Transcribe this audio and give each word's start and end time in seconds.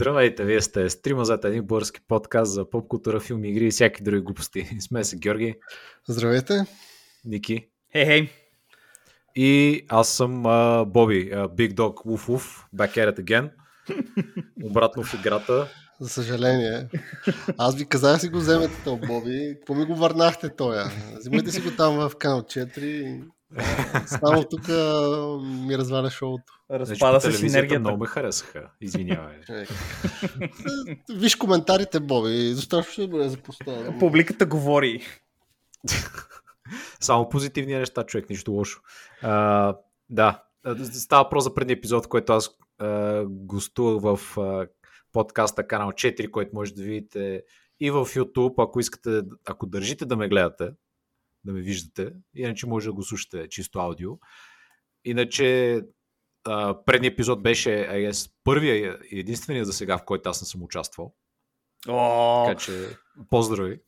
Здравейте, 0.00 0.44
вие 0.44 0.60
сте 0.60 0.90
стрима 0.90 1.24
зад 1.24 1.44
един 1.44 1.64
български 1.64 2.00
подкаст 2.08 2.52
за 2.52 2.70
поп 2.70 2.88
култура, 2.88 3.20
филми, 3.20 3.50
игри 3.50 3.66
и 3.66 3.70
всяки 3.70 4.02
други 4.02 4.20
глупости. 4.20 4.68
Сме 4.80 5.04
се 5.04 5.16
Георги. 5.16 5.54
Здравейте. 6.08 6.66
Ники. 7.24 7.68
Хей, 7.92 8.04
хей. 8.04 8.28
И 9.36 9.80
аз 9.88 10.08
съм 10.08 10.44
uh, 10.44 10.84
Боби, 10.84 11.30
uh, 11.32 11.48
Big 11.48 11.74
Dog 11.74 11.94
Woof 12.06 12.28
Woof, 12.28 12.64
back 12.76 12.96
at 12.96 13.14
it 13.14 13.24
again. 13.24 13.50
Обратно 14.64 15.02
в 15.02 15.14
играта. 15.14 15.68
За 16.00 16.08
съжаление. 16.08 16.88
Аз 17.58 17.76
ви 17.76 17.84
казах 17.84 18.20
си 18.20 18.28
го 18.28 18.38
вземете 18.38 18.74
то, 18.84 18.96
Боби. 18.96 19.56
Какво 19.58 19.74
ми 19.74 19.84
го 19.84 19.94
върнахте 19.94 20.48
тоя? 20.48 20.84
Взимайте 21.18 21.50
си 21.50 21.60
го 21.60 21.70
там 21.76 22.08
в 22.08 22.12
канал 22.18 22.40
4. 22.42 23.22
Само 24.06 24.44
тук 24.44 24.68
ми 25.66 25.78
разваля 25.78 26.10
шоуто. 26.10 26.59
Разпада 26.70 27.20
се 27.20 27.32
синергията. 27.32 27.80
Много 27.80 27.98
ме 27.98 28.06
харесаха. 28.06 28.70
Извинявай. 28.80 29.36
Виж 31.14 31.36
коментарите, 31.36 32.00
Боби. 32.00 32.54
Защо 32.54 32.82
ще 32.82 33.08
бъде 33.08 33.28
запустено? 33.28 33.98
Публиката 33.98 34.46
говори. 34.46 35.06
Само 37.00 37.28
позитивни 37.28 37.74
неща, 37.74 38.04
човек, 38.04 38.30
нищо 38.30 38.52
лошо. 38.52 38.80
А, 39.22 39.76
да, 40.10 40.42
става 40.92 41.24
въпрос 41.24 41.44
за 41.44 41.54
предния 41.54 41.76
епизод, 41.76 42.06
който 42.06 42.32
аз 42.32 42.50
а, 42.78 43.24
гостувах 43.26 44.18
в 44.18 44.38
а, 44.38 44.66
подкаста 45.12 45.66
Канал 45.66 45.90
4, 45.90 46.30
който 46.30 46.50
може 46.54 46.74
да 46.74 46.82
видите 46.82 47.42
и 47.80 47.90
в 47.90 48.06
YouTube, 48.06 48.54
ако 48.64 48.80
искате, 48.80 49.22
ако 49.48 49.66
държите 49.66 50.04
да 50.04 50.16
ме 50.16 50.28
гледате, 50.28 50.70
да 51.44 51.52
ме 51.52 51.60
виждате, 51.60 52.12
иначе 52.34 52.66
може 52.66 52.86
да 52.86 52.92
го 52.92 53.02
слушате 53.02 53.48
чисто 53.48 53.78
аудио. 53.78 54.10
Иначе 55.04 55.80
предният 56.86 57.12
епизод 57.12 57.42
беше 57.42 57.70
guess, 57.70 58.30
първия 58.44 58.96
и 59.10 59.18
единствения 59.20 59.64
за 59.64 59.72
сега, 59.72 59.98
в 59.98 60.04
който 60.04 60.30
аз 60.30 60.42
не 60.42 60.46
съм 60.46 60.62
участвал. 60.62 61.14
О! 61.88 62.44
Така 62.46 62.60
че, 62.60 62.72
поздрави! 63.30 63.80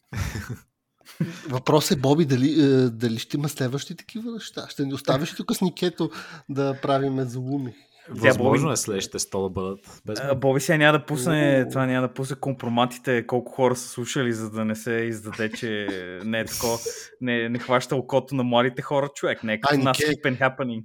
Въпрос 1.49 1.91
е, 1.91 1.97
Боби, 1.97 2.25
дали, 2.25 2.63
е, 2.63 2.91
дали 2.91 3.19
ще 3.19 3.37
има 3.37 3.49
следващи 3.49 3.97
такива 3.97 4.33
неща? 4.33 4.67
Ще 4.69 4.85
ни 4.85 4.95
оставиш 4.95 5.35
тук 5.37 5.53
с 5.55 5.61
Никето 5.61 6.11
да 6.49 6.79
правиме 6.83 7.25
залуми? 7.25 7.75
Възможно 8.09 8.73
е 8.73 8.77
следващите 8.77 9.19
100 9.19 9.43
да 9.43 9.51
бъдат. 9.51 10.03
Без... 10.07 10.21
А, 10.23 10.35
Боби 10.35 10.61
сега 10.61 10.79
няма 10.79 10.99
да 10.99 11.07
пусне, 11.07 11.69
това 11.69 11.87
няма 11.87 12.09
да 12.09 12.15
пусне 12.15 12.37
компроматите, 12.37 13.27
колко 13.27 13.53
хора 13.53 13.77
са 13.77 13.89
слушали, 13.89 14.33
за 14.33 14.51
да 14.51 14.65
не 14.65 14.75
се 14.75 14.93
издаде, 14.93 15.53
че 15.53 15.87
не 16.25 16.41
е 16.41 16.45
такова, 16.45 16.79
не, 17.21 17.49
не 17.49 17.59
хваща 17.59 17.97
окото 17.97 18.35
на 18.35 18.43
младите 18.43 18.83
хора, 18.83 19.09
човек, 19.15 19.45
не 19.45 19.53
е 19.53 19.61
като 19.61 19.79
нас 19.79 19.99
keep 19.99 20.39
happening. 20.39 20.85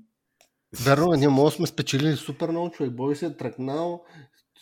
Верно, 0.74 1.12
ние 1.12 1.28
може 1.28 1.56
сме 1.56 1.68
спечелили 1.68 2.16
супер 2.16 2.50
много 2.50 2.72
човек. 2.72 2.92
Боби 2.92 3.16
се 3.16 3.26
е 3.26 3.38
тръкнал, 3.38 4.04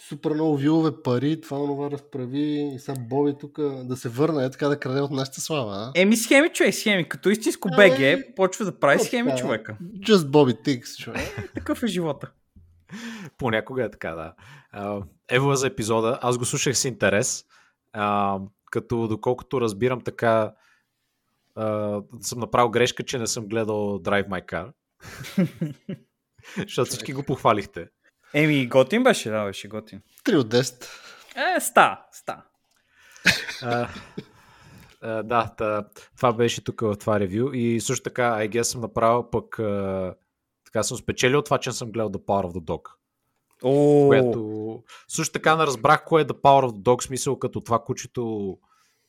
супер 0.07 0.31
много 0.31 0.57
вилове 0.57 0.91
пари, 1.03 1.41
това 1.41 1.57
нова 1.57 1.91
разправи 1.91 2.71
и 2.75 2.79
сега 2.79 2.99
Боби 2.99 3.33
тук 3.39 3.61
да 3.61 3.97
се 3.97 4.09
върне, 4.09 4.45
е 4.45 4.51
така 4.51 4.67
да 4.67 4.79
краде 4.79 5.01
от 5.01 5.11
нашата 5.11 5.41
слава. 5.41 5.71
А? 5.73 5.91
Еми 5.95 6.17
схеми, 6.17 6.49
човек, 6.49 6.75
схеми. 6.75 7.09
Като 7.09 7.29
истинско 7.29 7.69
БГ, 7.69 8.35
почва 8.35 8.65
да 8.65 8.79
прави 8.79 8.99
схеми 8.99 9.31
човека. 9.37 9.77
Just 9.81 10.15
Bobby 10.17 10.65
Tix, 10.65 10.97
човек. 10.97 11.37
Е, 11.37 11.47
такъв 11.47 11.83
е 11.83 11.87
живота. 11.87 12.31
Понякога 13.37 13.83
е 13.85 13.91
така, 13.91 14.11
да. 14.11 14.33
Ево 15.29 15.55
за 15.55 15.67
епизода. 15.67 16.19
Аз 16.21 16.37
го 16.37 16.45
слушах 16.45 16.77
с 16.77 16.85
интерес. 16.85 17.45
А, 17.93 18.39
като 18.71 19.07
доколкото 19.07 19.61
разбирам 19.61 20.01
така 20.01 20.53
а, 21.55 22.01
съм 22.21 22.39
направил 22.39 22.69
грешка, 22.69 23.03
че 23.03 23.17
не 23.17 23.27
съм 23.27 23.47
гледал 23.47 23.99
Drive 23.99 24.27
My 24.27 24.45
Car. 24.45 24.71
Защото 26.57 26.89
всички 26.89 27.13
го 27.13 27.23
похвалихте. 27.23 27.87
Еми, 28.33 28.67
готин 28.67 29.03
беше, 29.03 29.29
да, 29.29 29.45
беше 29.45 29.67
готин. 29.67 30.01
3 30.25 30.37
от 30.37 30.47
10. 30.53 30.85
Е, 31.35 31.59
ста, 31.59 32.05
ста. 32.11 32.43
А, 33.61 33.89
а, 35.01 35.23
да, 35.23 35.53
та, 35.57 35.85
това 36.15 36.33
беше 36.33 36.63
тук 36.63 36.81
в 36.81 36.95
това 36.95 37.19
ревю 37.19 37.53
и 37.53 37.81
също 37.81 38.03
така, 38.03 38.23
I 38.23 38.49
guess 38.49 38.61
съм 38.61 38.81
направил 38.81 39.29
пък 39.29 39.59
а, 39.59 40.15
така 40.65 40.83
съм 40.83 40.97
спечелил 40.97 41.41
това, 41.41 41.57
че 41.57 41.71
съм 41.71 41.91
гледал 41.91 42.09
The 42.09 42.25
Power 42.25 42.45
of 42.45 42.53
the 42.53 42.61
Dog. 42.61 42.89
О! 43.63 44.07
Което 44.07 44.83
също 45.07 45.33
така 45.33 45.55
не 45.55 45.63
разбрах 45.63 46.03
кое 46.05 46.21
е 46.21 46.25
The 46.25 46.41
Power 46.41 46.65
of 46.65 46.71
the 46.71 46.81
Dog, 46.81 47.03
смисъл 47.03 47.39
като 47.39 47.61
това 47.61 47.83
кучето 47.83 48.57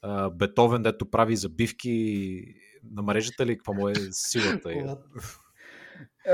а, 0.02 0.30
Бетовен, 0.30 0.82
дето 0.82 1.10
прави 1.10 1.36
забивки 1.36 2.44
на 2.92 3.02
мрежата 3.02 3.46
ли, 3.46 3.56
какво 3.56 3.72
му 3.72 3.88
е 3.88 3.94
силата. 4.10 4.96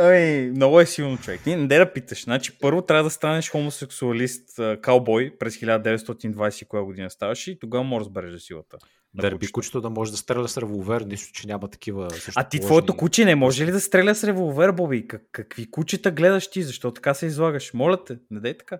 Ой, 0.00 0.50
много 0.54 0.80
е 0.80 0.86
силно 0.86 1.18
човек. 1.18 1.46
Не, 1.46 1.56
не 1.56 1.66
да 1.66 1.92
питаш. 1.92 2.24
Значи, 2.24 2.58
първо 2.58 2.82
трябва 2.82 3.04
да 3.04 3.10
станеш 3.10 3.50
хомосексуалист, 3.50 4.60
каубой 4.82 5.36
през 5.38 5.56
1920 5.56 6.66
коя 6.66 6.82
година 6.82 7.10
ставаш 7.10 7.46
и 7.46 7.58
тогава 7.58 7.84
може 7.84 8.04
да 8.04 8.06
разбереш 8.06 8.32
за 8.32 8.40
силата. 8.40 8.78
Дърби 9.14 9.46
кучето 9.52 9.80
да 9.80 9.90
може 9.90 10.10
да 10.10 10.16
стреля 10.16 10.48
с 10.48 10.58
револвер, 10.58 11.00
нищо, 11.00 11.32
че 11.32 11.46
няма 11.46 11.68
такива. 11.68 12.08
А 12.36 12.48
ти 12.48 12.60
твоето 12.60 12.96
куче 12.96 13.24
не 13.24 13.34
може 13.34 13.66
ли 13.66 13.70
да 13.70 13.80
стреля 13.80 14.14
с 14.14 14.24
револвер, 14.24 14.72
Боби? 14.72 15.08
Как, 15.08 15.22
какви 15.32 15.70
кучета 15.70 16.10
гледаш 16.10 16.50
ти? 16.50 16.62
Защо 16.62 16.90
така 16.90 17.14
се 17.14 17.26
излагаш? 17.26 17.74
Моля 17.74 18.04
те, 18.04 18.18
не 18.30 18.40
дай 18.40 18.56
така. 18.58 18.78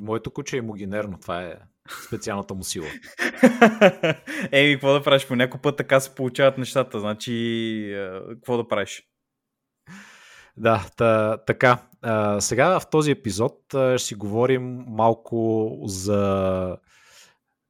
Моето 0.00 0.30
куче 0.30 0.56
е 0.56 0.62
могинерно, 0.62 1.18
това 1.20 1.42
е 1.42 1.54
специалната 2.06 2.54
му 2.54 2.64
сила. 2.64 2.86
Еми, 4.52 4.74
какво 4.74 4.92
да 4.92 5.02
правиш? 5.02 5.26
По 5.26 5.36
някой 5.36 5.60
път 5.60 5.76
така 5.76 6.00
се 6.00 6.14
получават 6.14 6.58
нещата. 6.58 7.00
Значи, 7.00 7.96
какво 8.28 8.56
да 8.56 8.68
правиш? 8.68 9.02
Да, 10.56 10.86
та, 10.96 11.36
така. 11.36 11.78
А, 12.02 12.40
сега 12.40 12.80
в 12.80 12.90
този 12.90 13.10
епизод 13.10 13.74
а, 13.74 13.98
ще 13.98 14.08
си 14.08 14.14
говорим 14.14 14.84
малко 14.86 15.70
за 15.84 16.76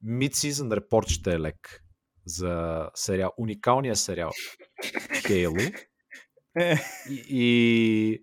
Mid-Season 0.05 0.79
Report 0.79 1.09
ще 1.09 1.33
е 1.33 1.39
лек. 1.39 1.83
За 2.25 2.85
сериал, 2.95 3.31
уникалния 3.37 3.95
сериал 3.95 4.31
Halo. 5.13 5.85
и, 7.09 7.23
и 7.29 8.21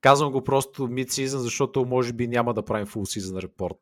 казвам 0.00 0.32
го 0.32 0.44
просто 0.44 0.88
Mid-Season, 0.88 1.36
защото 1.36 1.84
може 1.84 2.12
би 2.12 2.28
няма 2.28 2.54
да 2.54 2.64
правим 2.64 2.86
Full 2.86 3.18
Season 3.18 3.46
Report. 3.46 3.78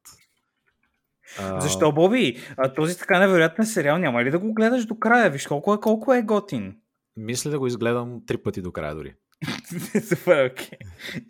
А... 1.39 1.60
Защо, 1.60 1.93
Боби? 1.93 2.39
А, 2.56 2.75
този 2.75 2.99
така 2.99 3.19
невероятен 3.19 3.66
сериал 3.66 3.99
няма 3.99 4.25
ли 4.25 4.31
да 4.31 4.39
го 4.39 4.55
гледаш 4.55 4.87
до 4.87 4.99
края? 4.99 5.31
Виж 5.31 5.47
колко 5.47 5.75
е, 5.75 5.81
колко 5.81 6.15
е 6.15 6.22
готин. 6.22 6.77
Мисля 7.16 7.50
да 7.50 7.59
го 7.59 7.66
изгледам 7.66 8.22
три 8.27 8.43
пъти 8.43 8.62
до 8.62 8.72
края 8.72 8.95
дори. 8.95 9.15
Супер, 10.09 10.50
окей. 10.50 10.78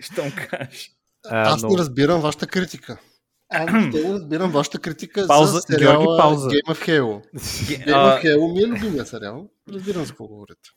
Щом 0.01 0.31
кажеш. 0.31 0.91
Аз 1.31 1.63
не 1.63 1.79
разбирам 1.79 2.21
вашата 2.21 2.47
критика. 2.47 2.99
Аз 3.49 3.73
не 3.73 4.13
разбирам 4.13 4.51
вашата 4.51 4.79
критика 4.79 5.27
пауза, 5.27 5.53
за 5.53 5.61
сериала 5.61 6.05
Георги, 6.05 6.23
пауза. 6.23 6.49
Game 6.49 6.75
of 6.75 6.89
Halo. 6.89 7.39
Game 7.39 7.87
of 7.87 8.25
Halo 8.25 8.53
ми 8.53 8.61
е 8.61 8.67
любимия 8.67 9.07
сериал. 9.07 9.51
Разбирам 9.73 10.05
за 10.05 10.09
какво 10.09 10.27
говорите. 10.27 10.71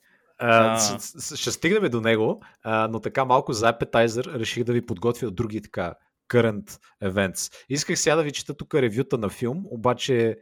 Uh, 0.44 1.36
ще 1.36 1.52
стигнем 1.52 1.92
до 1.92 2.02
него, 2.02 2.42
uh, 2.66 2.88
но 2.88 3.00
така 3.00 3.26
малко 3.26 3.54
за 3.54 3.74
Appetizer 3.74 4.40
реших 4.40 4.64
да 4.64 4.74
ви 4.74 4.86
подготвя 4.86 5.32
други 5.32 5.62
така 5.62 5.94
current 6.30 6.80
events. 7.04 7.54
Исках 7.70 8.00
сега 8.00 8.16
да 8.16 8.24
ви 8.24 8.32
чета 8.32 8.54
тук 8.54 8.76
ревюта 8.76 9.18
на 9.18 9.30
филм, 9.30 9.66
обаче 9.72 10.38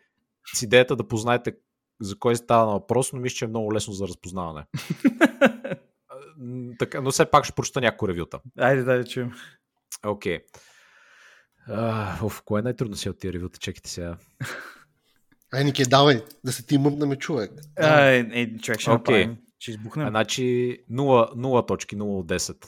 с 0.56 0.62
идеята 0.62 0.96
да 0.96 1.08
познаете 1.08 1.54
за 2.02 2.20
кой 2.20 2.36
става 2.36 2.72
въпрос, 2.72 3.14
но 3.14 3.20
мисля, 3.20 3.36
че 3.36 3.46
е 3.46 3.48
много 3.48 3.74
лесно 3.74 3.94
за 3.94 4.08
разпознаване. 4.08 4.66
така, 6.80 7.02
но 7.02 7.12
все 7.12 7.26
пак 7.26 7.46
ще 7.46 7.54
прочета 7.54 7.82
някои 7.82 8.10
ревюта. 8.10 8.40
Айде, 8.58 8.84
да, 8.84 9.06
чуем. 9.06 9.32
Окей. 10.06 10.40
Okay. 10.40 12.24
Оф, 12.24 12.42
кое 12.42 12.60
е 12.60 12.64
най-трудно 12.64 12.96
си 12.96 13.10
от 13.10 13.20
тия 13.20 13.34
ревюта? 13.34 13.60
Чекайте 13.60 13.90
сега. 13.90 14.18
Ай, 15.54 15.64
Нике, 15.64 15.86
давай, 15.86 16.24
да 16.46 16.52
се 16.52 16.66
ти 16.66 16.78
мъпнаме 16.78 17.16
човек. 17.16 17.52
Ай, 17.80 18.20
е, 18.20 18.58
човек 18.58 18.80
ще 18.80 18.90
okay. 18.90 18.94
направим. 18.94 19.38
Ще 19.60 19.72
избухнем. 19.72 20.08
Значи 20.08 20.44
0, 20.92 21.36
0 21.36 21.68
точки, 21.68 21.98
0 21.98 22.02
от 22.02 22.28
10. 22.28 22.66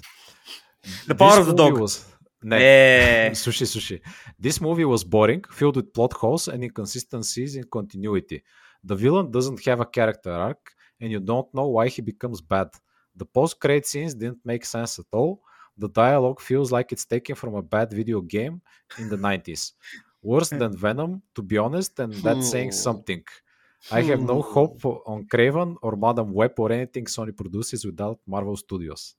The 1.08 1.14
power 1.14 1.44
of 1.44 1.50
the 1.50 1.56
dog. 1.56 1.74
Was... 1.74 2.18
Не, 2.44 3.28
е... 3.28 3.36
слушай, 3.36 3.68
слушай. 3.68 4.02
This 4.44 4.62
movie 4.62 4.86
was 4.86 5.08
boring, 5.10 5.42
filled 5.42 5.76
with 5.76 5.94
plot 5.94 6.14
holes 6.14 6.54
and 6.54 6.64
inconsistencies 6.64 7.56
in 7.56 7.64
continuity. 7.70 8.40
The 8.90 8.96
villain 8.96 9.32
doesn't 9.32 9.60
have 9.66 9.80
a 9.80 9.90
character 9.98 10.32
arc, 10.32 10.62
and 11.02 11.10
you 11.14 11.20
don't 11.20 11.50
know 11.58 11.68
why 11.76 11.88
he 11.96 12.02
becomes 12.12 12.40
bad. 12.42 12.70
The 13.21 13.25
post-credit 13.25 13.87
scenes 13.87 14.15
didn't 14.15 14.41
make 14.45 14.65
sense 14.65 14.99
at 14.99 15.07
all. 15.13 15.41
The 15.79 15.89
dialogue 15.89 16.41
feels 16.41 16.73
like 16.73 16.93
it's 16.93 17.05
taken 17.05 17.35
from 17.35 17.55
a 17.55 17.63
bad 17.63 17.93
video 17.93 18.21
game 18.21 18.61
in 18.99 19.09
the 19.09 19.17
90s. 19.17 19.73
Worse 20.23 20.51
than 20.51 20.77
Venom, 20.77 21.23
to 21.35 21.43
be 21.43 21.57
honest, 21.59 21.99
and 22.01 22.13
that's 22.15 22.51
saying 22.51 22.73
something. 22.73 23.23
I 23.91 24.03
have 24.03 24.21
no 24.21 24.43
hope 24.43 24.85
on 24.85 25.27
Craven 25.27 25.77
or 25.83 25.97
Madam 25.97 26.33
Web 26.33 26.59
or 26.59 26.73
anything 26.73 27.05
Sony 27.05 27.37
produces 27.37 27.85
without 27.85 28.19
Marvel 28.27 28.57
Studios. 28.57 29.15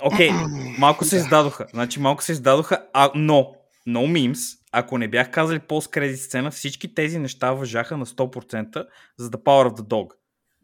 Окей, 0.00 0.30
okay, 0.30 0.78
малко 0.78 1.04
се 1.04 1.16
издадоха. 1.16 1.66
Значи 1.72 2.00
малко 2.00 2.22
се 2.22 2.32
издадоха, 2.32 2.86
а, 2.92 3.10
но, 3.14 3.54
no 3.88 4.12
memes, 4.12 4.58
ако 4.72 4.98
не 4.98 5.08
бях 5.08 5.30
казали 5.30 5.58
пост-кредит 5.58 6.20
сцена, 6.20 6.50
всички 6.50 6.94
тези 6.94 7.18
неща 7.18 7.52
въжаха 7.52 7.96
на 7.96 8.06
100% 8.06 8.86
за 9.18 9.30
The 9.30 9.42
Power 9.44 9.68
of 9.68 9.80
the 9.80 9.82
Dog. 9.82 10.10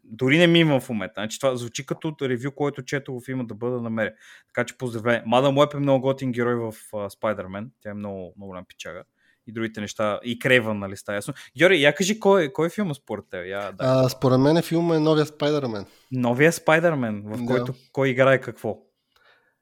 Дори 0.04 0.38
не 0.38 0.46
ми 0.46 0.58
има 0.58 0.80
в 0.80 0.88
момента. 0.88 1.14
Значи, 1.16 1.38
това 1.40 1.56
звучи 1.56 1.86
като 1.86 2.16
ревю, 2.22 2.50
който 2.50 2.82
чето 2.82 3.20
в 3.20 3.28
има 3.28 3.44
да 3.44 3.54
бъда 3.54 3.80
намеря. 3.80 4.12
Така 4.54 4.66
че 4.66 4.78
поздравление. 4.78 5.22
Мадам 5.26 5.58
Уеб 5.58 5.74
е 5.74 5.78
много 5.78 6.00
готин 6.00 6.32
герой 6.32 6.54
в 6.54 6.72
uh, 6.72 7.20
Spider-Man. 7.20 7.68
Тя 7.80 7.90
е 7.90 7.94
много, 7.94 8.32
много 8.36 8.50
голям 8.50 8.64
пичага. 8.68 9.02
И 9.46 9.52
другите 9.52 9.80
неща. 9.80 10.20
И 10.24 10.38
Крейвън, 10.38 10.78
нали 10.78 10.96
ста 10.96 11.14
ясно. 11.14 11.34
Георги, 11.58 11.82
я 11.82 11.94
кажи 11.94 12.20
кой, 12.20 12.52
кой 12.52 12.66
е 12.66 12.70
филма 12.70 12.94
според 12.94 13.24
теб? 13.30 13.46
Я, 13.46 13.72
да. 13.72 13.76
а, 13.78 14.08
според 14.08 14.40
мен 14.40 14.56
е 14.56 14.62
филма 14.62 14.96
е 14.96 15.00
новия 15.00 15.26
Spider-Man. 15.26 15.86
Новия 16.12 16.52
Spider-Man, 16.52 17.22
в 17.24 17.46
който 17.46 17.72
да. 17.72 17.78
кой 17.92 18.08
играе 18.08 18.40
какво? 18.40 18.78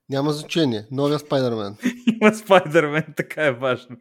Няма 0.08 0.32
значение. 0.32 0.86
Новия 0.90 1.18
Spider-Man. 1.18 1.84
Има 2.22 2.30
Spider-Man, 2.30 3.16
така 3.16 3.46
е 3.46 3.52
важно. 3.52 3.96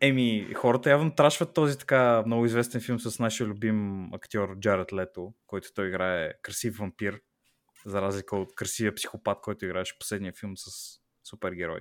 Еми, 0.00 0.48
хората 0.54 0.90
явно 0.90 1.14
трашват 1.14 1.54
този 1.54 1.78
така 1.78 2.22
много 2.26 2.46
известен 2.46 2.80
филм 2.80 3.00
с 3.00 3.18
нашия 3.18 3.46
любим 3.46 4.08
актьор 4.14 4.58
Джаред 4.58 4.92
Лето, 4.92 5.34
който 5.46 5.68
той 5.74 5.88
играе 5.88 6.32
красив 6.42 6.76
вампир, 6.76 7.20
за 7.86 8.02
разлика 8.02 8.36
от 8.36 8.54
красивия 8.54 8.94
психопат, 8.94 9.38
който 9.42 9.64
играеше 9.64 9.98
последния 9.98 10.32
филм 10.32 10.52
с 10.56 10.70
супергерой. 11.24 11.80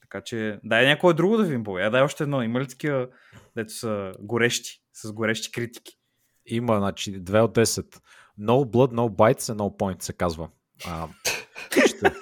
Така 0.00 0.20
че, 0.20 0.60
дай 0.64 0.86
някое 0.86 1.14
друго 1.14 1.36
да 1.36 1.44
ви 1.44 1.54
им 1.54 1.64
Я 1.68 1.90
дай 1.90 2.02
още 2.02 2.22
едно. 2.22 2.42
Има 2.42 2.60
ли 2.60 2.68
такива, 2.68 3.08
дето 3.56 3.72
са 3.72 4.12
горещи, 4.20 4.82
с 4.92 5.12
горещи 5.12 5.52
критики? 5.52 5.92
Има, 6.46 6.78
значи, 6.78 7.24
2 7.24 7.40
от 7.40 7.54
10. 7.56 8.00
No 8.40 8.64
blood, 8.64 8.92
no 8.92 9.08
bites 9.08 9.40
and 9.40 9.56
no 9.56 9.78
point 9.78 10.02
се 10.02 10.12
казва. 10.12 10.48
А, 10.86 11.08
ще, 11.86 12.12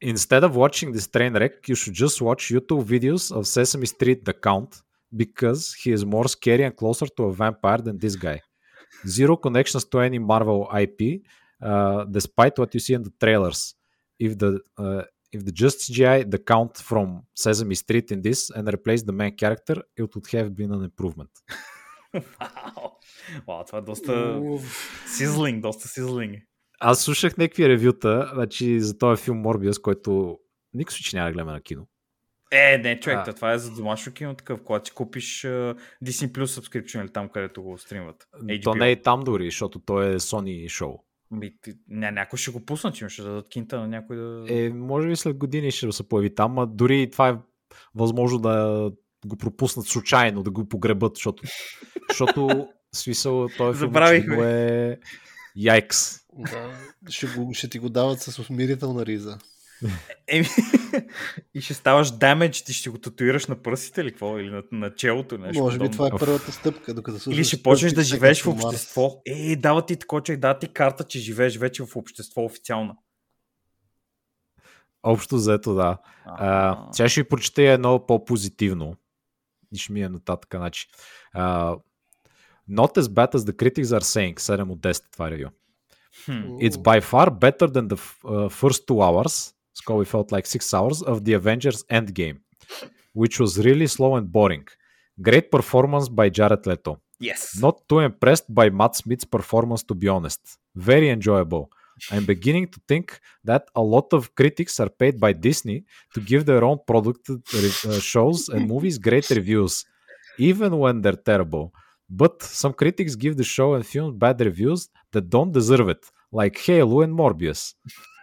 instead 0.00 0.44
of 0.44 0.56
watching 0.56 0.92
this 0.92 1.06
train 1.06 1.32
wreck, 1.34 1.68
you 1.68 1.74
should 1.74 1.94
just 1.94 2.20
watch 2.20 2.48
YouTube 2.48 2.84
videos 2.84 3.32
of 3.36 3.46
Sesame 3.46 3.86
Street 3.86 4.24
the 4.24 4.32
Count 4.32 4.82
because 5.14 5.74
he 5.74 5.92
is 5.92 6.04
more 6.04 6.28
scary 6.28 6.64
and 6.64 6.76
closer 6.76 7.06
to 7.16 7.24
a 7.24 7.32
vampire 7.32 7.78
than 7.78 7.98
this 7.98 8.16
guy. 8.16 8.40
Zero 9.06 9.36
connections 9.36 9.84
to 9.84 10.00
any 10.00 10.18
Marvel 10.18 10.68
IP, 10.82 11.22
uh, 11.62 12.04
despite 12.04 12.58
what 12.58 12.72
you 12.74 12.80
see 12.80 12.94
in 12.94 13.02
the 13.02 13.12
trailers. 13.20 13.74
If 14.18 14.38
the 14.38 14.60
uh, 14.78 15.02
if 15.32 15.44
the 15.44 15.52
just 15.52 15.80
CGI 15.80 16.30
the 16.30 16.38
count 16.38 16.78
from 16.78 17.24
Sesame 17.34 17.74
Street 17.74 18.10
in 18.12 18.22
this 18.22 18.50
and 18.50 18.66
replace 18.68 19.02
the 19.02 19.12
main 19.12 19.34
character, 19.36 19.76
it 19.96 20.14
would 20.14 20.26
have 20.32 20.54
been 20.54 20.72
an 20.72 20.82
improvement. 20.84 21.30
Вау, 22.14 22.90
wow, 23.46 23.66
това 23.66 23.78
е 23.78 23.82
доста 23.82 24.40
сизлинг, 25.06 25.60
доста 25.60 25.88
сизлинг. 25.88 26.42
Аз 26.83 27.03
слушах 27.03 27.37
някакви 27.37 27.69
ревюта 27.69 28.31
значи, 28.33 28.79
за 28.79 28.97
този 28.97 29.23
филм 29.23 29.37
Морбиус, 29.37 29.79
който 29.79 30.37
никой 30.73 30.91
случай 30.91 31.17
няма 31.17 31.29
да 31.29 31.33
гледаме 31.33 31.51
на 31.51 31.61
кино. 31.61 31.87
Е, 32.51 32.77
не, 32.77 32.99
човек, 32.99 33.19
а... 33.27 33.33
това 33.33 33.53
е 33.53 33.57
за 33.57 33.75
домашно 33.75 34.13
кино 34.13 34.35
такъв, 34.35 34.63
когато 34.63 34.85
си 34.85 34.93
купиш 34.95 35.41
uh, 35.41 35.77
Disney 36.05 36.31
Plus 36.31 36.43
subscription 36.43 37.01
или 37.01 37.09
там, 37.09 37.29
където 37.29 37.63
го 37.63 37.77
стримват. 37.77 38.27
HBO. 38.43 38.63
То 38.63 38.75
не 38.75 38.91
е 38.91 39.01
там 39.01 39.19
дори, 39.19 39.45
защото 39.45 39.79
то 39.79 40.01
е 40.01 40.19
Sony 40.19 40.69
шоу. 40.69 40.97
Би, 41.31 41.53
не, 41.87 42.11
някой 42.11 42.37
ще 42.37 42.51
го 42.51 42.65
пуснат, 42.65 42.95
че 42.95 43.09
ще 43.09 43.21
дадат 43.21 43.49
кинта 43.49 43.79
на 43.79 43.87
някой 43.87 44.17
да... 44.17 44.45
Е, 44.49 44.69
може 44.69 45.07
би 45.07 45.15
след 45.15 45.37
години 45.37 45.71
ще 45.71 45.91
се 45.91 46.09
появи 46.09 46.35
там, 46.35 46.59
а 46.59 46.65
дори 46.65 47.09
това 47.11 47.29
е 47.29 47.37
възможно 47.95 48.39
да 48.39 48.91
го 49.25 49.37
пропуснат 49.37 49.85
случайно, 49.85 50.43
да 50.43 50.51
го 50.51 50.69
погребат, 50.69 51.15
защото, 51.15 51.43
защото 52.09 52.67
смисъл, 52.95 53.47
той 53.57 53.75
филм, 53.75 53.95
е 54.43 54.99
Яйкс. 55.55 56.19
Да, 56.33 56.79
ще, 57.09 57.27
го, 57.27 57.53
ще 57.53 57.69
ти 57.69 57.79
го 57.79 57.89
дават 57.89 58.21
с 58.21 58.39
усмирителна 58.39 59.05
риза. 59.05 59.37
Еми, 60.27 60.47
и 61.53 61.61
ще 61.61 61.73
ставаш 61.73 62.11
дамедж, 62.11 62.61
ти 62.61 62.73
ще 62.73 62.89
го 62.89 62.97
татуираш 62.97 63.47
на 63.47 63.61
пръстите 63.61 64.01
или 64.01 64.11
какво? 64.11 64.39
Или 64.39 64.49
на, 64.49 64.63
на 64.71 64.95
челото? 64.95 65.37
Нещо 65.37 65.63
Може 65.63 65.79
би 65.79 65.91
това 65.91 66.07
е 66.07 66.19
първата 66.19 66.51
стъпка. 66.51 66.93
Докато 66.93 67.31
или 67.31 67.43
ще 67.43 67.63
почнеш 67.63 67.91
да 67.91 68.03
живееш 68.03 68.41
в 68.41 68.47
общество. 68.47 69.21
Е, 69.25 69.55
дава 69.55 69.85
ти 69.85 69.95
такова, 69.95 70.23
че 70.23 70.37
дава 70.37 70.59
ти 70.59 70.67
карта, 70.67 71.03
че 71.03 71.19
живееш 71.19 71.57
вече 71.57 71.83
в 71.83 71.95
общество 71.95 72.43
официално. 72.43 72.97
Общо 75.03 75.37
заето, 75.37 75.73
да. 75.73 75.97
А, 76.25 76.77
сега 76.91 77.09
ще 77.09 77.21
ви 77.21 77.27
прочета 77.27 77.61
едно 77.61 78.05
по-позитивно. 78.05 78.95
И 79.73 79.77
ще 79.77 79.93
ми 79.93 80.01
е 80.01 80.09
нататък. 80.09 80.55
Значи. 80.55 80.87
Uh, 81.35 81.79
Not 82.70 82.98
as 82.98 83.08
bad 83.08 83.34
as 83.34 83.44
the 83.44 83.52
critics 83.52 83.92
are 83.92 84.04
saying. 84.04 84.34
7 84.38 84.70
от 84.70 84.80
10 84.80 85.10
това 85.12 85.30
ревю. 85.30 85.50
Hmm. 86.26 86.58
It's 86.58 86.76
by 86.76 87.00
far 87.00 87.30
better 87.30 87.66
than 87.66 87.88
the 87.88 87.98
uh, 88.24 88.48
first 88.48 88.86
two 88.88 89.00
hours. 89.02 89.52
Scully 89.74 90.06
felt 90.06 90.32
like 90.32 90.46
six 90.46 90.72
hours 90.72 91.02
of 91.02 91.24
the 91.24 91.34
Avengers 91.34 91.84
Endgame, 91.90 92.38
which 93.12 93.38
was 93.38 93.58
really 93.58 93.86
slow 93.86 94.16
and 94.16 94.26
boring. 94.32 94.66
Great 95.28 95.50
performance 95.50 96.08
by 96.08 96.26
Jared 96.30 96.66
Leto. 96.66 96.92
Yes. 97.18 97.58
Not 97.60 97.76
too 97.88 98.00
impressed 98.00 98.46
by 98.52 98.70
Matt 98.70 98.96
Smith's 98.96 99.24
performance, 99.24 99.82
to 99.84 99.94
be 99.94 100.08
honest. 100.08 100.40
Very 100.74 101.08
enjoyable. 101.10 101.70
I'm 102.10 102.26
beginning 102.26 102.68
to 102.68 102.80
think 102.86 103.20
that 103.44 103.64
a 103.74 103.82
lot 103.82 104.12
of 104.12 104.34
critics 104.34 104.78
are 104.80 104.90
paid 104.90 105.18
by 105.18 105.32
Disney 105.32 105.84
to 106.14 106.20
give 106.20 106.44
their 106.44 106.62
own 106.62 106.78
product 106.86 107.30
uh, 107.30 108.00
shows 108.00 108.48
and 108.48 108.68
movies 108.68 108.98
great 108.98 109.28
reviews, 109.30 109.84
even 110.38 110.76
when 110.78 111.00
they're 111.00 111.22
terrible. 111.32 111.72
But 112.13 112.43
some 112.43 112.73
critics 112.73 113.15
give 113.15 113.37
the 113.37 113.45
show 113.45 113.73
and 113.75 113.85
film 113.85 114.17
bad 114.17 114.41
reviews 114.41 114.89
that 115.13 115.29
don't 115.29 115.53
deserve 115.53 115.87
it, 115.87 116.03
like 116.33 116.57
Halo 116.57 117.01
and 117.01 117.13
Morbius. 117.13 117.73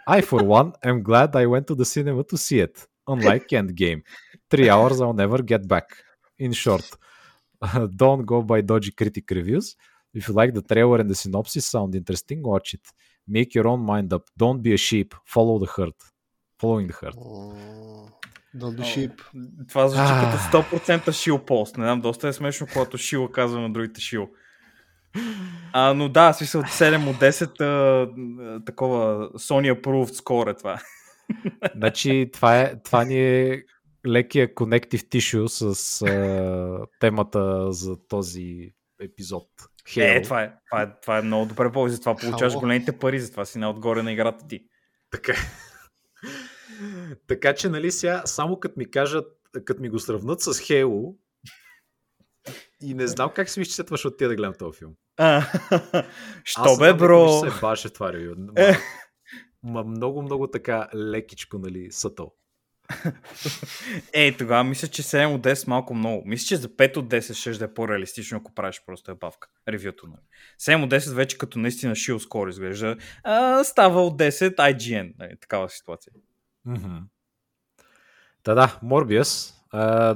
I, 0.06 0.20
for 0.20 0.42
one, 0.58 0.74
am 0.84 1.02
glad 1.02 1.34
I 1.34 1.46
went 1.46 1.66
to 1.68 1.74
the 1.74 1.86
cinema 1.86 2.22
to 2.24 2.36
see 2.36 2.60
it, 2.60 2.86
unlike 3.06 3.48
Endgame. 3.48 4.02
Three 4.50 4.68
hours 4.68 5.00
I'll 5.00 5.14
never 5.14 5.38
get 5.42 5.66
back. 5.66 5.88
In 6.38 6.52
short, 6.52 6.86
don't 7.96 8.26
go 8.26 8.42
by 8.42 8.60
dodgy 8.60 8.90
critic 8.90 9.24
reviews. 9.30 9.74
If 10.12 10.28
you 10.28 10.34
like 10.34 10.52
the 10.52 10.62
trailer 10.62 10.98
and 10.98 11.08
the 11.08 11.14
synopsis 11.14 11.66
sound 11.66 11.94
interesting, 11.94 12.42
watch 12.42 12.74
it. 12.74 12.86
Make 13.26 13.54
your 13.54 13.68
own 13.68 13.80
mind 13.80 14.12
up. 14.12 14.28
Don't 14.36 14.60
be 14.62 14.74
a 14.74 14.76
sheep. 14.76 15.14
Follow 15.24 15.58
the 15.58 15.66
herd. 15.66 15.92
Following 16.58 16.88
the 16.88 16.94
herd. 16.94 17.14
Oh. 17.16 18.10
Be 18.56 18.80
sheep. 18.80 19.22
Това 19.68 19.88
звучи 19.88 20.12
като 20.12 20.76
100% 20.76 21.12
шил 21.12 21.38
пост. 21.38 21.76
Не 21.76 21.84
знам, 21.84 22.00
доста 22.00 22.28
е 22.28 22.32
смешно, 22.32 22.66
когато 22.72 22.98
шил 22.98 23.28
казва 23.28 23.60
на 23.60 23.72
другите 23.72 24.00
шил. 24.00 24.28
А, 25.72 25.94
но 25.94 26.08
да, 26.08 26.32
смисъл 26.32 26.62
7 26.62 27.10
от 27.10 27.16
10 27.16 27.60
а, 27.60 28.64
такова 28.64 29.30
Sony 29.30 29.74
approved 29.74 30.22
score 30.22 30.50
е 30.50 30.54
това. 30.54 30.80
Значи 31.76 32.30
това, 32.32 32.60
е, 32.60 32.82
това 32.82 33.04
ни 33.04 33.18
е 33.18 33.62
лекия 34.06 34.54
connective 34.54 35.02
tissue 35.02 35.46
с 35.46 36.02
а, 36.02 36.86
темата 37.00 37.72
за 37.72 37.96
този 38.08 38.72
епизод. 39.00 39.48
Halo. 39.88 40.18
Е, 40.18 40.22
това 40.22 40.42
е, 40.42 40.52
това 40.70 40.82
е, 40.82 41.00
това 41.02 41.18
е 41.18 41.22
много 41.22 41.46
добре 41.46 41.72
повод, 41.72 41.90
затова 41.90 42.16
получаваш 42.16 42.54
големите 42.54 42.92
пари, 42.92 43.20
затова 43.20 43.44
си 43.44 43.58
най-отгоре 43.58 44.02
на 44.02 44.12
играта 44.12 44.46
ти. 44.48 44.64
Така 45.10 45.32
така 47.26 47.54
че, 47.54 47.68
нали, 47.68 47.90
сега, 47.92 48.22
само 48.24 48.60
като 48.60 48.74
ми 48.78 48.90
кажат, 48.90 49.26
като 49.64 49.82
ми 49.82 49.88
го 49.88 49.98
сравнат 49.98 50.40
с 50.40 50.60
Хейло, 50.60 51.16
и 52.82 52.94
не 52.94 53.06
знам 53.06 53.30
как 53.34 53.48
се 53.48 53.60
изчетваш 53.60 54.04
от 54.04 54.18
тия 54.18 54.28
да 54.28 54.36
гледам 54.36 54.54
този 54.58 54.78
филм. 54.78 54.92
Що 56.44 56.76
бе, 56.78 56.94
бро? 56.94 57.24
Аз 57.24 57.40
се 57.40 57.60
баше 57.60 57.90
това 57.90 58.12
ревю. 58.12 58.34
Ма, 58.36 58.76
ма 59.62 59.84
много, 59.84 60.22
много 60.22 60.46
така 60.46 60.88
лекичко, 60.94 61.58
нали, 61.58 61.92
сътъл. 61.92 62.32
Ей, 64.12 64.36
тогава 64.36 64.64
мисля, 64.64 64.88
че 64.88 65.02
7 65.02 65.34
от 65.34 65.42
10 65.42 65.68
малко 65.68 65.94
много. 65.94 66.22
Мисля, 66.26 66.46
че 66.46 66.56
за 66.56 66.68
5 66.68 66.96
от 66.96 67.08
10 67.08 67.34
ще 67.34 67.50
да 67.50 67.64
е 67.64 67.74
по-реалистично, 67.74 68.38
ако 68.38 68.54
правиш 68.54 68.82
просто 68.86 69.10
е 69.10 69.14
бавка. 69.14 69.48
Ревюто. 69.68 70.06
Нали. 70.06 70.20
7 70.78 70.84
от 70.84 70.90
10 70.90 71.14
вече 71.14 71.38
като 71.38 71.58
наистина 71.58 71.94
шил 71.94 72.20
скоро 72.20 72.48
изглежда. 72.48 72.96
А, 73.24 73.64
става 73.64 74.06
от 74.06 74.18
10 74.18 74.56
IGN. 74.56 75.12
Нали, 75.18 75.36
такава 75.40 75.68
ситуация. 75.68 76.12
Mm-hmm. 76.68 77.02
Та 78.42 78.54
да, 78.54 78.78
Морбиус, 78.82 79.54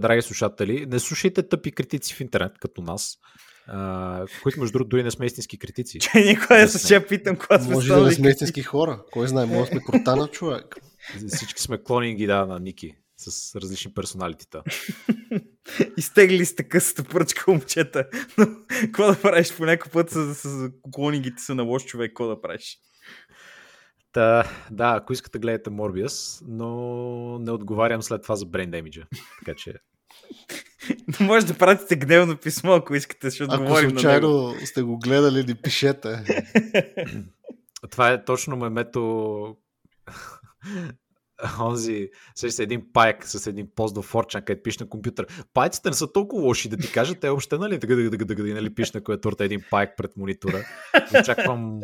драги 0.01 0.23
слушатели, 0.23 0.87
не 0.87 0.99
слушайте 0.99 1.49
тъпи 1.49 1.73
критици 1.73 2.15
в 2.15 2.21
интернет, 2.21 2.53
като 2.59 2.83
нас, 2.83 3.19
а, 3.67 4.27
които 4.43 4.61
между 4.61 4.73
другото 4.73 4.89
дори 4.89 5.03
не 5.03 5.11
сме 5.11 5.27
истински 5.27 5.59
критици. 5.59 5.99
Че 6.01 6.11
никой 6.19 6.59
не 6.59 6.69
се 6.69 6.89
че 6.89 7.07
питам, 7.07 7.37
когато 7.37 7.65
сме 7.65 7.75
Може 7.75 7.89
да 7.89 8.01
не 8.03 8.13
сме 8.13 8.31
истински 8.31 8.63
хора. 8.63 9.03
Кой 9.13 9.29
знае, 9.29 9.47
може 9.47 9.71
сме 9.71 9.81
крутана 9.81 10.29
човек. 10.29 10.77
Всички 11.29 11.63
сме 11.63 11.83
клонинги, 11.83 12.27
да, 12.27 12.47
на 12.47 12.61
Ники 12.61 12.95
с 13.17 13.57
различни 13.61 13.95
персоналитета. 13.95 14.63
Изтегли 15.97 16.47
сте 16.47 16.63
късата 16.63 17.05
пръчка, 17.05 17.51
момчета. 17.51 18.09
Но 18.39 18.47
какво 18.69 19.07
да 19.07 19.21
правиш 19.21 19.57
по 19.57 19.65
някой 19.65 19.93
път 19.93 20.11
с, 20.11 20.35
с 20.35 20.71
клонингите 20.93 21.43
са 21.43 21.55
на 21.55 21.63
лош 21.63 21.85
човек, 21.85 22.11
какво 22.11 22.27
да 22.27 22.41
правиш? 22.41 22.79
Та, 24.13 24.45
да, 24.71 24.95
ако 24.97 25.13
искате 25.13 25.39
гледате 25.39 25.71
Morbius, 25.71 26.43
но 26.49 27.39
не 27.39 27.51
отговарям 27.51 28.03
след 28.03 28.23
това 28.23 28.37
за 28.37 28.47
Brain 28.47 28.71
Damage. 28.71 29.07
Така 29.39 29.57
че... 29.57 29.75
Но 31.21 31.27
може 31.27 31.47
да 31.47 31.59
пратите 31.59 31.97
гневно 31.97 32.37
писмо, 32.37 32.73
ако 32.73 32.95
искате, 32.95 33.31
ще 33.31 33.45
отговорим 33.45 33.91
ако 33.91 33.99
случайно 33.99 34.29
на 34.29 34.53
него. 34.53 34.67
сте 34.67 34.83
го 34.83 34.99
гледали, 34.99 35.45
ни 35.45 35.55
пишете. 35.55 36.25
това 37.91 38.11
е 38.11 38.25
точно 38.25 38.57
мемето 38.57 39.57
онзи, 41.61 42.09
се 42.35 42.63
един 42.63 42.93
пайк 42.93 43.27
с 43.27 43.47
един 43.47 43.69
пост 43.75 43.95
до 43.95 44.03
Форчан, 44.03 44.43
където 44.43 44.63
пише 44.63 44.79
на 44.81 44.89
компютър. 44.89 45.27
Пайците 45.55 45.89
не 45.89 45.95
са 45.95 46.13
толкова 46.13 46.43
лоши 46.43 46.69
да 46.69 46.77
ти 46.77 46.93
кажат, 46.93 47.21
те 47.21 47.29
въобще 47.29 47.59
нали, 47.59 47.79
да, 47.79 48.35
нали 48.55 48.75
пише 48.75 48.93
на 48.95 49.05
клавиатурата 49.05 49.45
един 49.45 49.63
пайк 49.71 49.91
пред 49.97 50.17
монитора. 50.17 50.65
Очаквам 51.21 51.81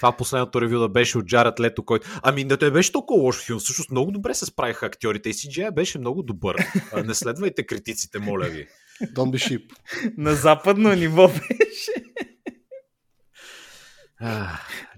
това 0.00 0.16
последното 0.16 0.60
ревю 0.60 0.78
да 0.78 0.88
беше 0.88 1.18
от 1.18 1.26
Джаред 1.26 1.60
Лето, 1.60 1.84
който... 1.84 2.08
Ами 2.22 2.44
не 2.44 2.56
той 2.56 2.70
беше 2.70 2.92
толкова 2.92 3.20
лош 3.22 3.46
филм. 3.46 3.58
Всъщност 3.58 3.90
много 3.90 4.10
добре 4.10 4.34
се 4.34 4.46
справиха 4.46 4.86
актьорите 4.86 5.28
и 5.28 5.34
CGI 5.34 5.74
беше 5.74 5.98
много 5.98 6.22
добър. 6.22 6.56
Не 7.04 7.14
следвайте 7.14 7.66
критиците, 7.66 8.18
моля 8.18 8.46
ви. 8.46 8.68
Don't 9.02 9.30
be 9.30 9.48
sheep. 9.48 9.72
На 10.16 10.34
западно 10.34 10.92
ниво 10.92 11.28
беше. 11.28 11.92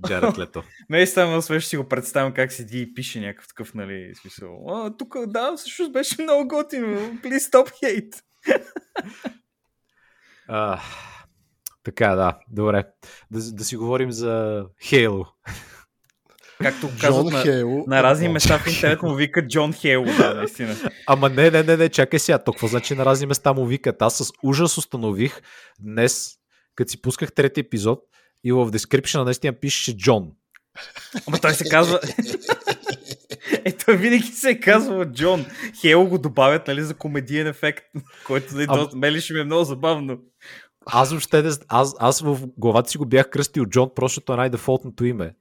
Джаред 0.06 0.38
Лето. 0.38 0.62
Ме 0.88 1.02
е 1.02 1.06
станало 1.06 1.42
смешно 1.42 1.68
си 1.68 1.76
го 1.76 1.88
представям 1.88 2.34
как 2.34 2.52
седи 2.52 2.80
и 2.80 2.94
пише 2.94 3.20
някакъв 3.20 3.48
такъв, 3.48 3.74
нали, 3.74 4.12
смисъл. 4.20 4.66
А, 4.68 4.96
тук, 4.96 5.16
да, 5.26 5.56
всъщност 5.56 5.92
беше 5.92 6.22
много 6.22 6.48
готино. 6.48 6.98
Please 6.98 7.38
stop 7.38 7.72
hate. 7.82 8.20
а, 10.48 10.80
така, 11.84 12.14
да, 12.14 12.38
добре. 12.50 12.84
Да, 13.30 13.52
да 13.52 13.64
си 13.64 13.76
говорим 13.76 14.12
за 14.12 14.64
Хейло. 14.82 15.26
Както 16.62 16.88
казват 17.00 17.32
на, 17.32 17.64
на 17.86 18.02
разни 18.02 18.28
места 18.28 18.58
в 18.58 18.66
интернет 18.66 19.02
му 19.02 19.14
викат 19.14 19.48
Джон 19.48 19.72
Хейл, 19.72 20.04
да, 20.04 20.34
наистина. 20.34 20.76
Ама 21.06 21.28
не, 21.28 21.50
не, 21.50 21.62
не, 21.62 21.76
не, 21.76 21.88
чакай 21.88 22.18
сега, 22.18 22.38
толкова 22.38 22.68
значи 22.68 22.94
на 22.94 23.04
разни 23.04 23.26
места 23.26 23.52
му 23.52 23.66
викат. 23.66 24.02
Аз 24.02 24.16
с 24.16 24.32
ужас 24.42 24.78
установих 24.78 25.40
днес, 25.80 26.30
като 26.74 26.90
си 26.90 27.02
пусках 27.02 27.32
трети 27.32 27.60
епизод, 27.60 27.98
и 28.44 28.52
в 28.52 28.66
description 28.66 29.24
наистина 29.24 29.52
пише 29.52 29.96
Джон. 29.96 30.30
Ама 31.26 31.38
той 31.38 31.54
се 31.54 31.68
казва... 31.68 32.00
Ето 33.64 33.96
винаги 33.96 34.26
се 34.26 34.50
е 34.50 34.60
казва 34.60 35.12
Джон. 35.12 35.46
Хейл 35.80 36.06
го 36.06 36.18
добавят 36.18 36.66
нали, 36.66 36.82
за 36.82 36.94
комедиен 36.94 37.46
ефект, 37.46 37.84
който 38.26 38.54
да 38.54 38.66
а... 38.68 38.88
мели 38.94 39.20
ще 39.20 39.34
ми 39.34 39.40
е 39.40 39.44
много 39.44 39.64
забавно. 39.64 40.18
Аз 40.86 41.10
въобще 41.10 41.44
аз, 41.68 41.94
аз 41.98 42.20
в 42.20 42.38
главата 42.58 42.90
си 42.90 42.98
го 42.98 43.06
бях 43.06 43.30
кръстил 43.30 43.66
Джон, 43.66 43.90
просто 43.94 44.32
е 44.32 44.36
най-дефолтното 44.36 45.04
име. 45.04 45.34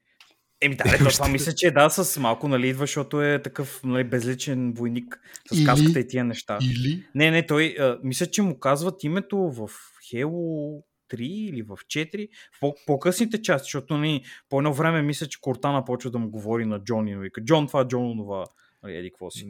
Еми 0.61 0.75
да, 0.75 0.83
ето, 0.95 1.05
това 1.05 1.27
мисля, 1.27 1.51
че 1.51 1.67
е 1.67 1.71
да, 1.71 1.89
с 1.89 2.19
малко, 2.19 2.47
нали, 2.47 2.69
идва, 2.69 2.83
защото 2.83 3.21
е 3.21 3.41
такъв 3.41 3.79
нали, 3.83 4.03
безличен 4.03 4.73
войник 4.73 5.19
с 5.51 5.57
или, 5.57 5.65
каската 5.65 5.99
и 5.99 6.07
тия 6.07 6.23
неща. 6.23 6.57
Или? 6.61 7.03
Не, 7.15 7.31
не, 7.31 7.45
той, 7.47 7.75
а, 7.79 7.99
мисля, 8.03 8.25
че 8.25 8.41
му 8.41 8.59
казват 8.59 9.03
името 9.03 9.37
в 9.37 9.69
Хело 10.09 10.83
3 11.13 11.21
или 11.21 11.61
в 11.61 11.67
4, 11.67 12.29
в 12.61 12.73
по-късните 12.85 13.41
части, 13.41 13.65
защото 13.65 13.97
нали, 13.97 14.23
по 14.49 14.57
едно 14.57 14.73
време 14.73 15.01
мисля, 15.01 15.25
че 15.25 15.41
Кортана 15.41 15.85
почва 15.85 16.11
да 16.11 16.19
му 16.19 16.29
говори 16.29 16.65
на 16.65 16.79
Джон 16.79 17.07
и 17.07 17.17
вика, 17.17 17.41
Джон 17.41 17.67
това, 17.67 17.87
Джон 17.87 18.17
това. 18.17 18.45
Нали, 18.83 18.97
еди, 18.97 19.09
какво 19.11 19.31
си? 19.31 19.45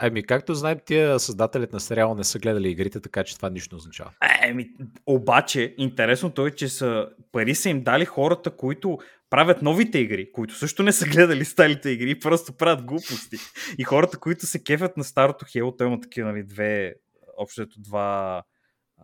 Ами, 0.00 0.22
както 0.22 0.54
знаем, 0.54 0.78
тия 0.84 1.18
създателите 1.18 1.76
на 1.76 1.80
сериала 1.80 2.14
не 2.14 2.24
са 2.24 2.38
гледали 2.38 2.70
игрите, 2.70 3.00
така 3.00 3.24
че 3.24 3.36
това 3.36 3.50
нищо 3.50 3.74
не 3.74 3.78
означава. 3.78 4.10
Еми, 4.42 4.70
обаче, 5.06 5.74
интересното 5.78 6.46
е, 6.46 6.50
че 6.50 6.68
са, 6.68 7.08
пари 7.32 7.54
са 7.54 7.68
им 7.68 7.82
дали 7.82 8.04
хората, 8.04 8.50
които 8.50 8.98
правят 9.30 9.62
новите 9.62 9.98
игри, 9.98 10.32
които 10.32 10.54
също 10.54 10.82
не 10.82 10.92
са 10.92 11.06
гледали 11.06 11.44
старите 11.44 11.90
игри 11.90 12.10
и 12.10 12.20
просто 12.20 12.52
правят 12.52 12.84
глупости. 12.84 13.36
И 13.78 13.84
хората, 13.84 14.18
които 14.18 14.46
се 14.46 14.64
кефят 14.64 14.96
на 14.96 15.04
старото 15.04 15.44
Halo, 15.44 15.78
той 15.78 15.86
има 15.86 16.00
такива, 16.00 16.32
нали, 16.32 16.42
две, 16.42 16.94
общото 17.36 17.80
два 17.80 18.42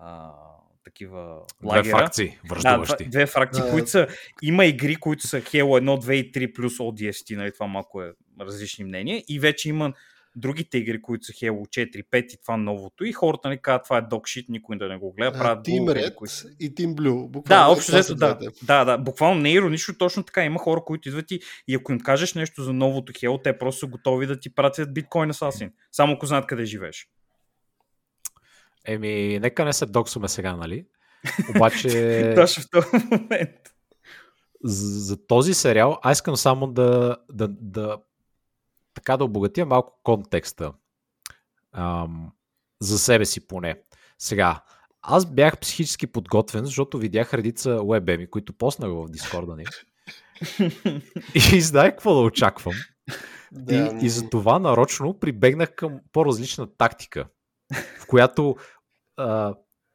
а, 0.00 0.30
такива 0.84 1.40
лагера. 1.64 1.82
Две 1.82 1.90
фракции, 1.90 2.38
връждуващи. 2.48 3.04
Да, 3.04 3.10
две 3.10 3.26
фракции, 3.26 3.62
които 3.70 3.90
са... 3.90 4.06
Има 4.42 4.66
игри, 4.66 4.96
които 4.96 5.26
са 5.26 5.40
Halo 5.40 6.00
1, 6.00 6.00
2 6.00 6.12
и 6.12 6.32
3 6.32 6.54
плюс 6.54 6.78
ODST, 6.78 7.36
нали, 7.36 7.52
това 7.52 7.66
малко 7.66 8.02
е 8.02 8.12
различни 8.40 8.84
мнения. 8.84 9.22
И 9.28 9.40
вече 9.40 9.68
има 9.68 9.92
другите 10.36 10.78
игри, 10.78 11.02
които 11.02 11.24
са 11.24 11.32
Halo 11.32 11.88
4, 11.88 12.04
5 12.04 12.34
и 12.34 12.40
това 12.42 12.56
новото. 12.56 13.04
И 13.04 13.12
хората 13.12 13.48
нали, 13.48 13.58
казват, 13.62 13.84
това 13.84 13.98
е 13.98 14.02
докшит, 14.02 14.48
никой 14.48 14.78
да 14.78 14.88
не 14.88 14.96
го 14.96 15.12
гледа. 15.12 15.38
Правят 15.38 15.66
Team 15.66 15.82
Red 15.82 16.14
кои... 16.14 16.28
и 16.60 16.74
Team 16.74 16.94
Blue. 16.94 17.28
Буквално, 17.28 17.66
да, 17.66 17.72
общо 17.72 17.92
взето, 17.92 18.14
да, 18.14 18.38
да, 18.62 18.84
да. 18.84 18.98
Буквално 18.98 19.40
не 19.40 19.50
е 19.50 19.52
иронично, 19.52 19.94
точно 19.98 20.22
така. 20.22 20.44
Има 20.44 20.58
хора, 20.58 20.80
които 20.84 21.08
идват 21.08 21.30
и, 21.30 21.40
и 21.68 21.74
ако 21.74 21.92
им 21.92 22.00
кажеш 22.00 22.34
нещо 22.34 22.62
за 22.62 22.72
новото 22.72 23.12
Halo, 23.12 23.42
те 23.42 23.58
просто 23.58 23.78
са 23.78 23.86
готови 23.86 24.26
да 24.26 24.40
ти 24.40 24.54
пратят 24.54 24.94
биткоин 24.94 25.30
асасин. 25.30 25.70
Само 25.92 26.12
ако 26.12 26.26
знаят 26.26 26.46
къде 26.46 26.64
живееш. 26.64 27.08
Еми, 28.84 29.38
нека 29.38 29.64
не 29.64 29.72
се 29.72 29.86
доксваме 29.86 30.28
сега, 30.28 30.56
нали? 30.56 30.86
Обаче... 31.56 32.32
Точно 32.36 32.62
в 32.62 32.70
този 32.70 33.04
момент. 33.10 33.50
За, 34.64 35.00
за 35.00 35.26
този 35.26 35.54
сериал, 35.54 35.98
аз 36.02 36.18
искам 36.18 36.36
само 36.36 36.66
да, 36.66 37.16
да, 37.32 37.48
да 37.48 37.98
така 38.94 39.16
да 39.16 39.24
обогатя 39.24 39.66
малко 39.66 40.00
контекста. 40.02 40.72
Ам, 41.72 42.32
за 42.80 42.98
себе 42.98 43.24
си 43.24 43.46
поне. 43.46 43.80
Сега, 44.18 44.60
аз 45.02 45.26
бях 45.26 45.58
психически 45.58 46.06
подготвен, 46.06 46.64
защото 46.64 46.98
видях 46.98 47.34
редица 47.34 47.80
уебеми, 47.82 48.30
които 48.30 48.52
поснах 48.52 48.90
в 48.90 49.08
Дискорда 49.08 49.56
ни. 49.56 49.64
и 51.52 51.60
знаех 51.60 51.90
какво 51.90 52.14
да 52.14 52.20
очаквам. 52.20 52.74
Да, 53.52 53.74
и, 53.74 54.06
и 54.06 54.10
за 54.10 54.30
това 54.30 54.58
нарочно 54.58 55.18
прибегнах 55.18 55.74
към 55.74 56.00
по-различна 56.12 56.76
тактика, 56.76 57.26
в 58.00 58.06
която, 58.06 58.56
а, 59.16 59.54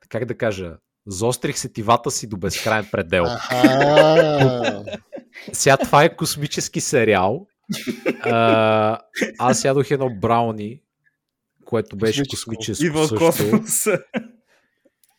как 0.10 0.26
да 0.26 0.38
кажа, 0.38 0.78
заострих 1.08 1.58
сетивата 1.58 2.12
си 2.12 2.28
до 2.28 2.38
безкрайен 2.38 2.88
предел. 2.92 3.26
Сега 5.54 5.78
това 5.78 6.04
е 6.04 6.16
космически 6.16 6.82
сериал. 6.82 7.48
А, 8.22 9.00
аз 9.40 9.66
ядох 9.66 9.92
едно 9.92 10.10
брауни, 10.10 10.82
което 11.66 11.98
беше 11.98 12.24
космическо 12.30 12.86
и 12.86 12.90
в 12.90 13.08
също. 13.08 13.64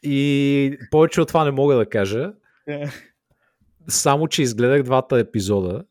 И 0.03 0.79
повече 0.91 1.21
от 1.21 1.29
това 1.29 1.45
не 1.45 1.51
мога 1.51 1.77
да 1.77 1.89
кажа. 1.89 2.33
Само, 3.89 4.29
че 4.29 4.43
изгледах 4.43 4.83
двата 4.83 5.19
епизода. 5.19 5.85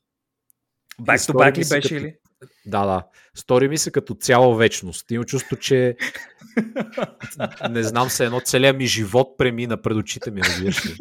Back 1.01 1.17
to 1.17 1.33
back 1.33 1.57
ли 1.57 1.69
беше 1.69 1.95
като... 1.95 2.05
ли? 2.05 2.15
Да, 2.65 2.86
да. 2.86 3.03
Стори 3.36 3.67
ми 3.67 3.77
се 3.77 3.91
като 3.91 4.13
цяла 4.13 4.55
вечност. 4.55 5.12
Имам 5.12 5.25
чувство, 5.25 5.55
че 5.55 5.96
не 7.69 7.84
знам 7.84 8.10
се, 8.10 8.25
едно 8.25 8.39
целият 8.39 8.77
ми 8.77 8.86
живот 8.86 9.38
премина 9.38 9.81
пред 9.81 9.98
очите 9.98 10.31
ми, 10.31 10.41
разбираш 10.43 10.86
ли. 10.86 10.96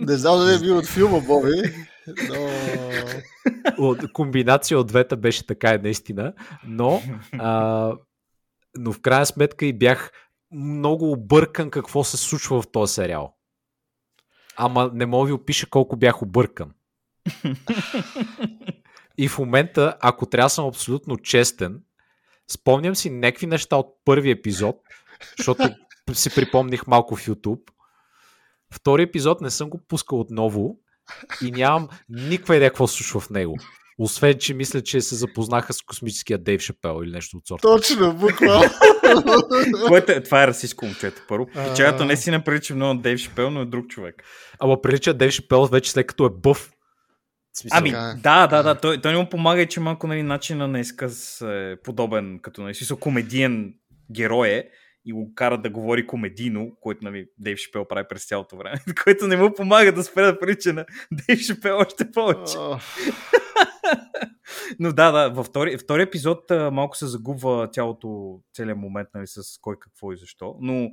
Не 0.00 0.16
знам 0.16 0.38
да 0.38 0.54
е 0.54 0.58
бил 0.58 0.78
от 0.78 0.86
филма, 0.86 1.20
Боби, 1.20 1.62
но... 2.28 3.96
Комбинация 4.12 4.78
от 4.78 4.86
двете 4.86 5.16
беше 5.16 5.46
така 5.46 5.70
е 5.70 5.78
наистина, 5.78 6.32
но, 6.66 7.02
а, 7.38 7.92
но 8.78 8.92
в 8.92 9.00
крайна 9.00 9.26
сметка 9.26 9.66
и 9.66 9.72
бях 9.72 10.12
много 10.52 11.12
объркан 11.12 11.70
какво 11.70 12.04
се 12.04 12.16
случва 12.16 12.62
в 12.62 12.72
този 12.72 12.94
сериал. 12.94 13.34
Ама 14.56 14.90
не 14.94 15.06
мога 15.06 15.26
ви 15.26 15.32
опиша 15.32 15.66
колко 15.70 15.96
бях 15.96 16.22
объркан. 16.22 16.72
И 19.20 19.28
в 19.28 19.38
момента, 19.38 19.96
ако 20.00 20.26
трябва 20.26 20.46
да 20.46 20.50
съм 20.50 20.66
абсолютно 20.66 21.16
честен, 21.16 21.80
спомням 22.50 22.96
си 22.96 23.10
някакви 23.10 23.46
неща 23.46 23.76
от 23.76 23.86
първи 24.04 24.30
епизод, 24.30 24.76
защото 25.38 25.68
си 26.12 26.34
припомних 26.34 26.86
малко 26.86 27.16
в 27.16 27.26
YouTube. 27.26 27.60
Втори 28.74 29.02
епизод 29.02 29.40
не 29.40 29.50
съм 29.50 29.70
го 29.70 29.80
пускал 29.88 30.20
отново 30.20 30.76
и 31.42 31.50
нямам 31.50 31.88
никаква 32.08 32.56
идея 32.56 32.70
какво 32.70 32.86
случва 32.86 33.20
в 33.20 33.30
него. 33.30 33.56
Освен, 33.98 34.38
че 34.38 34.54
мисля, 34.54 34.82
че 34.82 35.00
се 35.00 35.14
запознаха 35.14 35.72
с 35.72 35.82
космическия 35.82 36.38
Дейв 36.38 36.60
Шапел 36.60 37.00
или 37.04 37.10
нещо 37.10 37.36
от 37.36 37.46
сорта. 37.46 37.62
Точно, 37.62 38.14
буквално. 38.14 38.70
Е, 40.08 40.22
това 40.22 40.42
е 40.42 40.46
расистско 40.46 40.84
момчето, 40.86 41.22
първо. 41.28 41.46
Печалято 41.46 42.04
не 42.04 42.16
си 42.16 42.30
не 42.30 42.44
прилича 42.44 42.74
много 42.74 42.94
на 42.94 43.00
Дейв 43.00 43.18
Шапел, 43.18 43.50
но 43.50 43.60
е 43.60 43.66
друг 43.66 43.88
човек. 43.88 44.24
Ама 44.58 44.82
прилича 44.82 45.14
Дейв 45.14 45.32
Шапел 45.32 45.66
вече 45.66 45.90
след 45.90 46.06
като 46.06 46.26
е 46.26 46.30
бъв. 46.30 46.70
Смисъл, 47.52 47.78
ами, 47.78 47.88
е. 47.88 47.92
да, 48.22 48.46
да, 48.46 48.62
да. 48.62 48.74
Той, 48.74 49.00
той 49.00 49.12
не 49.12 49.18
му 49.18 49.28
помага, 49.28 49.66
че 49.66 49.80
малко 49.80 50.06
нали, 50.06 50.22
начина 50.22 50.68
на 50.68 50.80
изказ 50.80 51.40
е 51.40 51.76
подобен, 51.84 52.38
като 52.42 52.62
нали, 52.62 52.74
смисъл, 52.74 52.96
комедиен 52.96 53.74
герой 54.12 54.48
е 54.48 54.68
и 55.04 55.12
го 55.12 55.32
кара 55.34 55.58
да 55.58 55.70
говори 55.70 56.06
комедийно, 56.06 56.76
което 56.80 57.04
нали, 57.04 57.26
Дейв 57.38 57.58
Шипел 57.58 57.84
прави 57.84 58.06
през 58.08 58.26
цялото 58.26 58.56
време, 58.56 58.76
което 59.04 59.26
не 59.26 59.36
му 59.36 59.54
помага 59.54 59.92
да 59.92 60.02
спре 60.02 60.22
да 60.22 60.38
прилича 60.38 60.72
на 60.72 60.86
Дейв 61.12 61.40
Шипел 61.40 61.78
още 61.78 62.10
повече. 62.10 62.56
Oh. 62.56 62.82
Но 64.78 64.92
да, 64.92 65.12
да, 65.12 65.28
във 65.28 65.46
втори, 65.46 65.78
втори 65.78 66.02
епизод 66.02 66.50
а, 66.50 66.70
малко 66.70 66.96
се 66.96 67.06
загубва 67.06 67.68
цялото, 67.72 68.40
целият 68.54 68.78
момент 68.78 69.08
нали, 69.14 69.26
с 69.26 69.42
кой 69.60 69.76
какво 69.80 70.12
и 70.12 70.16
защо. 70.16 70.56
Но 70.60 70.90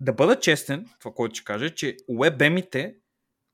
да 0.00 0.12
бъда 0.12 0.40
честен, 0.40 0.86
това, 1.00 1.12
което 1.14 1.34
ще 1.34 1.44
кажа, 1.44 1.70
че 1.70 1.96
уебемите 2.08 2.94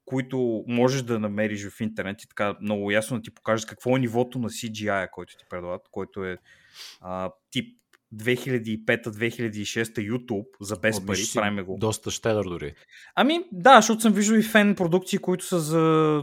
които 0.04 0.64
можеш 0.68 1.02
да 1.02 1.18
намериш 1.18 1.68
в 1.68 1.80
интернет 1.80 2.23
и 2.23 2.28
така 2.28 2.56
много 2.61 2.90
ясно 2.90 3.16
да 3.16 3.23
ти 3.23 3.30
покажат 3.30 3.68
какво 3.68 3.97
е 3.97 4.00
нивото 4.00 4.38
на 4.38 4.50
CGI, 4.50 5.11
който 5.11 5.37
ти 5.37 5.44
предлагат, 5.50 5.88
който 5.90 6.25
е 6.25 6.38
а, 7.00 7.30
тип 7.50 7.82
2005-2006 8.16 10.11
YouTube 10.11 10.47
за 10.61 10.76
без 10.76 10.99
О, 10.99 11.06
пари, 11.06 11.21
правим 11.35 11.64
го. 11.64 11.76
Доста 11.78 12.11
щедър 12.11 12.44
дори. 12.44 12.75
Ами 13.14 13.40
да, 13.52 13.76
защото 13.76 14.00
съм 14.00 14.12
виждал 14.12 14.37
и 14.37 14.42
фен 14.42 14.75
продукции, 14.75 15.18
които 15.18 15.44
са 15.44 15.61
за 15.61 15.78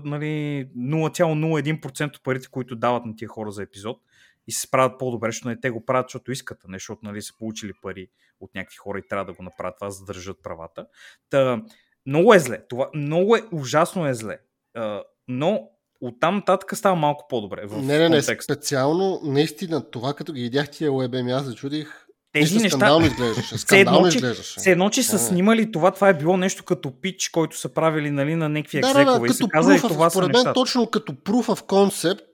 нали, 0.05 0.67
0,01% 0.77 2.15
от 2.15 2.23
парите, 2.23 2.47
които 2.51 2.75
дават 2.75 3.05
на 3.05 3.15
тия 3.15 3.27
хора 3.27 3.51
за 3.51 3.63
епизод. 3.63 3.97
и 4.47 4.51
се 4.51 4.61
справят 4.61 4.99
по-добре, 4.99 5.27
защото 5.27 5.49
не 5.49 5.59
те 5.59 5.69
го 5.69 5.85
правят, 5.85 6.05
защото 6.07 6.31
искат, 6.31 6.57
не 6.67 6.75
защото 6.75 6.99
нали, 7.03 7.21
са 7.21 7.33
получили 7.37 7.71
пари 7.81 8.07
от 8.39 8.55
някакви 8.55 8.77
хора 8.77 8.99
и 8.99 9.07
трябва 9.07 9.25
да 9.25 9.33
го 9.33 9.43
направят 9.43 9.75
това, 9.79 9.89
за 9.89 9.99
да 9.99 10.05
държат 10.05 10.43
правата. 10.43 10.85
Та, 11.29 11.61
много 12.05 12.33
е 12.33 12.39
зле. 12.39 12.59
Това 12.69 12.89
много 12.95 13.35
е 13.35 13.43
ужасно 13.51 14.07
е 14.07 14.13
зле. 14.13 14.37
А, 14.75 15.01
но 15.27 15.61
оттам 16.01 16.35
нататък 16.35 16.77
става 16.77 16.95
малко 16.95 17.25
по-добре. 17.29 17.65
В 17.65 17.77
не, 17.77 17.97
не, 17.97 18.09
не, 18.09 18.15
контекст. 18.17 18.43
специално, 18.43 19.19
наистина, 19.23 19.91
това 19.91 20.13
като 20.13 20.33
ги 20.33 20.41
видях 20.41 20.69
тия 20.71 20.91
уебеми, 20.91 21.31
аз 21.31 21.43
зачудих. 21.45 22.05
Тези 22.33 22.57
неща- 22.57 22.69
Скандално 22.69 23.05
изглеждаше. 23.05 23.57
Скандално 23.57 24.07
изглеждаше. 24.07 24.59
Все 24.59 24.71
едно, 24.71 24.89
че 24.89 25.03
са 25.03 25.15
А. 25.15 25.19
снимали 25.19 25.71
това, 25.71 25.91
това 25.91 26.09
е 26.09 26.13
било 26.13 26.37
нещо 26.37 26.63
като 26.63 27.01
пич, 27.01 27.29
който 27.29 27.57
са 27.57 27.69
правили 27.69 28.11
нали, 28.11 28.35
на 28.35 28.49
някакви 28.49 28.81
Да, 28.81 28.87
да, 28.87 28.93
да, 28.93 29.01
екзекове 29.01 29.27
и 29.27 29.33
са 29.33 29.37
като 29.37 29.49
казали 29.49 29.77
of, 29.79 29.87
това 29.87 30.09
са 30.09 30.13
според 30.13 30.27
мен 30.27 30.33
нещата. 30.33 30.53
точно 30.53 30.87
като 30.87 31.11
proof 31.13 31.55
of 31.55 31.61
concept 31.65 32.25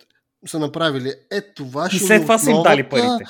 са 0.48 0.60
направили 0.60 1.14
е 1.32 1.54
това 1.54 1.88
И 1.92 1.96
ще 1.96 2.06
след 2.06 2.20
ни 2.20 2.26
това 2.26 2.38
са 2.38 2.52
им 2.52 2.64
дали 2.64 2.90
парите. 2.90 3.24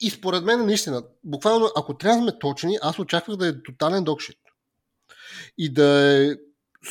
И 0.00 0.10
според 0.10 0.44
мен 0.44 0.66
наистина, 0.66 1.02
буквално, 1.24 1.70
ако 1.76 1.94
трябва 1.96 2.16
да 2.16 2.22
сме 2.22 2.38
точни, 2.38 2.78
аз 2.82 2.98
очаквах 2.98 3.36
да 3.36 3.48
е 3.48 3.62
тотален 3.62 4.04
докшит. 4.04 4.36
И 5.58 5.72
да 5.72 6.12
е 6.12 6.34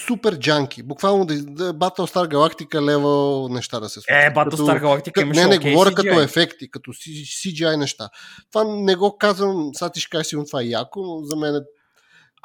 супер 0.07 0.39
джанки. 0.39 0.83
Буквално 0.83 1.25
да, 1.25 1.43
да 1.43 1.67
е 1.69 1.73
Battlestar 1.73 2.33
Galactica 2.33 2.75
level 2.75 3.53
неща 3.53 3.79
да 3.79 3.89
се 3.89 4.01
случват. 4.01 4.23
Е, 4.23 4.33
Battlestar 4.33 4.81
Galactica 4.81 5.11
Като, 5.11 5.21
имаше 5.21 5.41
не, 5.41 5.47
не, 5.47 5.55
окей 5.55 5.71
говоря 5.71 5.91
CGI. 5.91 5.95
като 5.95 6.21
ефекти, 6.21 6.71
като 6.71 6.91
CGI 6.91 7.75
неща. 7.75 8.09
Това 8.51 8.63
не 8.67 8.95
го 8.95 9.17
казвам, 9.17 9.69
сега 9.73 9.89
ти 9.89 9.99
ще 9.99 10.09
кажеш 10.09 10.29
това 10.29 10.61
е 10.61 10.65
яко, 10.65 10.99
но 11.01 11.23
за 11.23 11.35
мен 11.35 11.55
е... 11.55 11.59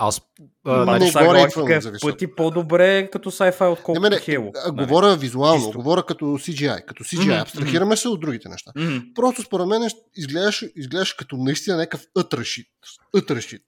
Аз 0.02 0.20
Не 0.40 0.48
а, 0.64 0.86
Battlestar 0.86 1.26
го 1.26 1.66
е 1.68 1.80
в 1.80 2.00
пъти 2.00 2.34
по-добре 2.34 3.10
като 3.12 3.30
sci-fi, 3.30 3.60
Не, 3.60 3.66
отколкото 3.66 4.00
мене, 4.00 4.16
Halo. 4.16 4.50
а, 4.64 4.72
нали? 4.72 4.86
говоря 4.86 5.16
визуално, 5.16 5.64
Чисто. 5.64 5.78
говоря 5.78 6.02
като 6.02 6.24
CGI. 6.24 6.84
Като 6.84 7.04
CGI, 7.04 7.24
Мгм, 7.24 7.32
абстрахираме 7.32 7.96
се 7.96 8.08
от 8.08 8.20
другите 8.20 8.48
неща. 8.48 8.72
Мгм. 8.76 8.96
Просто 9.14 9.42
според 9.42 9.66
мен 9.66 9.90
изглеждаш, 10.16 10.64
изглеждаш 10.76 11.12
като 11.12 11.36
наистина 11.36 11.76
някакъвътрешит.Ътрешит. 11.76 13.62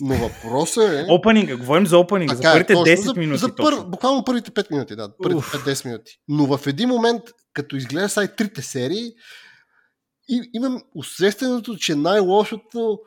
Но 0.00 0.14
въпросът 0.14 0.92
е... 0.92 1.06
Опенинга, 1.08 1.56
говорим 1.56 1.86
за 1.86 1.98
опенинга, 1.98 2.34
за 2.34 2.50
е, 2.50 2.52
първите 2.52 2.72
точно, 2.72 2.94
10 2.94 3.00
за, 3.00 3.14
минути 3.14 3.38
За 3.40 3.54
пър, 3.54 3.74
буквално 3.86 4.24
първите 4.24 4.50
5 4.50 4.70
минути, 4.70 4.96
да. 4.96 5.08
Първите 5.22 5.38
Уф. 5.38 5.64
5-10 5.64 5.86
минути. 5.86 6.12
Но 6.28 6.56
в 6.56 6.66
един 6.66 6.88
момент, 6.88 7.22
като 7.52 7.76
изглежда 7.76 8.08
са 8.08 8.24
и 8.24 8.28
трите 8.36 8.62
серии, 8.62 9.12
и, 10.28 10.50
имам 10.54 10.82
усещането, 10.94 11.76
че 11.76 11.94
най-лошото 11.94 12.98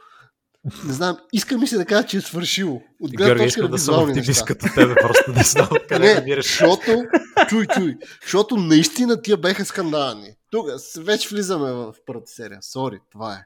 не 0.85 0.93
знам, 0.93 1.17
иска 1.33 1.57
ми 1.57 1.67
се 1.67 1.77
да 1.77 1.85
кажа, 1.85 2.07
че 2.07 2.17
е 2.17 2.21
свършило. 2.21 2.81
От 3.01 3.11
гледна 3.17 3.33
точка 3.33 3.45
искам 3.45 3.63
на 3.63 3.69
да 3.69 3.77
съм 3.77 4.11
неща. 4.11 4.45
като 4.45 4.65
тебе, 4.75 4.95
просто 4.95 5.31
не 5.31 5.43
знам 5.43 5.69
къде 5.89 6.07
Не, 6.07 6.13
намираш. 6.13 6.45
защото, 6.45 7.03
чуй, 7.49 7.67
чуй, 7.67 7.95
защото 8.21 8.57
наистина 8.57 9.21
тия 9.21 9.37
беха 9.37 9.65
скандални. 9.65 10.33
Тук 10.51 10.65
вече 10.97 11.29
влизаме 11.29 11.71
в 11.71 11.93
първата 12.05 12.31
серия. 12.31 12.57
Сори, 12.61 12.99
това 13.11 13.33
е. 13.33 13.39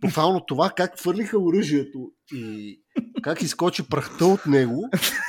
Буквално 0.00 0.40
това 0.46 0.70
как 0.76 0.98
хвърлиха 1.00 1.38
оръжието 1.38 1.98
и 2.34 2.76
как 3.22 3.42
изкочи 3.42 3.88
прахта 3.88 4.24
от 4.26 4.46
него, 4.46 4.88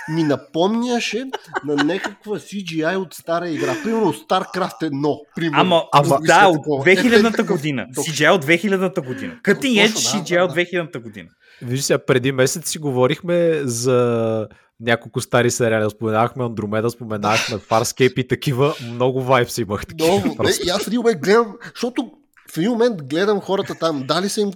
ми 0.10 0.24
напомняше 0.24 1.24
на 1.66 1.76
някаква 1.76 2.36
CGI 2.40 2.98
от 2.98 3.14
стара 3.14 3.50
игра. 3.50 3.76
Примерно 3.84 4.14
StarCraft 4.14 4.82
1. 4.82 5.18
Примерно. 5.36 5.62
Ама, 5.62 5.84
Ама- 5.94 6.20
да, 6.22 6.48
от 6.48 6.56
такова. 6.56 6.86
2000-та 6.86 7.42
Е, 7.42 7.46
година. 7.46 7.88
CGI 7.92 8.32
от 8.32 8.46
2000-та 8.46 9.02
година. 9.02 9.38
Cutting 9.44 9.88
Edge 9.88 9.96
CGI 9.96 10.44
от 10.44 10.54
да. 10.56 10.62
2000-та 10.62 11.00
година. 11.00 11.30
Виж 11.62 11.82
сега, 11.82 12.06
преди 12.06 12.32
месец 12.32 12.70
си 12.70 12.80
говорихме 12.80 13.62
за 13.64 14.48
няколко 14.82 15.22
стари 15.22 15.52
сериали. 15.52 15.90
Споменахме 15.90 16.44
Андромеда, 16.44 16.90
споменахме 16.90 17.58
Farscape 17.58 18.20
и 18.20 18.28
такива. 18.28 18.76
Много 18.84 19.22
вайбс 19.22 19.58
имах. 19.58 19.86
Такива, 19.86 20.12
Много. 20.12 20.44
Не, 20.44 20.50
и 20.66 20.70
аз 20.70 20.84
в 20.84 20.88
един 20.88 21.00
момент 21.00 21.22
гледам, 21.22 21.56
защото 21.76 22.12
в 22.54 22.58
един 22.58 22.72
момент 22.72 23.04
гледам 23.04 23.42
хората 23.42 23.76
там, 23.76 24.04
дали 24.08 24.30
са 24.30 24.42
им 24.42 24.52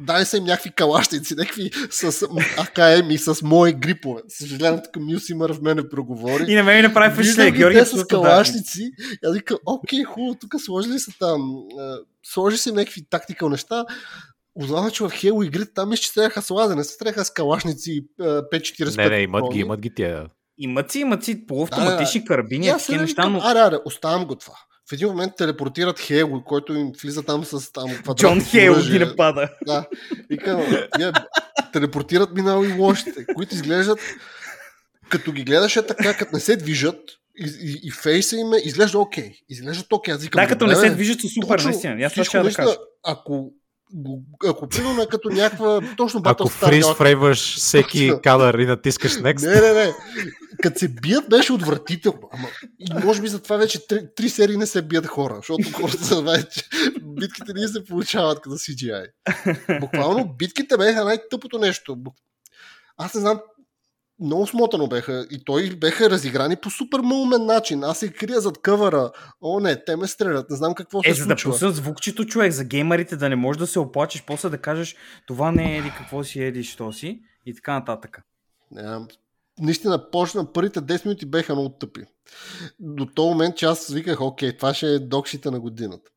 дали 0.00 0.24
са 0.24 0.36
им 0.36 0.44
някакви 0.44 0.70
калащици, 0.70 1.34
някакви 1.34 1.70
с 1.90 2.22
АКМ 2.58 3.10
и 3.10 3.18
с 3.18 3.42
мои 3.42 3.72
грипове. 3.72 4.22
Съжалявам, 4.28 4.80
тук 4.84 5.02
Мюсимър 5.02 5.52
в 5.52 5.62
мене 5.62 5.88
проговори. 5.88 6.44
И 6.48 6.54
на 6.54 6.62
мен 6.62 6.76
ми 6.76 6.82
направи 6.82 7.14
впечатление. 7.14 7.50
ги 7.52 7.58
Георги 7.58 7.76
те 7.76 7.82
е 7.82 7.84
с 7.84 7.88
абсолютно 7.88 8.18
да. 8.18 8.24
калашници. 8.28 8.82
И 9.22 9.26
аз 9.26 9.34
викам, 9.34 9.58
окей, 9.66 10.04
хубаво, 10.04 10.34
тук 10.40 10.60
сложили 10.60 10.98
са 10.98 11.12
там. 11.18 11.40
а, 11.78 11.98
Сложи 12.22 12.58
се 12.58 12.72
някакви 12.72 13.04
тактикал 13.10 13.48
неща. 13.48 13.84
Узнавам, 14.62 14.90
че 14.90 15.04
в 15.04 15.10
Хело 15.10 15.42
игрите 15.42 15.72
там 15.74 15.92
изчисляваха 15.92 16.42
с 16.42 16.50
лазер, 16.50 16.76
не 16.76 16.84
се 16.84 16.92
стреляха 16.92 17.24
с 17.24 17.30
калашници 17.30 17.92
и, 17.92 18.24
а, 18.24 18.24
5-45 18.24 18.96
Не, 18.96 19.08
не, 19.08 19.22
имат 19.22 19.44
ги, 19.52 19.60
имат 19.60 19.80
ги 19.80 19.94
тия. 19.94 20.26
Имат 20.58 20.90
си, 20.90 20.98
имат 20.98 21.24
си 21.24 21.46
полуавтоматични 21.46 22.24
карабини, 22.24 22.66
И 22.66 22.68
аз 22.68 22.86
такива 22.86 23.02
неща, 23.02 23.28
но 23.28 23.40
Аре, 23.42 23.58
аре, 23.58 23.76
оставам 23.84 24.26
го 24.26 24.34
това. 24.34 24.54
В 24.90 24.92
един 24.92 25.08
момент 25.08 25.32
телепортират 25.36 26.00
Хело, 26.00 26.44
който 26.44 26.74
им 26.74 26.92
влиза 27.02 27.22
там 27.22 27.44
с 27.44 27.72
там 27.72 27.90
Джон 28.14 28.44
Хейл 28.44 28.74
ги 28.90 28.98
напада. 28.98 29.48
Да. 29.66 29.86
Викам, 30.30 30.62
тия 30.96 31.12
телепортират 31.72 32.34
минало 32.34 32.64
и 32.64 32.72
лошите, 32.72 33.26
които 33.34 33.54
изглеждат 33.54 34.00
като 35.08 35.32
ги 35.32 35.44
гледаш 35.44 35.76
е 35.76 35.86
така, 35.86 36.16
като 36.16 36.30
не 36.34 36.40
се 36.40 36.56
движат 36.56 37.00
и, 37.36 37.46
и, 37.60 37.80
и 37.88 37.90
фейса 37.90 38.36
им 38.36 38.52
е, 38.52 38.56
изглежда 38.64 38.98
окей. 38.98 39.32
Изглеждат 39.48 39.92
окей. 39.92 40.14
Аз 40.14 40.22
викам, 40.22 40.42
Да, 40.42 40.48
като 40.48 40.66
не 40.66 40.76
се 40.76 40.90
движат 40.90 41.20
са 41.20 41.28
супер, 41.28 41.60
наистина. 41.60 42.04
Аз 42.04 42.12
това 42.12 42.24
ще 42.24 42.38
да 42.42 42.52
кажа. 42.52 42.76
Ако, 43.04 43.52
ако 44.46 44.68
примерно 44.68 45.02
е 45.02 45.06
като 45.06 45.28
някаква 45.28 45.80
точно 45.96 46.22
Ако 46.24 46.44
Battlestar 46.44 46.68
фриз 46.68 46.86
фрейваш 46.94 47.56
всеки 47.56 48.12
кадър 48.22 48.54
и 48.54 48.66
натискаш 48.66 49.12
Next, 49.12 49.46
Не, 49.46 49.60
не, 49.60 49.84
не. 49.84 49.92
Като 50.62 50.78
се 50.78 50.88
бият 50.88 51.28
беше 51.28 51.52
отвратително. 51.52 52.28
Ама, 52.32 52.48
и 52.78 53.04
може 53.04 53.22
би 53.22 53.28
затова 53.28 53.56
вече 53.56 53.86
три, 53.86 54.00
три 54.16 54.28
серии 54.28 54.56
не 54.56 54.66
се 54.66 54.82
бият 54.82 55.06
хора, 55.06 55.34
защото 55.36 55.72
хората 55.72 56.04
са 56.04 56.22
вече 56.22 56.68
битките 57.02 57.52
не 57.52 57.68
се 57.68 57.84
получават 57.84 58.40
като 58.40 58.56
CGI. 58.56 59.06
Буквално 59.80 60.34
битките 60.38 60.76
беха 60.76 61.04
най-тъпото 61.04 61.58
нещо. 61.58 61.96
Аз 62.96 63.14
не 63.14 63.20
знам, 63.20 63.40
много 64.20 64.46
смотано 64.46 64.86
беха 64.86 65.26
и 65.30 65.44
той 65.44 65.70
беха 65.76 66.10
разиграни 66.10 66.56
по 66.56 66.70
супер 66.70 67.00
малумен 67.00 67.46
начин. 67.46 67.84
Аз 67.84 67.98
се 67.98 68.12
крия 68.12 68.40
зад 68.40 68.58
къвъра. 68.62 69.10
О, 69.42 69.60
не, 69.60 69.84
те 69.84 69.96
ме 69.96 70.06
стрелят. 70.06 70.50
Не 70.50 70.56
знам 70.56 70.74
какво 70.74 71.02
се 71.02 71.10
Е, 71.10 71.14
за 71.14 71.26
да 71.26 71.30
случва. 71.30 71.50
пуснат 71.50 71.76
звукчето, 71.76 72.24
човек, 72.24 72.52
за 72.52 72.64
геймерите 72.64 73.16
да 73.16 73.28
не 73.28 73.36
можеш 73.36 73.58
да 73.58 73.66
се 73.66 73.78
оплачеш, 73.78 74.24
после 74.26 74.48
да 74.48 74.58
кажеш 74.58 74.96
това 75.26 75.52
не 75.52 75.74
е 75.74 75.78
еди 75.78 75.92
какво 75.98 76.24
си, 76.24 76.42
еди 76.42 76.64
що 76.64 76.92
си 76.92 77.20
и 77.46 77.54
така 77.54 77.72
нататък. 77.72 78.18
Не, 78.70 78.82
знам. 78.82 79.08
наистина, 79.58 80.10
почна, 80.10 80.52
първите 80.52 80.80
10 80.80 81.04
минути 81.04 81.26
беха 81.26 81.54
много 81.54 81.68
тъпи. 81.68 82.04
До 82.80 83.06
този 83.06 83.28
момент, 83.28 83.56
че 83.56 83.66
аз 83.66 83.88
виках, 83.88 84.20
окей, 84.20 84.56
това 84.56 84.74
ще 84.74 84.86
е 84.86 84.98
докшите 84.98 85.50
на 85.50 85.60
годината. 85.60 86.10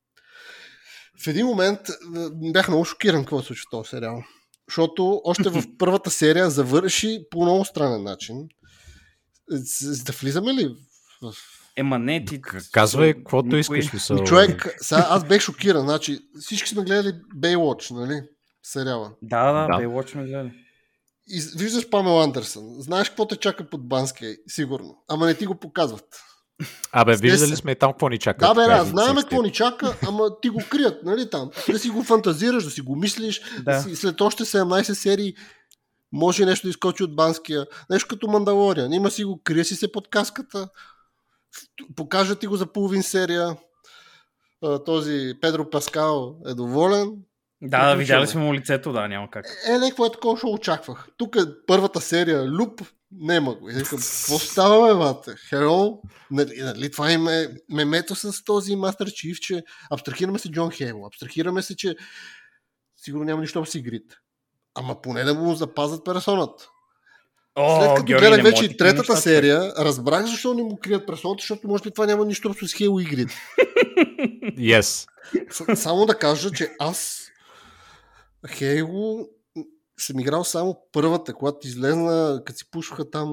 В 1.23 1.27
един 1.27 1.45
момент 1.45 1.79
е, 1.89 1.93
бях 2.51 2.67
много 2.67 2.85
шокиран 2.85 3.21
какво 3.21 3.39
се 3.39 3.45
случва 3.45 3.63
в 3.67 3.71
този 3.71 3.89
сериал. 3.89 4.23
Защото 4.71 5.21
още 5.23 5.49
в 5.49 5.63
първата 5.77 6.11
серия 6.11 6.49
завърши 6.49 7.23
по 7.31 7.43
много 7.43 7.65
странен 7.65 8.03
начин. 8.03 8.47
Да 10.05 10.11
влизаме 10.21 10.53
ли 10.53 10.75
в... 11.21 11.33
Ема 11.75 11.99
не, 11.99 12.25
ти... 12.25 12.41
казвай 12.71 13.13
каквото 13.13 13.45
Никой- 13.55 13.79
искаш. 13.79 13.93
Мисъл. 13.93 14.17
Ми, 14.17 14.27
човек, 14.27 14.75
сега 14.81 15.07
аз 15.09 15.27
бех 15.27 15.41
шокиран. 15.41 15.81
Значи, 15.81 16.19
всички 16.39 16.69
сме 16.69 16.83
гледали 16.83 17.13
Baywatch, 17.35 17.91
нали? 17.91 18.21
Сериала. 18.63 19.11
Да, 19.21 19.45
да, 19.45 19.53
Да. 19.53 19.67
да. 19.67 19.83
Baywatch 19.83 20.11
сме 20.11 20.23
гледали. 20.23 20.51
И 21.27 21.41
виждаш 21.55 21.89
Памел 21.89 22.21
Андерсън. 22.21 22.63
Знаеш 22.77 23.09
какво 23.09 23.27
те 23.27 23.35
чака 23.35 23.69
под 23.69 23.87
Банския, 23.87 24.35
сигурно. 24.47 25.03
Ама 25.07 25.25
не 25.25 25.35
ти 25.35 25.45
го 25.45 25.55
показват. 25.55 26.05
Абе, 26.91 27.15
виждали 27.15 27.55
сме 27.55 27.71
и 27.71 27.75
там 27.75 27.91
какво 27.91 28.09
ни 28.09 28.17
чака. 28.17 28.47
Да, 28.47 28.53
бе, 28.53 28.73
да, 28.75 28.85
знаем 28.85 29.15
какво 29.15 29.41
ни 29.41 29.51
чака, 29.51 29.97
ама 30.07 30.39
ти 30.41 30.49
го 30.49 30.63
крият, 30.69 31.03
нали 31.03 31.29
там. 31.29 31.49
Да 31.69 31.79
си 31.79 31.89
го 31.89 32.03
фантазираш, 32.03 32.63
да 32.63 32.69
си 32.69 32.81
го 32.81 32.95
мислиш, 32.95 33.41
да. 33.59 33.71
Да. 33.71 33.81
си, 33.81 33.95
след 33.95 34.21
още 34.21 34.45
17 34.45 34.93
серии 34.93 35.33
може 36.11 36.45
нещо 36.45 36.67
да 36.67 36.69
изкочи 36.69 37.03
от 37.03 37.15
банския. 37.15 37.65
Нещо 37.89 38.07
като 38.07 38.27
Мандалориан. 38.27 38.93
Има 38.93 39.11
си 39.11 39.23
го, 39.23 39.41
крие 39.43 39.63
си 39.63 39.75
се 39.75 39.91
под 39.91 40.07
каската, 40.07 40.69
покажа 41.95 42.35
ти 42.35 42.47
го 42.47 42.55
за 42.55 42.65
половин 42.65 43.03
серия. 43.03 43.57
Този 44.85 45.33
Педро 45.41 45.69
Паскал 45.69 46.35
е 46.47 46.53
доволен. 46.53 47.13
Да, 47.61 47.89
да, 47.89 47.95
видяли 47.95 48.27
сме 48.27 48.41
му 48.41 48.53
лицето, 48.53 48.91
да, 48.91 49.07
няма 49.07 49.29
как. 49.29 49.45
Е, 49.67 49.77
не, 49.77 49.89
какво 49.89 50.05
е 50.05 50.11
такова, 50.11 50.49
очаквах. 50.49 51.07
Тук 51.17 51.35
е 51.35 51.65
първата 51.67 52.01
серия, 52.01 52.51
Люп, 52.51 52.81
нема 53.11 53.55
го. 53.55 53.69
И 53.69 53.73
викам, 53.73 53.99
какво 53.99 54.39
става, 54.39 54.87
бе, 54.87 54.99
бате? 54.99 55.35
Хело? 55.49 56.01
Нали, 56.31 56.53
нали, 56.57 56.91
това 56.91 57.11
им 57.11 57.27
е 57.27 57.47
мемето 57.69 58.15
с 58.15 58.43
този 58.43 58.75
Мастер 58.75 59.11
Чиф, 59.11 59.39
че 59.39 59.63
абстрахираме 59.91 60.39
се 60.39 60.51
Джон 60.51 60.71
Хейл, 60.71 61.05
абстрахираме 61.05 61.61
се, 61.61 61.75
че 61.75 61.95
сигурно 62.97 63.25
няма 63.25 63.41
нищо 63.41 63.65
с 63.65 63.75
игрите. 63.75 64.15
Ама 64.75 65.01
поне 65.01 65.23
да 65.23 65.33
му 65.33 65.55
запазят 65.55 66.05
персоната. 66.05 66.69
О, 67.55 67.81
След 67.81 67.89
като 67.89 68.03
Георги, 68.03 68.27
гледах 68.27 68.43
вече 68.43 68.65
и 68.65 68.77
третата 68.77 69.01
нещата. 69.01 69.21
серия, 69.21 69.73
разбрах 69.77 70.25
защо 70.25 70.53
не 70.53 70.63
му 70.63 70.79
крият 70.83 71.07
персоната, 71.07 71.41
защото 71.41 71.67
може 71.67 71.83
би 71.83 71.91
това 71.91 72.05
няма 72.05 72.25
нищо 72.25 72.49
общо 72.49 72.67
с 72.67 72.73
Хейл 72.73 72.99
игрите. 73.01 73.35
Yes. 74.43 75.07
Само 75.75 76.05
да 76.05 76.19
кажа, 76.19 76.51
че 76.51 76.71
аз 76.79 77.27
Хейло 78.47 79.27
съм 80.03 80.19
играл 80.19 80.43
само 80.43 80.77
първата, 80.91 81.33
когато 81.33 81.67
излезна, 81.67 82.41
като 82.45 82.57
си 82.57 82.71
пушваха 82.71 83.09
там 83.09 83.29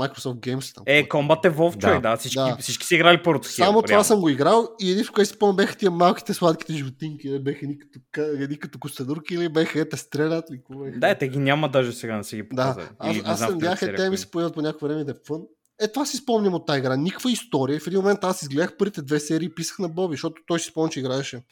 Microsoft 0.00 0.34
Games. 0.36 0.74
Там, 0.74 0.84
Е, 0.86 1.08
Combat 1.08 1.44
Evolved, 1.44 1.76
Да. 1.76 1.80
човек, 1.80 2.00
да. 2.02 2.16
Всички, 2.16 2.36
Да. 2.38 2.56
всички 2.60 2.86
си 2.86 2.94
играли 2.94 3.22
първото 3.22 3.48
Halo, 3.48 3.52
Само 3.56 3.82
това 3.82 3.88
реално. 3.92 4.04
съм 4.04 4.20
го 4.20 4.28
играл 4.28 4.68
и 4.80 4.90
един, 4.90 5.04
в 5.04 5.12
който 5.12 5.28
си 5.28 5.34
спомням, 5.34 5.56
беха 5.56 5.76
тия 5.76 5.90
малките 5.90 6.34
сладките 6.34 6.72
животинки, 6.72 7.30
не 7.30 7.38
беха 7.38 7.58
едни 7.62 7.78
като, 7.78 7.98
ка- 8.12 8.32
едни 8.38 8.58
като 8.58 8.78
костенурки 8.78 9.34
или 9.34 9.48
беха 9.48 9.80
ете 9.80 9.96
стрелят. 9.96 10.44
И 10.50 10.56
какво 10.56 10.74
беха. 10.74 10.98
Да, 10.98 11.14
те 11.14 11.28
ги 11.28 11.38
няма 11.38 11.68
даже 11.68 11.92
сега 11.92 12.16
да 12.16 12.24
си 12.24 12.36
ги 12.36 12.42
да. 12.42 12.48
показали. 12.48 12.86
Аз, 12.98 13.16
аз 13.24 13.38
съм 13.40 13.58
бяха, 13.58 13.76
серия 13.76 13.96
те 13.96 14.10
ми 14.10 14.16
се 14.16 14.30
появят 14.30 14.54
по 14.54 14.62
някакво 14.62 14.86
време 14.86 15.04
да 15.04 15.10
е 15.10 15.14
фън. 15.26 15.40
Е, 15.80 15.88
това 15.88 16.06
си 16.06 16.16
спомням 16.16 16.54
от 16.54 16.66
тази 16.66 16.78
игра. 16.78 16.96
Никаква 16.96 17.30
история. 17.30 17.80
В 17.80 17.86
един 17.86 17.98
момент 18.00 18.24
аз 18.24 18.42
изгледах 18.42 18.76
първите 18.76 19.02
две 19.02 19.20
серии 19.20 19.46
и 19.46 19.54
писах 19.54 19.78
на 19.78 19.88
Боби, 19.88 20.12
защото 20.14 20.42
той 20.46 20.60
си 20.60 20.66
спомня, 20.66 20.90
че 20.90 21.00
играеше. 21.00 21.42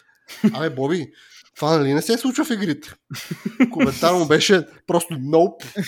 Абе, 0.54 0.70
Боби, 0.70 1.12
това 1.60 1.78
нали 1.78 1.94
не 1.94 2.02
се 2.02 2.18
случва 2.18 2.44
в 2.44 2.50
игрите? 2.50 2.94
Коментар 3.70 4.12
му 4.12 4.26
беше 4.26 4.66
просто 4.86 5.14
nope. 5.14 5.86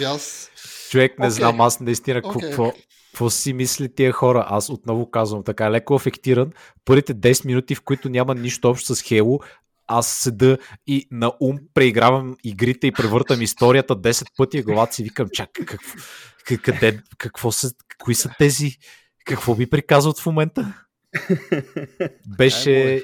И 0.00 0.04
аз... 0.04 0.50
Човек, 0.90 1.18
не 1.18 1.26
Окей. 1.26 1.36
знам 1.36 1.60
аз 1.60 1.80
наистина 1.80 2.22
какво, 2.22 2.38
Окей. 2.38 2.48
какво, 2.48 2.72
какво 3.10 3.30
си 3.30 3.52
мисли 3.52 3.94
тия 3.94 4.12
хора. 4.12 4.46
Аз 4.48 4.70
отново 4.70 5.10
казвам 5.10 5.44
така, 5.44 5.70
леко 5.70 5.94
афектиран. 5.94 6.52
Първите 6.84 7.14
10 7.14 7.46
минути, 7.46 7.74
в 7.74 7.82
които 7.82 8.08
няма 8.08 8.34
нищо 8.34 8.68
общо 8.68 8.94
с 8.94 9.02
Хело, 9.02 9.40
аз 9.86 10.08
седа 10.08 10.58
и 10.86 11.08
на 11.10 11.32
ум 11.40 11.58
преигравам 11.74 12.36
игрите 12.44 12.86
и 12.86 12.92
превъртам 12.92 13.42
историята 13.42 13.96
10 13.96 14.26
пъти 14.36 14.58
и 14.58 14.62
главата 14.62 14.94
си 14.94 15.02
викам, 15.02 15.28
чакай, 15.32 15.64
какво, 15.64 15.98
къде, 16.62 17.00
какво 17.18 17.52
са, 17.52 17.72
кои 17.98 18.14
са 18.14 18.30
тези, 18.38 18.76
какво 19.24 19.54
ми 19.54 19.66
приказват 19.66 20.18
в 20.18 20.26
момента? 20.26 20.84
Беше... 22.36 23.02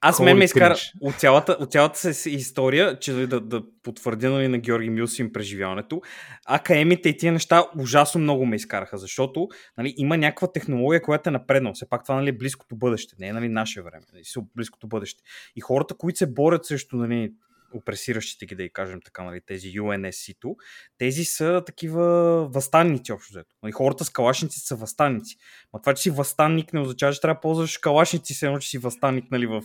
Аз 0.00 0.20
мен 0.20 0.38
ме 0.38 0.44
изкара 0.44 0.76
от 1.00 1.14
цялата, 1.14 1.56
от 1.60 1.72
цялата 1.72 1.98
се 1.98 2.14
си 2.14 2.30
история, 2.30 2.98
че 2.98 3.12
да, 3.12 3.40
да 3.40 3.62
потвърдя 3.82 4.30
нали, 4.30 4.48
на 4.48 4.58
Георги 4.58 4.90
Милсин 4.90 5.32
преживяването, 5.32 6.00
АКМ-ите 6.48 7.08
и 7.08 7.16
тия 7.16 7.32
неща 7.32 7.64
ужасно 7.78 8.20
много 8.20 8.46
ме 8.46 8.56
изкараха, 8.56 8.98
защото 8.98 9.48
нали, 9.78 9.94
има 9.96 10.16
някаква 10.16 10.52
технология, 10.52 11.02
която 11.02 11.28
е 11.28 11.32
напреднала. 11.32 11.74
Все 11.74 11.88
пак 11.88 12.04
това 12.04 12.14
нали, 12.14 12.28
е 12.28 12.32
близкото 12.32 12.76
бъдеще, 12.76 13.16
не 13.18 13.28
е 13.28 13.32
нали, 13.32 13.48
наше 13.48 13.82
време, 13.82 14.04
нали, 14.12 14.22
близкото 14.56 14.88
бъдеще. 14.88 15.22
И 15.56 15.60
хората, 15.60 15.94
които 15.94 16.18
се 16.18 16.32
борят 16.32 16.64
срещу 16.64 16.96
нали, 16.96 17.32
опресиращите 17.74 18.46
ги, 18.46 18.54
да 18.54 18.62
ги 18.62 18.72
кажем 18.72 19.00
така, 19.04 19.22
нали, 19.22 19.40
тези 19.46 19.68
UNSC-то, 19.68 20.56
тези 20.98 21.24
са 21.24 21.62
такива 21.66 22.02
възстанници 22.48 23.12
общо 23.12 23.32
взето. 23.32 23.56
Нали, 23.62 23.72
хората 23.72 24.04
с 24.04 24.10
калашници 24.10 24.60
са 24.60 24.76
възстанници. 24.76 25.36
Ма 25.72 25.80
това, 25.82 25.94
че 25.94 26.02
си 26.02 26.10
възстанник 26.10 26.72
не 26.72 26.80
означава, 26.80 27.12
че 27.12 27.20
трябва 27.20 27.34
да 27.34 27.40
ползваш 27.40 27.78
калашници, 27.78 28.34
все 28.34 28.46
едно, 28.46 28.58
че 28.58 28.68
си 28.68 28.78
възстанник 28.78 29.30
нали, 29.30 29.46
в 29.46 29.62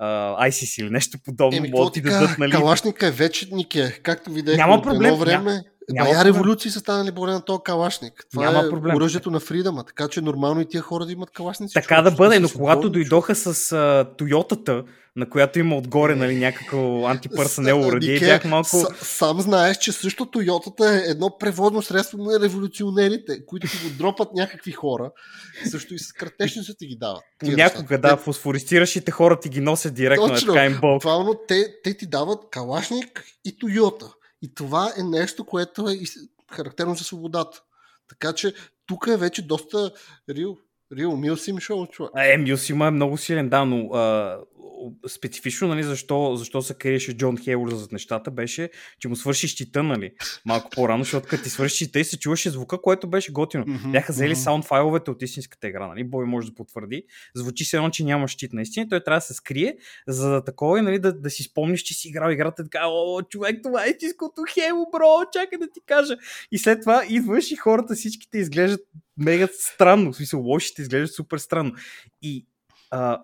uh, 0.00 0.48
ISIS 0.48 0.82
или 0.82 0.90
нещо 0.90 1.18
подобно. 1.24 1.58
Еми, 1.58 1.70
могат 1.70 1.94
ти 1.94 2.00
да 2.00 2.10
дадат, 2.10 2.38
нали? 2.38 2.52
Калашника 2.52 3.06
е 3.06 3.10
вечетник 3.10 3.74
е. 3.74 4.00
Както 4.02 4.30
видяхме 4.30 4.56
Няма 4.56 4.82
проблем, 4.82 5.12
едно 5.12 5.16
ня- 5.16 5.18
време. 5.18 5.62
Няма 5.92 6.10
Бая 6.10 6.24
революции 6.24 6.70
са 6.70 6.80
станали 6.80 7.10
благодарение 7.10 7.38
на 7.38 7.44
този 7.44 7.60
калашник. 7.64 8.26
Това 8.30 8.44
Няма 8.44 8.66
е 8.66 8.70
проблем. 8.70 8.96
оръжието 8.96 9.30
на 9.30 9.40
фридъма, 9.40 9.84
така 9.84 10.08
че 10.08 10.20
нормално 10.20 10.60
и 10.60 10.68
тия 10.68 10.82
хора 10.82 11.06
да 11.06 11.12
имат 11.12 11.30
калашници. 11.30 11.74
Така 11.74 11.96
човек, 11.96 12.04
да 12.04 12.16
бъде, 12.16 12.38
но 12.38 12.48
когато 12.48 12.80
човек. 12.80 12.92
дойдоха 12.92 13.34
с 13.34 13.72
а, 13.72 14.06
Тойотата, 14.18 14.84
на 15.16 15.30
която 15.30 15.58
има 15.58 15.76
отгоре 15.76 16.14
нали, 16.14 16.36
някакво 16.36 17.06
антипърсонело 17.06 17.82
С- 17.82 17.86
урадие, 17.86 18.12
Нике, 18.12 18.24
бях 18.24 18.44
малко... 18.44 18.68
с- 18.68 18.86
сам 19.02 19.40
знаеш, 19.40 19.76
че 19.76 19.92
също 19.92 20.26
Тойотата 20.26 20.94
е 20.94 21.10
едно 21.10 21.38
преводно 21.38 21.82
средство 21.82 22.18
на 22.18 22.40
революционерите, 22.40 23.46
които 23.46 23.68
ти 23.68 23.76
го 23.78 23.96
дропат 23.98 24.28
някакви 24.34 24.72
хора. 24.72 25.10
Също 25.70 25.94
и 25.94 25.98
с 25.98 26.12
картечници 26.12 26.72
ти 26.78 26.86
ги 26.86 26.96
дават. 26.96 27.22
Понякога, 27.38 27.98
да, 27.98 28.16
Те- 28.16 28.22
фосфористиращите 28.22 29.10
хора 29.10 29.40
ти 29.40 29.48
ги 29.48 29.60
носят 29.60 29.94
директно, 29.94 30.26
е 30.26 30.28
Точно. 30.28 30.52
така 30.54 30.66
им 30.66 30.78
бълк. 30.80 30.94
Буквално 30.96 31.34
те, 31.48 31.66
те 31.84 31.96
ти 31.96 32.06
дават 32.06 32.38
калашник 32.50 33.24
и 33.44 33.58
Тойота. 33.58 34.06
И 34.42 34.54
това 34.54 34.92
е 34.98 35.02
нещо, 35.02 35.44
което 35.44 35.88
е 35.88 35.98
характерно 36.50 36.94
за 36.94 37.04
свободата. 37.04 37.62
Така 38.08 38.32
че 38.32 38.54
тук 38.86 39.06
е 39.06 39.16
вече 39.16 39.46
доста 39.46 39.92
рил, 40.30 40.58
рил 40.92 41.16
мил 41.16 41.36
сим 41.36 41.58
шоу, 41.58 41.86
човек. 41.86 42.12
Е, 42.16 42.36
Мюсима 42.36 42.86
е 42.86 42.90
много 42.90 43.16
силен, 43.16 43.48
да, 43.48 43.64
но 43.64 43.94
а, 43.94 44.38
специфично, 45.08 45.68
нали, 45.68 45.82
защо, 45.82 46.36
защо 46.36 46.62
се 46.62 46.74
криеше 46.74 47.16
Джон 47.16 47.38
Хейлор 47.38 47.70
за 47.70 47.88
нещата, 47.92 48.30
беше, 48.30 48.70
че 48.98 49.08
му 49.08 49.16
свърши 49.16 49.48
щита, 49.48 49.82
нали, 49.82 50.12
малко 50.44 50.70
по-рано, 50.70 51.04
защото 51.04 51.28
като 51.28 51.42
ти 51.42 51.50
свърши 51.50 51.76
щита 51.76 52.00
и 52.00 52.04
се 52.04 52.18
чуваше 52.18 52.50
звука, 52.50 52.82
което 52.82 53.10
беше 53.10 53.32
готино. 53.32 53.64
Мгм, 53.66 53.90
Бяха 53.90 54.12
взели 54.12 54.32
мгм. 54.32 54.40
саунд 54.40 54.64
файловете 54.64 55.10
от 55.10 55.22
истинската 55.22 55.68
игра, 55.68 55.86
нали, 55.86 56.04
Бой 56.04 56.26
може 56.26 56.46
да 56.46 56.54
потвърди. 56.54 57.04
Звучи 57.34 57.64
се 57.64 57.76
едно, 57.76 57.90
че 57.90 58.04
няма 58.04 58.28
щит 58.28 58.52
наистина, 58.52 58.88
той 58.88 59.04
трябва 59.04 59.18
да 59.18 59.24
се 59.24 59.34
скрие, 59.34 59.76
за 60.08 60.30
да 60.30 60.44
такова 60.44 60.78
и 60.78 60.82
нали, 60.82 60.98
да, 60.98 61.12
да 61.12 61.30
си 61.30 61.42
спомниш, 61.42 61.82
че 61.82 61.94
си 61.94 62.08
играл 62.08 62.30
играта, 62.30 62.64
така, 62.64 62.80
о, 62.86 63.22
човек, 63.22 63.60
това 63.62 63.86
е 63.86 63.88
истинското 63.88 64.42
Хейло, 64.54 64.86
бро, 64.92 65.30
чакай 65.32 65.58
да 65.58 65.66
ти 65.66 65.80
кажа. 65.86 66.16
И 66.52 66.58
след 66.58 66.80
това 66.80 67.04
идваш 67.08 67.50
и 67.50 67.56
хората 67.56 67.94
всичките 67.94 68.38
изглеждат 68.38 68.80
мега 69.16 69.48
странно, 69.52 70.12
в 70.12 70.16
смисъл, 70.16 70.40
лошите 70.40 70.82
изглеждат 70.82 71.14
супер 71.14 71.38
странно. 71.38 71.72
И 72.22 72.46
а, 72.90 73.22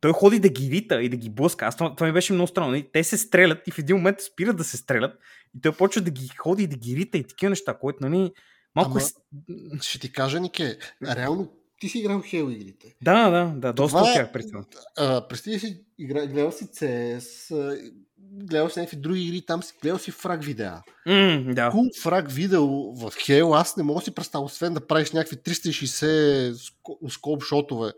той 0.00 0.12
ходи 0.12 0.38
да 0.38 0.48
ги 0.48 0.70
рита 0.70 1.02
и 1.02 1.08
да 1.08 1.16
ги 1.16 1.30
блъска. 1.30 1.66
Аз 1.66 1.76
това, 1.76 1.94
това 1.94 2.06
ми 2.06 2.12
беше 2.12 2.32
много 2.32 2.46
странно. 2.48 2.82
Те 2.92 3.04
се 3.04 3.18
стрелят 3.18 3.68
и 3.68 3.70
в 3.70 3.78
един 3.78 3.96
момент 3.96 4.20
спират 4.20 4.56
да 4.56 4.64
се 4.64 4.76
стрелят 4.76 5.18
и 5.56 5.60
той 5.60 5.72
почва 5.72 6.02
да 6.02 6.10
ги 6.10 6.28
ходи 6.28 6.62
и 6.62 6.66
да 6.66 6.76
ги 6.76 6.96
рита 6.96 7.18
и 7.18 7.24
такива 7.26 7.50
неща, 7.50 7.78
което, 7.78 7.98
нали, 8.00 8.32
малко 8.74 8.90
Ама- 8.90 9.00
е... 9.00 9.78
Ще 9.82 9.98
ти 9.98 10.12
кажа, 10.12 10.40
Нике, 10.40 10.78
реално 11.02 11.52
ти 11.80 11.88
си 11.88 11.98
играл 11.98 12.20
Хейл 12.20 12.50
игрите. 12.50 12.94
Да, 13.02 13.30
да, 13.30 13.52
да, 13.56 13.72
доста 13.72 13.98
от 13.98 14.08
е- 14.08 14.12
тях. 14.12 14.30
А, 14.96 15.28
представи 15.28 15.58
си, 15.58 15.80
игра, 15.98 16.26
гледал 16.26 16.52
си 16.52 16.64
CS, 16.64 17.52
гледал 18.18 18.68
си 18.70 18.78
някакви 18.78 18.96
други 18.96 19.22
игри, 19.22 19.42
там 19.46 19.62
си 19.62 19.74
гледал 19.82 19.98
си 19.98 20.10
фраг 20.10 20.44
видеа. 20.44 20.82
М, 21.06 21.44
да. 21.54 21.70
Кул 21.70 21.84
фраг 22.02 22.32
видео 22.32 22.92
в 22.94 23.12
Хейл, 23.24 23.54
аз 23.54 23.76
не 23.76 23.82
мога 23.82 24.00
да 24.00 24.04
си 24.04 24.14
представя, 24.14 24.44
освен 24.44 24.74
да 24.74 24.86
правиш 24.86 25.12
някакви 25.12 25.36
360 25.36 26.52
ско- 26.52 27.08
скоп 27.08 27.42
шотове. 27.42 27.92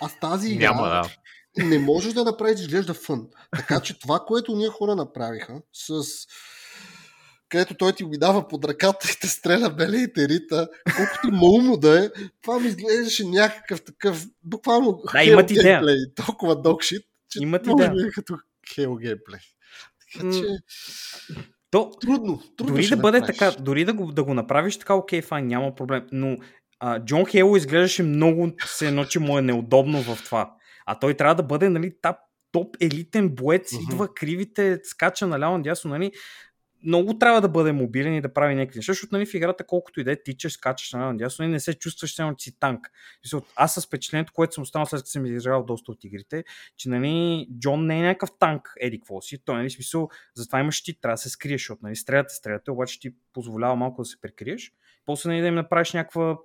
Аз 0.00 0.20
тази 0.20 0.48
игра 0.48 0.72
Няма, 0.74 0.88
да. 0.88 1.64
не 1.64 1.78
можеш 1.78 2.12
да 2.12 2.24
направиш 2.24 2.56
да 2.56 2.62
изглежда 2.62 2.94
фън. 2.94 3.26
Така 3.56 3.80
че 3.80 3.98
това, 3.98 4.20
което 4.26 4.56
ние 4.56 4.68
хора 4.68 4.96
направиха 4.96 5.60
с 5.72 6.02
където 7.48 7.74
той 7.74 7.92
ти 7.92 8.02
го 8.04 8.10
дава 8.18 8.48
под 8.48 8.64
ръката 8.64 9.08
и 9.12 9.20
те 9.20 9.28
стреля 9.28 9.70
беле 9.70 9.96
и 9.96 10.12
те 10.12 10.28
рита, 10.28 10.68
колкото 10.96 11.36
малумно 11.36 11.76
да 11.76 12.04
е, 12.04 12.10
това 12.42 12.60
ми 12.60 12.68
изглеждаше 12.68 13.24
някакъв 13.24 13.84
такъв, 13.84 14.26
буквално 14.44 15.02
Да, 15.12 15.22
имат 15.24 15.50
идея. 15.50 15.64
геймплей, 15.64 15.96
толкова 16.26 16.62
докшит, 16.62 17.02
че 17.30 17.38
Имат 17.42 17.66
много 17.66 17.82
идея. 17.82 18.06
е 18.06 18.10
като 18.10 18.38
Halo 18.76 19.00
геймплей. 19.00 19.40
Така 20.12 20.32
че 20.32 20.44
То, 21.70 21.90
трудно, 22.00 22.42
трудно 22.56 22.74
дори 22.74 22.88
да 22.88 22.96
бъде 22.96 23.20
направиш. 23.20 23.38
така, 23.38 23.62
дори 23.62 23.84
да 23.84 23.92
го, 23.92 24.12
да 24.12 24.24
го 24.24 24.34
направиш 24.34 24.76
така, 24.76 24.94
окей, 24.94 25.22
файн, 25.22 25.46
няма 25.46 25.74
проблем. 25.74 26.06
Но 26.12 26.36
а, 26.80 27.04
Джон 27.04 27.26
Хейло 27.26 27.56
изглеждаше 27.56 28.02
много 28.02 28.52
се 28.66 28.88
едно, 28.88 29.04
че 29.04 29.20
му 29.20 29.38
е 29.38 29.42
неудобно 29.42 30.02
в 30.02 30.24
това. 30.24 30.54
А 30.86 30.98
той 30.98 31.14
трябва 31.14 31.34
да 31.34 31.42
бъде, 31.42 31.68
нали, 31.68 31.92
тап, 32.02 32.16
топ 32.52 32.76
елитен 32.80 33.28
боец, 33.28 33.72
Мгм. 33.72 33.82
идва 33.82 34.14
кривите, 34.14 34.80
скача 34.84 35.26
наляво 35.26 35.58
надясно, 35.58 35.90
нали. 35.90 36.12
Много 36.84 37.18
трябва 37.18 37.40
да 37.40 37.48
бъде 37.48 37.72
мобилен 37.72 38.14
и 38.14 38.20
да 38.20 38.32
прави 38.32 38.54
някакви 38.54 38.78
неща, 38.78 38.92
защото 38.92 39.14
нали, 39.14 39.26
в 39.26 39.34
играта 39.34 39.66
колкото 39.66 40.00
и 40.00 40.04
да 40.04 40.12
е, 40.12 40.22
тичаш, 40.22 40.52
скачаш 40.52 40.92
наляво 40.92 41.12
надясно 41.12 41.44
и 41.44 41.48
не 41.48 41.60
се 41.60 41.74
чувстваш 41.74 42.14
само, 42.14 42.34
че 42.36 42.44
си 42.44 42.58
танк. 42.60 42.90
Аз 43.56 43.74
с 43.74 43.86
впечатлението, 43.86 44.32
което 44.32 44.54
съм 44.54 44.62
останал 44.62 44.86
след 44.86 45.00
като 45.00 45.10
съм 45.10 45.26
изиграл 45.26 45.64
доста 45.64 45.92
от 45.92 46.04
игрите, 46.04 46.44
че 46.76 46.88
нали, 46.88 47.46
Джон 47.60 47.86
не 47.86 47.98
е 47.98 48.02
някакъв 48.02 48.30
танк, 48.38 48.72
еди 48.80 49.00
какво 49.00 49.20
си. 49.20 49.38
Той, 49.44 49.56
нали, 49.56 49.70
смисъл, 49.70 50.08
затова 50.34 50.60
имаш 50.60 50.74
щит, 50.74 50.98
трябва 51.00 51.14
да 51.14 51.18
се 51.18 51.30
скриеш, 51.30 51.60
защото 51.60 51.80
нали, 51.82 51.96
стреляте, 51.96 52.34
стреляте, 52.34 52.70
обаче 52.70 53.00
ти 53.00 53.14
позволява 53.32 53.76
малко 53.76 54.02
да 54.02 54.06
се 54.06 54.20
прикриеш. 54.20 54.72
После 55.06 55.30
нали, 55.30 55.40
да 55.40 55.46
им 55.46 55.54
направиш 55.54 55.92
някаква 55.92 56.38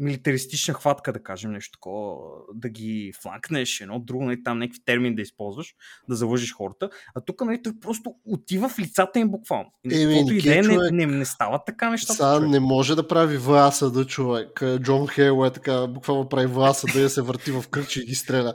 милитаристична 0.00 0.74
хватка, 0.74 1.12
да 1.12 1.22
кажем, 1.22 1.52
нещо 1.52 1.72
такова, 1.72 2.16
да 2.54 2.68
ги 2.68 3.12
фланкнеш, 3.22 3.80
едно 3.80 4.00
друго, 4.00 4.24
нали, 4.24 4.42
там 4.42 4.58
някакви 4.58 4.84
термини 4.84 5.16
да 5.16 5.22
използваш, 5.22 5.74
да 6.08 6.16
залъжиш 6.16 6.54
хората. 6.54 6.90
А 7.14 7.20
тук 7.20 7.40
нали, 7.44 7.62
той 7.62 7.72
просто 7.80 8.14
отива 8.24 8.68
в 8.68 8.78
лицата 8.78 9.18
им 9.18 9.28
буквално. 9.28 9.72
И 9.90 10.02
Еми, 10.02 10.36
и 10.36 10.42
да 10.42 10.58
е, 10.58 10.62
не, 10.62 10.62
човек. 10.62 10.92
не, 10.92 11.06
не 11.06 11.24
става 11.24 11.64
така 11.64 11.90
нещата. 11.90 12.14
Сега 12.14 12.40
не 12.40 12.60
може 12.60 12.96
да 12.96 13.08
прави 13.08 13.36
власа 13.36 13.90
да 13.90 14.04
човек. 14.06 14.62
Джон 14.78 15.08
Хейл 15.08 15.46
е 15.46 15.50
така, 15.50 15.86
буквално 15.86 16.28
прави 16.28 16.46
власа 16.46 16.86
да 16.94 17.00
я 17.00 17.10
се 17.10 17.22
върти 17.22 17.50
в 17.50 17.64
кръче 17.70 18.00
и 18.00 18.06
ги 18.06 18.14
стреля. 18.14 18.52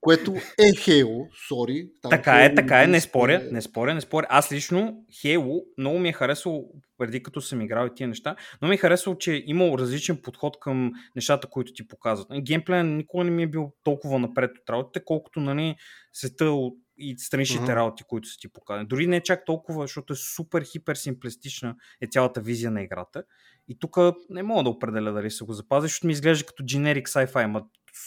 Което 0.00 0.34
е 0.58 0.76
Хейл, 0.76 1.26
сори. 1.48 1.88
Така 2.10 2.30
Halo 2.30 2.52
е, 2.52 2.54
така 2.54 2.82
е, 2.82 2.86
не 2.86 3.00
споря, 3.00 3.48
не 3.52 3.62
споря, 3.62 3.94
не 3.94 4.00
споря. 4.00 4.26
Аз 4.30 4.52
лично 4.52 5.04
Halo 5.12 5.64
много 5.78 5.98
ми 5.98 6.08
е 6.08 6.12
харесал, 6.12 6.64
преди 6.98 7.22
като 7.22 7.40
съм 7.40 7.60
играл 7.60 7.86
и 7.86 7.94
тия 7.94 8.08
неща, 8.08 8.36
но 8.62 8.68
ми 8.68 8.74
е 8.74 8.78
харесал, 8.78 9.18
че 9.18 9.34
е 9.34 9.42
имал 9.46 9.74
различен 9.78 10.16
подход 10.22 10.60
към 10.60 10.92
нещата, 11.16 11.46
които 11.46 11.72
ти 11.72 11.88
показват. 11.88 12.30
Нали, 12.30 12.42
Геймплея 12.42 12.84
никога 12.84 13.24
не 13.24 13.30
ми 13.30 13.42
е 13.42 13.46
бил 13.46 13.72
толкова 13.84 14.18
напред 14.18 14.50
от 14.62 14.70
работите, 14.70 15.04
колкото 15.04 15.40
нали, 15.40 15.76
света 16.12 16.54
и 16.98 17.14
страничните 17.18 17.62
Мгм. 17.62 17.72
работи, 17.72 18.04
които 18.08 18.28
са 18.28 18.36
ти 18.40 18.52
показани. 18.52 18.88
Дори 18.88 19.06
не 19.06 19.16
е 19.16 19.22
чак 19.22 19.44
толкова, 19.44 19.84
защото 19.84 20.12
е 20.12 20.16
супер 20.16 20.62
хипер 20.62 20.94
симплистична 20.94 21.76
е 22.00 22.06
цялата 22.06 22.40
визия 22.40 22.70
на 22.70 22.82
играта. 22.82 23.22
И 23.68 23.78
тук 23.78 23.96
не 24.30 24.42
мога 24.42 24.62
да 24.62 24.70
определя 24.70 25.12
дали 25.12 25.30
се 25.30 25.44
го 25.44 25.52
запазя, 25.52 25.86
защото 25.86 26.06
ми 26.06 26.12
изглежда 26.12 26.46
като 26.46 26.62
generic 26.62 27.04
sci-fi, 27.04 27.44
ама 27.44 27.62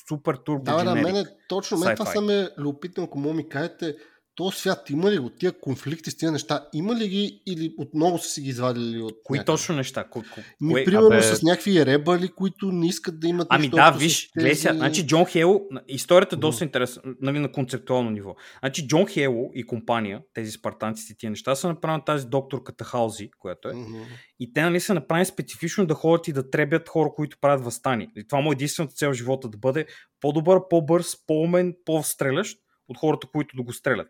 супер 0.10 0.38
турбо 0.38 0.63
Да, 0.63 0.77
бе, 0.77 0.84
на 0.84 0.95
generic. 0.95 1.13
мен 1.13 1.25
точно 1.49 1.77
мен 1.77 1.95
това 1.95 2.06
са 2.06 2.21
ме 2.21 2.49
любопитно, 2.58 3.04
ако 3.04 3.19
мога 3.19 3.34
ми 3.34 3.49
кажете 3.49 3.95
то 4.36 4.52
свят 4.52 4.89
има 4.89 5.12
ли 5.12 5.17
го? 5.17 5.30
Тия 5.30 5.52
конфликти 5.52 6.12
с 6.12 6.17
тия 6.17 6.32
неща, 6.32 6.67
има 6.74 6.96
ли 6.96 7.08
ги 7.08 7.41
или 7.46 7.74
отново 7.78 8.17
са 8.17 8.30
си 8.30 8.41
ги 8.41 8.50
извадили 8.50 9.02
от 9.02 9.13
Кои 9.24 9.38
някъде? 9.38 9.46
точно 9.46 9.76
неща? 9.76 10.04
Ко, 10.04 10.24
ко, 10.24 10.39
Ми, 10.62 10.74
кое? 10.74 10.86
примерно 10.86 11.10
Абе- 11.10 11.34
с 11.34 11.44
някакви 11.44 11.86
ребали, 11.86 12.28
които 12.28 12.72
не 12.72 12.88
искат 12.88 13.20
да 13.20 13.28
имат 13.28 13.48
Ами 13.50 13.70
да, 13.70 13.91
виж, 13.91 14.30
гледай 14.38 14.56
сега, 14.56 14.70
тези- 14.70 14.78
значи 14.78 15.08
Джон 15.08 15.26
Хейл, 15.26 15.62
историята 15.88 16.36
е 16.36 16.38
Мгм. 16.38 16.41
доста 16.41 16.63
интересна, 16.63 17.02
нали, 17.22 17.39
на 17.39 17.52
концептуално 17.52 18.10
ниво. 18.10 18.36
Значи 18.60 18.88
Джон 18.88 19.08
Хейл 19.08 19.50
и 19.54 19.65
компания, 19.65 20.22
тези 20.34 20.52
спартанците, 20.52 21.13
тия 21.17 21.30
неща, 21.30 21.56
са 21.56 21.67
направили 21.67 22.02
тази 22.06 22.26
докторката 22.28 22.84
Халзи, 22.84 23.30
която 23.39 23.70
е. 23.70 23.74
Мгм. 23.74 23.98
И 24.39 24.54
те 24.54 24.62
нали 24.62 24.80
са 24.80 24.94
направени 24.94 25.26
специфично 25.26 25.86
да 25.86 25.94
ходят 25.94 26.28
и 26.28 26.34
да 26.34 26.50
требят 26.50 26.89
хора, 26.89 27.10
които 27.15 27.38
правят 27.41 27.63
възстани. 27.63 28.08
И 28.15 28.28
това 28.28 28.41
му 28.41 28.52
е 28.52 28.56
единствената 28.56 28.94
цел 28.94 29.12
в 29.12 29.15
живота 29.15 29.50
да 29.50 29.58
бъде 29.58 29.86
по-добър, 30.20 30.60
по-бърз, 30.70 31.15
по-умен, 31.28 31.74
по-стрелящ 31.86 32.58
от 32.88 32.98
хората, 32.98 33.28
които 33.28 33.56
да 33.56 33.63
го 33.63 33.74
стрелят. 33.74 34.08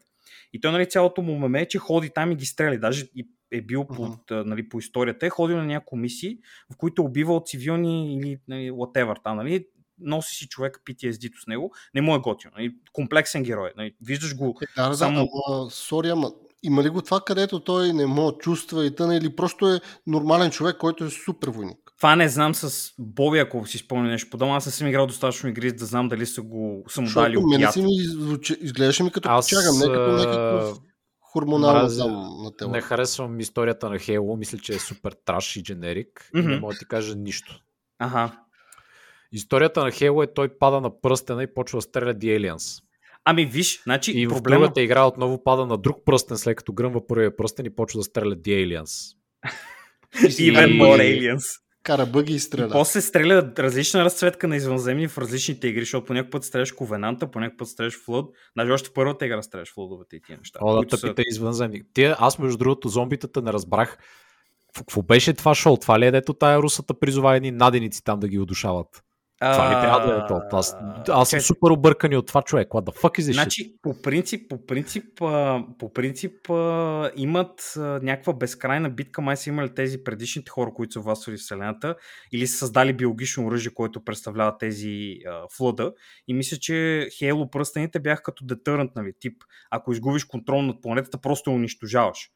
И 0.53 0.61
той, 0.61 0.71
нали, 0.71 0.89
цялото 0.89 1.21
му 1.21 1.39
меме 1.39 1.61
е, 1.61 1.67
че 1.67 1.77
ходи 1.77 2.09
там 2.09 2.31
и 2.31 2.35
ги 2.35 2.45
стреля. 2.45 2.77
Даже 2.77 3.05
и 3.15 3.27
е 3.51 3.61
бил 3.61 3.87
по, 3.87 4.03
Мгм. 4.03 4.13
а, 4.31 4.43
нали, 4.43 4.69
по 4.69 4.79
историята, 4.79 5.25
е 5.25 5.29
ходил 5.29 5.57
на 5.57 5.65
някакви 5.65 5.97
мисии, 5.97 6.37
в 6.73 6.77
които 6.77 7.01
е 7.01 7.05
убивал 7.05 7.43
цивилни 7.45 8.17
или 8.17 8.37
нали, 8.47 8.71
whatever 8.71 9.23
там, 9.23 9.37
нали, 9.37 9.65
носи 9.99 10.35
си 10.35 10.47
човек 10.47 10.81
PTSD-то 10.85 11.41
с 11.41 11.47
него, 11.47 11.71
не 11.95 12.01
му 12.01 12.15
е 12.15 12.19
готино. 12.19 12.53
Нали, 12.57 12.75
комплексен 12.93 13.43
герой. 13.43 13.71
Нали, 13.77 13.95
виждаш 14.01 14.35
го, 14.35 14.57
Е, 14.61 14.65
да, 14.75 14.89
да, 14.89 14.95
Само- 14.95 15.29
ама, 15.47 15.69
сори, 15.71 16.09
ама 16.09 16.31
има 16.63 16.83
ли 16.83 16.89
го 16.89 17.01
това, 17.01 17.21
където 17.25 17.59
той 17.59 17.93
не 17.93 18.05
може 18.05 18.35
чувства 18.39 18.85
и 18.85 18.95
тъна, 18.95 19.15
или 19.15 19.35
просто 19.35 19.67
е 19.67 19.79
нормален 20.07 20.51
човек, 20.51 20.77
който 20.77 21.05
е 21.05 21.09
супер 21.09 21.47
войник? 21.49 21.90
Това 22.01 22.15
не 22.15 22.29
знам 22.29 22.55
с 22.55 22.91
Боби, 22.99 23.39
ако 23.39 23.65
си 23.65 23.77
спомня 23.77 24.09
нещо 24.09 24.29
подобно. 24.29 24.55
Аз 24.55 24.65
не 24.65 24.71
съм 24.71 24.87
играл 24.87 25.07
достатъчно 25.07 25.49
игри, 25.49 25.69
за 25.69 25.75
да 25.75 25.85
знам 25.85 26.09
дали 26.09 26.25
са 26.25 26.41
го 26.41 26.83
са 26.89 27.01
му 27.01 27.07
дали 27.09 27.37
мене 27.37 27.55
опият. 27.55 27.73
си 27.73 27.81
ми 27.81 27.89
изглеждаше 28.61 29.03
ми 29.03 29.11
като 29.11 29.29
Аз, 29.29 29.47
чагам, 29.47 29.75
не 29.75 29.85
като 29.85 29.99
някакъв 30.09 30.77
хормонална 31.21 31.79
мразя- 31.79 32.07
на 32.43 32.55
тело. 32.57 32.71
Не 32.71 32.81
харесвам 32.81 33.39
историята 33.39 33.89
на 33.89 33.99
Хейло, 33.99 34.37
мисля, 34.37 34.57
че 34.57 34.73
е 34.73 34.79
супер 34.79 35.15
траш 35.25 35.55
и 35.55 35.63
дженерик. 35.63 36.29
И 36.35 36.39
Мгм. 36.39 36.49
не 36.49 36.59
мога 36.59 36.73
да 36.73 36.79
ти 36.79 36.85
кажа 36.85 37.15
нищо. 37.15 37.59
Ага. 37.99 38.31
Историята 39.31 39.83
на 39.83 39.91
Хейло 39.91 40.23
е 40.23 40.33
той 40.33 40.49
пада 40.49 40.81
на 40.81 41.01
пръстена 41.01 41.43
и 41.43 41.53
почва 41.53 41.77
да 41.77 41.81
стреля 41.81 42.13
The 42.13 42.39
Aliens. 42.39 42.83
Ами 43.25 43.45
виж, 43.45 43.83
значи 43.83 44.11
И 44.11 44.27
в 44.27 44.29
проблема... 44.29 44.59
другата 44.59 44.81
игра 44.81 45.05
отново 45.05 45.43
пада 45.43 45.65
на 45.65 45.77
друг 45.77 45.97
пръстен, 46.05 46.37
след 46.37 46.55
като 46.55 46.73
гръмва 46.73 47.07
първия 47.07 47.35
пръстен 47.35 47.65
и 47.65 47.75
почва 47.75 47.99
да 47.99 48.03
стреля 48.03 48.35
The 48.35 48.67
Aliens. 48.81 49.15
Even 50.15 50.67
И- 50.67 50.79
more 50.79 50.99
aliens. 51.01 51.60
Кара 51.83 52.05
бъги 52.05 52.33
и 52.33 52.35
И 52.35 52.39
стреля. 52.39 52.69
после 52.71 53.01
стреля 53.01 53.51
различна 53.59 54.05
разцветка 54.05 54.47
на 54.47 54.55
извънземни 54.55 55.07
в 55.07 55.17
различните 55.17 55.67
игри, 55.67 55.79
защото 55.81 56.05
по 56.05 56.13
някакъв 56.13 56.31
път 56.31 56.43
стреляш 56.43 56.71
Ковенанта, 56.71 57.31
по 57.31 57.39
някакъв 57.39 57.57
път 57.57 57.67
стреляш 57.67 57.97
Флъд. 58.05 58.25
Даже 58.57 58.71
още 58.71 58.89
в 58.89 58.93
първата 58.93 59.25
игра 59.25 59.41
стреляш 59.41 59.73
Флъдовете 59.73 60.15
и 60.15 60.21
тия 60.21 60.37
неща. 60.37 60.59
О, 60.61 60.71
да 60.71 60.77
които 60.77 60.97
са- 60.97 61.07
тъпите 61.07 61.23
извънземни. 61.27 61.81
Тия, 61.93 62.15
аз 62.19 62.39
между 62.39 62.57
другото 62.57 62.89
зомбитата 62.89 63.41
не 63.41 63.53
разбрах. 63.53 63.97
Какво- 64.67 64.83
Какво 64.83 65.01
беше 65.01 65.33
това 65.33 65.55
шоу? 65.55 65.77
Това 65.77 65.99
ли 65.99 66.05
е 66.05 66.11
дето 66.11 66.33
тая 66.33 66.59
русата 66.59 66.93
призова 66.93 67.35
едни 67.35 67.51
наденици 67.51 68.03
там 68.03 68.19
да 68.19 68.27
ги 68.27 68.39
удушават? 68.39 69.03
Това 69.41 69.69
ли 69.69 69.81
трябва 69.81 69.99
да 70.07 70.17
е 70.17 70.27
то? 70.27 70.57
Аз, 70.57 70.75
аз 71.09 71.29
съм 71.29 71.39
супер 71.39 71.69
объркан 71.69 72.15
от 72.15 72.27
това 72.27 72.41
човек. 72.41 72.69
What 72.69 72.91
the 72.91 73.01
fuck 73.01 73.19
is 73.19 73.21
this? 73.21 73.33
Значи, 73.33 73.75
по 73.81 74.01
принцип, 74.01 74.49
по 74.49 74.65
принцип, 74.65 75.03
по 75.79 75.93
принцип 75.93 76.33
имат 77.15 77.73
някаква 77.77 78.33
безкрайна 78.33 78.89
битка, 78.89 79.21
май 79.21 79.37
са 79.37 79.49
имали 79.49 79.73
тези 79.73 80.03
предишните 80.03 80.49
хора, 80.49 80.71
които 80.73 80.93
са 80.93 80.99
властвали 80.99 81.37
в 81.37 81.39
Вселената, 81.39 81.95
или 82.31 82.47
са 82.47 82.57
създали 82.57 82.93
биологично 82.93 83.45
оръжие, 83.45 83.73
което 83.73 84.03
представлява 84.03 84.57
тези 84.57 85.17
а, 85.27 85.41
флъда. 85.57 85.93
И 86.27 86.33
мисля, 86.33 86.57
че 86.57 87.07
Хейло 87.17 87.49
пръстените 87.49 87.99
бяха 87.99 88.23
като 88.23 88.45
детърнт, 88.45 88.91
нали, 88.95 89.11
тип, 89.19 89.43
ако 89.71 89.91
изгубиш 89.91 90.23
контрол 90.23 90.61
над 90.61 90.81
планетата, 90.81 91.21
просто 91.21 91.49
я 91.49 91.55
унищожаваш. 91.55 92.29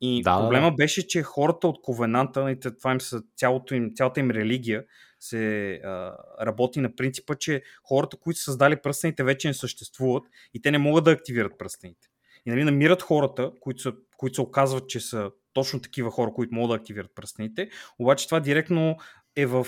И 0.00 0.22
Да, 0.22 0.38
проблема 0.38 0.70
да. 0.70 0.74
беше, 0.74 1.06
че 1.06 1.22
хората 1.22 1.68
от 1.68 1.82
Ковенанта, 1.82 2.42
нали, 2.42 2.60
това 2.60 2.92
им 2.92 3.00
са, 3.00 3.22
цялото 3.36 3.74
им, 3.74 3.90
цялата 3.94 4.20
им 4.20 4.30
религия 4.30 4.84
се 5.24 5.74
а, 5.74 6.16
работи 6.40 6.80
на 6.80 6.96
принципа, 6.96 7.34
че 7.34 7.62
хората, 7.84 8.16
които 8.16 8.38
са 8.38 8.44
създали 8.44 8.76
пръстените, 8.76 9.24
вече 9.24 9.48
не 9.48 9.54
съществуват 9.54 10.24
и 10.54 10.62
те 10.62 10.70
не 10.70 10.78
могат 10.78 11.04
да 11.04 11.10
активират 11.10 11.58
пръстените. 11.58 12.08
И 12.46 12.50
нали, 12.50 12.64
намират 12.64 13.02
хората, 13.02 13.52
които, 13.60 13.82
са, 13.82 13.92
които 14.16 14.34
се 14.34 14.40
оказват, 14.40 14.88
че 14.88 15.00
са 15.00 15.30
точно 15.52 15.80
такива 15.80 16.10
хора, 16.10 16.32
които 16.34 16.54
могат 16.54 16.68
да 16.70 16.80
активират 16.82 17.14
пръстените, 17.14 17.70
обаче 17.98 18.26
това 18.26 18.40
директно 18.40 18.96
е 19.36 19.46
в 19.46 19.66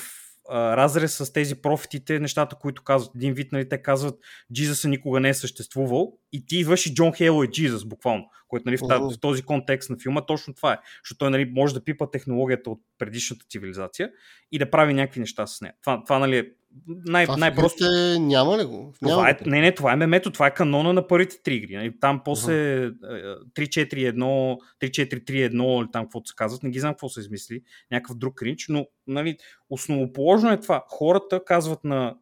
а, 0.49 0.77
разрез 0.77 1.17
с 1.17 1.33
тези 1.33 1.63
профитите, 1.63 2.21
нещата, 2.21 2.57
които 2.57 2.83
казват. 2.83 3.15
Един 3.17 3.35
вид, 3.35 3.53
нали, 3.53 3.69
те 3.69 3.83
казват, 3.83 4.19
Джизъс 4.55 4.85
никога 4.85 5.21
не 5.21 5.29
е 5.29 5.35
съществувал 5.35 6.19
и 6.33 6.47
ти 6.47 6.59
идваш 6.59 6.87
и 6.87 6.95
Джон 6.95 7.13
Хейло 7.13 7.43
е 7.43 7.47
Джизъс, 7.47 7.85
буквално. 7.85 8.25
Което 8.49 8.63
нали, 8.67 8.77
в, 8.77 8.89
тази, 8.89 9.15
в 9.17 9.21
този 9.21 9.43
контекст 9.43 9.91
на 9.91 9.97
филма 10.03 10.27
точно 10.27 10.55
това 10.55 10.73
е. 10.73 10.79
Защото 11.05 11.19
той 11.19 11.31
нали, 11.31 11.53
може 11.55 11.75
да 11.75 11.85
пипа 11.85 12.11
технологията 12.11 12.71
от 12.71 12.81
предишната 12.99 13.47
цивилизация 13.51 14.11
и 14.53 14.59
да 14.59 14.71
прави 14.71 14.95
някакви 14.95 15.21
неща 15.21 15.47
с 15.47 15.61
нея. 15.61 15.75
Това, 15.83 16.05
това 16.05 16.19
нали, 16.19 16.39
е 16.39 16.47
най- 16.87 17.27
Това 17.27 17.37
най-просто. 17.37 17.85
игрите 17.85 18.19
няма 18.19 18.59
ли 18.59 18.65
го? 18.65 18.93
Това 19.01 19.17
Няма 19.17 19.31
е, 19.31 19.35
го. 19.35 19.51
не, 19.51 19.61
не, 19.61 19.75
това 19.75 19.93
е 19.93 19.97
мемето, 19.97 20.31
това 20.31 20.47
е 20.47 20.55
канона 20.55 20.93
на 20.93 21.07
първите 21.07 21.43
три 21.43 21.55
игри. 21.55 21.77
Нали? 21.77 21.93
Там 22.01 22.21
после 22.25 22.83
е, 22.85 22.91
3-4-1, 22.91 24.59
3-4-3-1 24.83 25.83
или 25.83 25.91
там 25.93 26.05
каквото 26.05 26.29
се 26.29 26.35
казват, 26.37 26.63
не 26.63 26.71
ги 26.71 26.81
знам 26.81 26.93
какво 26.93 27.09
са 27.09 27.21
измисли, 27.21 27.63
някакъв 27.91 28.17
друг 28.17 28.35
кринч, 28.35 28.67
но 28.69 28.87
нали, 29.07 29.37
основоположно 29.71 30.51
е 30.53 30.61
това. 30.61 30.85
Хората 30.89 31.45
казват 31.45 31.85
на 31.85 32.15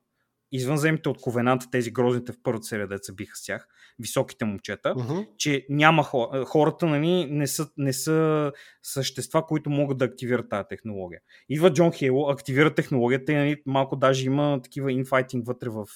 извънземните 0.52 1.08
от 1.08 1.20
Ковенанта, 1.20 1.66
тези 1.70 1.90
грозните 1.90 2.32
в 2.32 2.36
първата 2.42 2.66
серия, 2.66 2.88
деца 2.88 3.12
биха 3.12 3.36
с 3.36 3.44
тях, 3.44 3.66
високите 3.98 4.44
момчета, 4.44 4.94
Мгм. 4.96 5.18
че 5.38 5.66
няма 5.68 6.02
хора, 6.02 6.44
хората 6.44 6.86
нали, 6.86 7.26
не, 7.30 7.46
са, 7.46 7.68
не 7.76 7.92
са 7.92 8.52
същества, 8.82 9.46
които 9.46 9.70
могат 9.70 9.98
да 9.98 10.04
активират 10.04 10.48
тази 10.48 10.68
технология. 10.68 11.20
Идва 11.48 11.72
Джон 11.72 11.92
Хейло, 11.92 12.28
активира 12.30 12.74
технологията 12.74 13.32
и 13.32 13.36
нали, 13.36 13.62
малко 13.66 13.96
даже 13.96 14.26
има 14.26 14.60
такива 14.62 14.92
инфайтинг 14.92 15.46
вътре 15.46 15.68
в, 15.68 15.86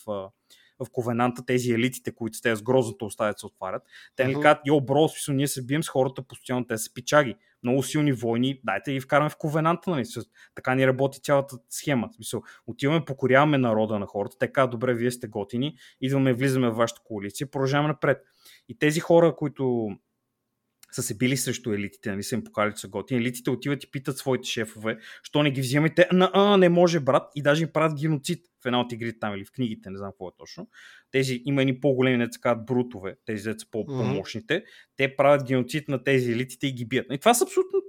в 0.79 0.87
Ковенанта, 0.93 1.47
тези 1.47 1.73
елитите, 1.73 2.15
които 2.15 2.37
с 2.37 2.41
тези 2.41 2.59
с 2.59 2.63
грозното 2.63 3.05
оставят 3.05 3.39
се 3.39 3.47
отварят. 3.47 3.83
Те 4.17 4.29
Мгм. 4.29 4.41
казват, 4.41 4.59
йо, 4.67 4.81
бро, 4.81 5.09
смисъл, 5.09 5.35
ние 5.35 5.49
се 5.49 5.67
бием 5.67 5.83
с 5.83 5.89
хората 5.89 6.23
постоянно, 6.23 6.67
те 6.67 6.79
са 6.79 6.95
пичаги. 6.95 7.35
Много 7.63 7.83
силни 7.83 8.13
войни, 8.13 8.61
дайте 8.65 8.93
ги 8.93 9.01
вкараме 9.01 9.31
в 9.31 9.37
Ковенанта, 9.37 9.91
нали? 9.91 10.05
Така 10.55 10.75
ни 10.75 10.87
работи 10.87 11.21
цялата 11.21 11.59
схема. 11.71 12.09
Смисъл, 12.17 12.43
отиваме, 12.67 13.05
покоряваме 13.05 13.59
народа 13.59 13.99
на 13.99 14.07
хората, 14.07 14.39
те 14.39 14.53
казват, 14.53 14.71
добре, 14.71 14.95
вие 14.95 15.11
сте 15.11 15.27
готини, 15.27 15.77
идваме, 16.01 16.33
влизаме 16.33 16.71
в 16.71 16.77
вашата 16.77 17.01
коалиция, 17.05 17.51
продължаваме 17.51 17.89
напред. 17.89 18.23
И 18.69 18.79
тези 18.79 19.01
хора, 19.01 19.37
които 19.37 19.89
са 20.97 21.03
се 21.03 21.17
били 21.17 21.37
срещу 21.37 21.73
елитите, 21.73 22.11
нали 22.11 22.23
са 22.23 22.35
им 22.35 22.45
покали, 22.45 22.73
че 22.73 22.81
са 22.81 22.89
готини. 22.89 23.21
Елитите 23.21 23.51
отиват 23.51 23.85
и 23.85 23.91
питат 23.91 24.19
своите 24.19 24.49
шефове, 24.49 24.99
що 25.23 25.43
не 25.43 25.51
ги 25.51 25.61
взимате. 25.61 26.09
На, 26.13 26.31
а, 26.35 26.57
не 26.57 26.69
може, 26.69 27.01
брат. 27.01 27.23
И 27.35 27.43
даже 27.43 27.63
им 27.63 27.69
правят 27.73 28.01
геноцид 28.01 28.45
в 28.63 28.67
една 28.67 28.81
от 28.81 28.93
игрите 28.93 29.19
там 29.19 29.35
или 29.35 29.45
в 29.45 29.53
книгите, 29.53 29.91
не 29.91 29.99
знам 29.99 30.11
какво 30.11 30.29
е 30.29 30.33
точно. 30.39 30.69
Тези 31.11 31.43
има 31.45 31.63
едни 31.63 31.81
по-големи, 31.81 32.17
не 32.17 32.31
така 32.31 32.55
брутове, 32.55 33.17
тези 33.25 33.45
деца 33.45 33.67
по- 33.71 33.79
Мгм. 33.79 33.99
по-мощните. 33.99 34.65
Те 34.97 35.17
правят 35.17 35.47
геноцид 35.47 35.89
на 35.89 36.05
тези 36.05 36.33
елитите 36.33 36.67
и 36.67 36.73
ги 36.73 36.85
бият. 36.85 37.07
И 37.13 37.19
това 37.19 37.35
са 37.35 37.45
абсолютно 37.45 37.81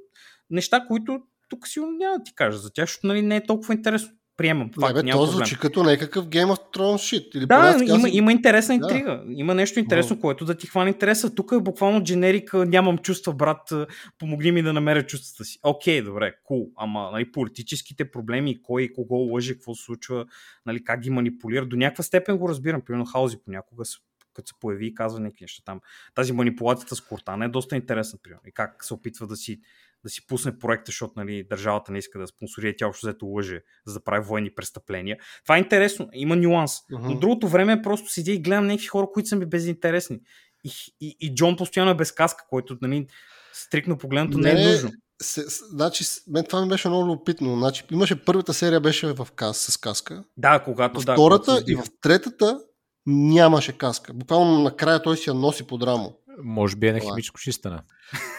неща, 0.50 0.86
които 0.88 1.22
тук 1.50 1.68
сигурно 1.68 1.98
няма 1.98 2.18
да 2.18 2.24
ти 2.24 2.36
кажа 2.36 2.58
за 2.58 2.74
тях, 2.74 2.86
защото 2.86 3.08
нали, 3.08 3.22
не 3.22 3.36
е 3.36 3.44
толкова 3.44 3.74
интересно. 3.74 4.10
Приемам. 4.38 4.68
Не, 4.78 4.88
Факт, 4.88 5.06
бе, 5.06 5.12
то 5.12 5.26
звучи 5.26 5.58
като 5.60 5.84
някакъв 5.84 6.28
Game 6.28 6.56
of 6.56 6.76
Thrones 6.78 7.18
shit. 7.18 7.36
Или 7.38 7.46
Да, 7.46 7.76
има, 7.76 7.88
казвам- 7.88 8.12
има 8.14 8.32
интересна 8.32 8.80
Да. 8.80 8.86
интрига. 8.86 9.24
Има 9.30 9.56
нещо 9.56 9.80
интересно, 9.80 10.20
което 10.20 10.46
да 10.46 10.56
ти 10.56 10.68
хване 10.68 10.90
интереса. 10.90 11.36
Тук 11.36 11.52
е 11.52 11.60
буквално 11.60 12.04
дженерик, 12.04 12.54
а, 12.54 12.66
нямам 12.66 12.98
чувства, 12.98 13.34
брат, 13.34 13.74
помогни 14.20 14.52
ми 14.52 14.62
да 14.62 14.74
намеря 14.74 15.06
чувствата 15.06 15.46
си. 15.46 15.60
Окей, 15.64 16.02
добре, 16.02 16.34
кул. 16.44 16.58
Cool. 16.58 16.72
Ама 16.78 17.10
нали, 17.12 17.32
политическите 17.32 18.12
проблеми, 18.12 18.62
кой 18.62 18.90
кого 18.96 19.16
лъже, 19.16 19.54
какво 19.54 19.76
се 19.76 19.84
случва, 19.84 20.26
нали, 20.66 20.84
как 20.84 21.00
ги 21.00 21.10
манипулира, 21.10 21.66
до 21.66 21.76
някаква 21.76 22.04
степен 22.04 22.38
го 22.38 22.50
разбирам. 22.50 22.82
Примерно 22.82 23.06
Хаузи 23.06 23.38
понякога 23.46 23.86
се 23.86 23.98
като 24.34 24.48
се 24.48 24.54
появи 24.60 24.88
и 24.88 24.96
казва 24.96 25.20
някакви 25.20 25.44
неща 25.44 25.64
там. 25.66 25.82
Тази 26.16 26.34
манипулацията 26.34 26.96
с 26.96 27.02
Кортана 27.02 27.46
е 27.46 27.50
доста 27.50 27.76
интересна, 27.76 28.20
примерно. 28.24 28.42
И 28.48 28.52
как 28.52 28.84
се 28.84 28.94
опитва 28.94 29.28
да 29.28 29.36
си, 29.36 29.60
да 30.04 30.10
си 30.10 30.28
пусне 30.28 30.60
проекта, 30.60 30.90
защото 30.90 31.14
нали, 31.16 31.44
държавата 31.50 31.92
не 31.92 31.98
иска 31.98 32.20
да 32.20 32.28
спонсорира, 32.28 32.76
тя 32.78 32.88
общо 32.88 33.08
взето 33.08 33.26
лъже, 33.26 33.62
за 33.86 33.94
да 33.94 34.04
прави 34.04 34.26
военни 34.26 34.56
престъпления. 34.56 35.18
Това 35.44 35.56
е 35.56 35.60
интересно, 35.60 36.10
има 36.14 36.36
нюанс. 36.36 36.78
Мгм. 36.92 37.08
Но 37.08 37.20
другото 37.20 37.48
време 37.48 37.74
е 37.74 37.82
просто 37.82 38.10
седя 38.10 38.32
и 38.32 38.42
гледам 38.42 38.68
някакви 38.68 38.88
хора, 38.88 39.08
които 39.14 39.30
са 39.30 39.36
ми 39.36 39.46
безинтересни. 39.46 40.20
И, 40.64 40.72
и, 41.02 41.18
и 41.20 41.36
Джон 41.36 41.56
постоянно 41.56 41.92
е 41.92 41.96
без 41.96 42.12
каска, 42.12 42.44
което 42.50 42.78
нали, 42.82 43.08
стрикно 43.54 43.98
погледнато 43.98 44.38
не, 44.38 44.54
Не, 44.54 44.62
е 44.62 44.72
нужно. 44.72 44.92
Се, 45.22 45.44
значи, 45.48 46.04
мен 46.28 46.46
това 46.46 46.62
ми 46.62 46.68
беше 46.68 46.88
много 46.88 47.06
любопитно. 47.06 47.58
Значи, 47.58 47.84
имаше 47.92 48.26
първата 48.26 48.54
серия 48.54 48.80
беше 48.80 49.14
в 49.14 49.28
кас, 49.36 49.58
с 49.58 49.78
каска. 49.78 50.24
Да, 50.38 50.60
когато 50.60 51.02
В 51.02 51.06
да. 51.06 51.14
втората 51.14 51.46
когато 51.46 51.72
и 51.72 51.76
в 51.76 51.84
третата 52.02 52.60
нямаше 53.06 53.78
каска. 53.78 54.14
Буквално 54.14 54.64
накрая 54.64 55.02
той 55.02 55.18
си 55.18 55.30
я 55.30 55.34
носи 55.34 55.68
под 55.68 55.84
рамо. 55.84 56.16
Може 56.44 56.76
би 56.76 56.88
е 56.88 56.92
на 56.92 56.98
е. 56.98 57.02
химическо 57.02 57.40
чистене. 57.40 57.78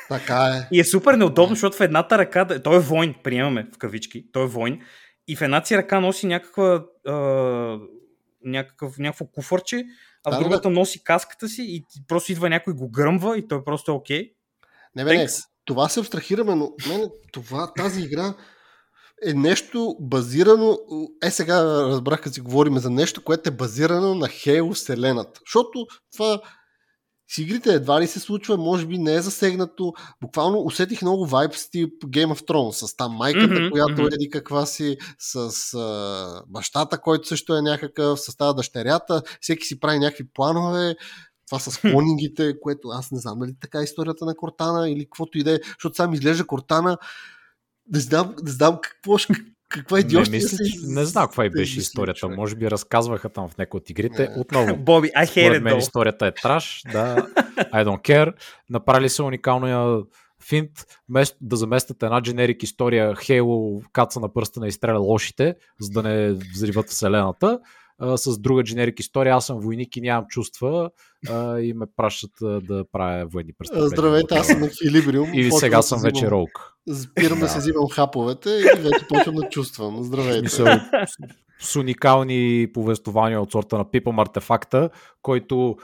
Така 0.09 0.45
е. 0.45 0.69
И 0.73 0.81
е 0.81 0.85
супер 0.85 1.15
неудобно, 1.15 1.55
защото 1.55 1.77
в 1.77 1.81
едната 1.81 2.19
ръка, 2.19 2.61
той 2.63 2.77
е 2.77 2.81
войн, 2.81 3.15
приемаме 3.25 3.69
в 3.75 3.79
кавички, 3.79 4.25
той 4.33 4.45
е 4.45 4.47
войн, 4.47 4.81
и 5.29 5.37
в 5.37 5.43
едната 5.43 5.67
си 5.67 5.77
ръка 5.77 6.01
носи 6.01 6.27
някаква, 6.27 6.85
а, 7.07 7.15
някакъв, 8.45 8.99
някакво 8.99 9.27
куфърче, 9.27 9.85
а 10.25 10.31
да, 10.31 10.39
другата 10.39 10.71
носи 10.71 11.05
каската 11.05 11.49
си 11.49 11.63
и 11.69 11.85
просто 12.09 12.33
идва 12.33 12.49
някой 12.49 12.75
го 12.75 12.91
гръмва 12.91 13.39
и 13.39 13.49
той 13.49 13.65
просто 13.65 13.91
е 13.91 13.95
окей. 13.95 14.23
Okay. 14.23 14.33
Не, 14.97 15.05
бе, 15.05 15.17
не, 15.17 15.27
това 15.65 15.89
се 15.89 16.01
абстрахираме, 16.01 16.55
но 16.55 16.73
мен, 16.89 17.11
това, 17.33 17.73
тази 17.73 18.03
игра 18.03 18.35
е 19.27 19.35
нещо 19.35 19.97
базирано. 20.01 20.79
Е, 21.23 21.31
сега 21.31 21.63
разбрах, 21.65 22.21
като 22.21 22.35
си 22.35 22.41
говорим 22.41 22.79
за 22.79 22.91
нещо, 22.91 23.25
което 23.25 23.49
е 23.49 23.53
базирано 23.53 24.15
на 24.15 24.29
Хейл 24.29 24.71
Вселената. 24.71 25.41
Защото 25.47 25.87
това 26.17 26.41
с 27.31 27.39
игрите 27.39 27.75
едва 27.75 28.01
ли 28.01 28.07
се 28.07 28.21
случва, 28.21 28.57
може 28.57 28.87
би 28.87 28.99
не 28.99 29.15
е 29.15 29.21
засегнато. 29.21 29.93
Буквално 30.21 30.59
усетих 30.59 31.03
много 31.03 31.27
вайбс 31.27 31.71
тип 31.71 31.93
Game 32.05 32.35
of 32.35 32.49
Thrones, 32.49 32.87
с 32.87 32.97
там 32.97 33.13
майката, 33.13 33.55
mm-hmm, 33.55 33.71
която 33.71 34.03
mm-hmm. 34.03 34.15
еди 34.15 34.31
каква 34.31 34.67
си, 34.67 34.97
с 35.19 35.75
а, 35.75 36.43
бащата, 36.49 37.01
който 37.01 37.29
също 37.29 37.57
е 37.57 37.63
някакъв, 37.63 38.21
с 38.21 38.37
тази 38.37 38.57
дъщерята, 38.57 39.23
всеки 39.41 39.67
си 39.67 39.81
прави 39.81 39.99
някакви 39.99 40.25
планове. 40.35 40.97
Това 41.47 41.59
с 41.59 41.81
клонингите, 41.91 42.61
което 42.61 42.89
аз 42.89 43.11
не 43.11 43.21
знам 43.21 43.39
дали 43.39 43.55
така 43.61 43.81
е 43.81 43.85
историята 43.85 44.25
на 44.25 44.37
Кортана 44.37 44.91
или 44.91 45.05
каквото 45.05 45.39
и 45.39 45.43
да 45.43 45.55
е, 45.55 45.59
защото 45.79 45.97
сам 45.97 46.15
изглежда 46.15 46.47
Кортана 46.47 46.99
не 47.93 48.01
знам, 48.01 48.35
не 48.43 48.51
знам 48.51 48.79
какво, 48.83 49.19
каква 49.69 50.01
идиотска 50.01 50.31
не, 50.31 50.37
мисля, 50.37 50.59
не 50.83 51.05
знам 51.05 51.27
каква 51.27 51.47
и 51.47 51.51
беше 51.51 51.79
историята. 51.79 52.19
Човек. 52.19 52.37
Може 52.37 52.57
би 52.57 52.71
разказваха 52.71 53.29
там 53.29 53.49
в 53.49 53.59
някои 53.59 53.79
от 53.79 53.91
игрите. 53.91 54.31
Отново, 54.37 54.77
Боби, 54.85 55.09
I 55.09 55.27
hate 55.27 55.59
мен 55.59 55.79
историята 55.79 56.27
е 56.27 56.33
траш. 56.33 56.83
Да, 56.93 57.17
I 57.57 57.85
don't 57.85 58.03
care. 58.03 58.33
Направили 58.71 59.09
са 59.09 59.25
уникалния 59.25 60.03
финт, 60.49 60.71
вместо 61.09 61.37
да 61.41 61.57
заместят 61.57 62.03
една 62.03 62.23
дженерик 62.23 62.63
история 62.63 63.17
Хейло 63.17 63.83
каца 63.93 64.21
на 64.21 64.33
пръста 64.33 64.61
на 64.61 64.69
изстреля 64.69 64.99
лошите, 64.99 65.55
за 65.81 65.91
да 65.91 66.09
не 66.09 66.33
взриват 66.33 66.89
вселената 66.89 67.59
а, 67.99 68.17
с 68.17 68.39
друга 68.39 68.65
дженерик 68.65 69.01
история. 69.01 69.35
Аз 69.35 69.47
съм 69.47 69.61
войник 69.61 69.97
и 69.97 70.01
нямам 70.01 70.27
чувства 70.29 70.91
а, 71.29 71.59
и 71.61 71.73
ме 71.73 71.87
пращат 71.97 72.43
а, 72.43 72.61
да 72.61 72.85
правя 72.93 73.27
военни 73.27 73.53
престъпления. 73.59 73.89
Здравейте, 73.89 74.35
аз 74.35 74.47
съм 74.47 74.65
Еквилибриум. 74.65 75.35
И 75.35 75.53
сега 75.53 75.83
съм 75.83 76.01
вече 76.01 76.31
Роук. 76.31 76.75
Спирам 76.95 77.41
да 77.41 77.49
се 77.49 77.59
взимам 77.59 77.89
хаповете 77.89 78.51
и 78.51 78.81
вече 78.81 79.07
почвам 79.09 79.35
да 79.35 79.49
чувствам. 79.49 80.05
Здравейте. 80.05 80.43
Мисъл, 80.43 80.67
с 81.61 81.77
уникални 81.77 82.67
повествования 82.75 83.41
от 83.41 83.53
сорта 83.53 83.79
на 83.79 83.91
Пипам 83.91 84.19
артефакта, 84.19 84.91
който 85.23 85.77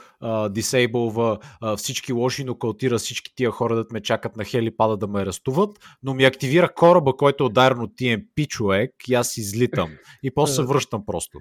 дисейбълва 0.49 1.37
всички 1.77 2.13
лоши, 2.13 2.43
но 2.43 2.55
калтира 2.55 2.97
всички 2.97 3.35
тия 3.35 3.51
хора 3.51 3.75
да 3.75 3.85
ме 3.91 4.01
чакат 4.01 4.37
на 4.37 4.43
хелипада 4.43 4.97
да 4.97 5.07
ме 5.07 5.21
арестуват, 5.21 5.69
но 6.03 6.13
ми 6.13 6.23
активира 6.23 6.73
кораба, 6.73 7.17
който 7.17 7.43
е 7.43 7.47
ударен 7.47 7.79
от 7.79 7.91
TMP 7.91 8.47
човек 8.47 8.91
и 9.07 9.13
аз 9.13 9.37
излитам. 9.37 9.89
И 10.23 10.31
после 10.31 10.53
се 10.53 10.63
връщам 10.63 11.03
просто. 11.05 11.39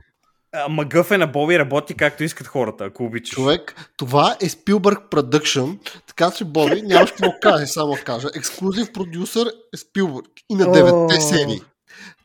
Магъф 0.68 1.10
е 1.10 1.18
на 1.18 1.26
Боби 1.26 1.58
работи 1.58 1.94
както 1.94 2.24
искат 2.24 2.46
хората, 2.46 2.84
ако 2.84 3.04
обичаш. 3.04 3.34
Човек, 3.34 3.90
това 3.96 4.36
е 4.40 4.48
Spielberg 4.48 5.08
Production, 5.10 5.78
така 6.06 6.30
че 6.30 6.44
Боби 6.44 6.82
нямаш 6.82 7.10
какво 7.10 7.32
каже, 7.42 7.66
само 7.66 7.96
кажа. 8.04 8.28
Ексклюзив 8.36 8.92
продюсър 8.92 9.46
е 9.46 9.76
Spielberg 9.76 10.28
и 10.50 10.54
на 10.54 10.64
9 10.64 11.18
серии. 11.18 11.60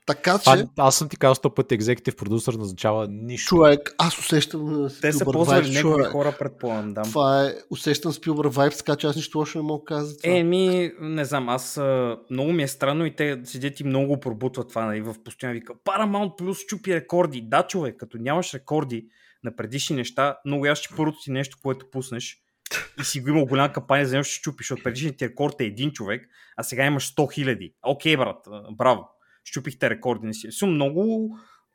Така 0.10 0.40
че... 0.40 0.50
А, 0.50 0.68
аз 0.78 0.96
съм 0.96 1.10
ти 1.10 1.18
казал 1.18 1.36
сто 1.36 1.54
пъти, 1.54 1.76
екзекутив 1.76 2.16
продусър 2.16 2.54
назначава 2.54 3.08
нищо. 3.10 3.50
Човек, 3.50 3.96
аз 3.98 4.20
усещам 4.20 4.88
Те 5.02 5.14
са 5.14 5.26
ползвали 5.26 5.72
някои 5.72 6.04
хора, 6.04 6.36
предполагам, 6.40 6.94
да. 6.94 7.02
Това 7.02 7.46
е, 7.46 7.54
усещам 7.70 8.12
Spielberg 8.12 8.54
Vibes, 8.54 8.78
така 8.78 8.96
че 8.96 9.08
аз 9.08 9.16
нищо 9.16 9.38
лошо 9.38 9.58
не 9.58 9.64
мога 9.64 9.80
да 9.80 9.86
кажа. 9.86 10.14
Е, 10.24 10.44
ми, 10.44 10.92
не 11.02 11.26
знам, 11.26 11.50
аз 11.50 11.80
много 12.32 12.52
ми 12.52 12.64
е 12.64 12.68
странно 12.68 13.06
и 13.06 13.16
те 13.16 13.42
седят 13.44 13.80
и 13.80 13.84
много 13.84 14.20
пробутват 14.20 14.70
това, 14.70 14.86
нали, 14.86 15.02
в 15.02 15.16
постоянно 15.26 15.54
вика, 15.54 15.74
Paramount 15.74 16.40
Plus 16.40 16.66
чупи 16.66 16.96
рекорди. 16.96 17.42
Да, 17.42 17.64
човек, 17.68 17.96
като 17.98 18.18
нямаш 18.18 18.54
рекорди 18.54 19.08
на 19.44 19.56
предишни 19.56 19.96
неща, 19.96 20.38
много 20.46 20.66
аз 20.66 20.78
ще 20.78 20.96
първото 20.96 21.22
си 21.22 21.32
нещо, 21.32 21.58
което 21.64 21.92
пуснеш 21.92 22.38
и 23.00 23.04
си 23.04 23.22
го 23.22 23.30
имал 23.30 23.46
голяма 23.46 23.74
кампания 23.74 24.08
за 24.08 24.18
нещо 24.18 24.34
ще 24.34 24.42
чупиш, 24.42 24.66
защото 24.68 24.84
предишният 24.84 25.18
ти 25.18 25.26
рекорд 25.26 25.62
е 25.62 25.66
един 25.66 25.92
човек, 25.92 26.30
а 26.58 26.64
сега 26.64 26.86
имаш 26.86 27.16
100 27.16 27.34
хиляди. 27.34 27.74
Окей, 27.84 28.18
брат, 28.18 28.48
браво 28.72 29.10
щупихте 29.44 29.90
рекорди 29.90 30.28
на 30.28 30.34
си. 30.34 30.66
много 30.66 31.30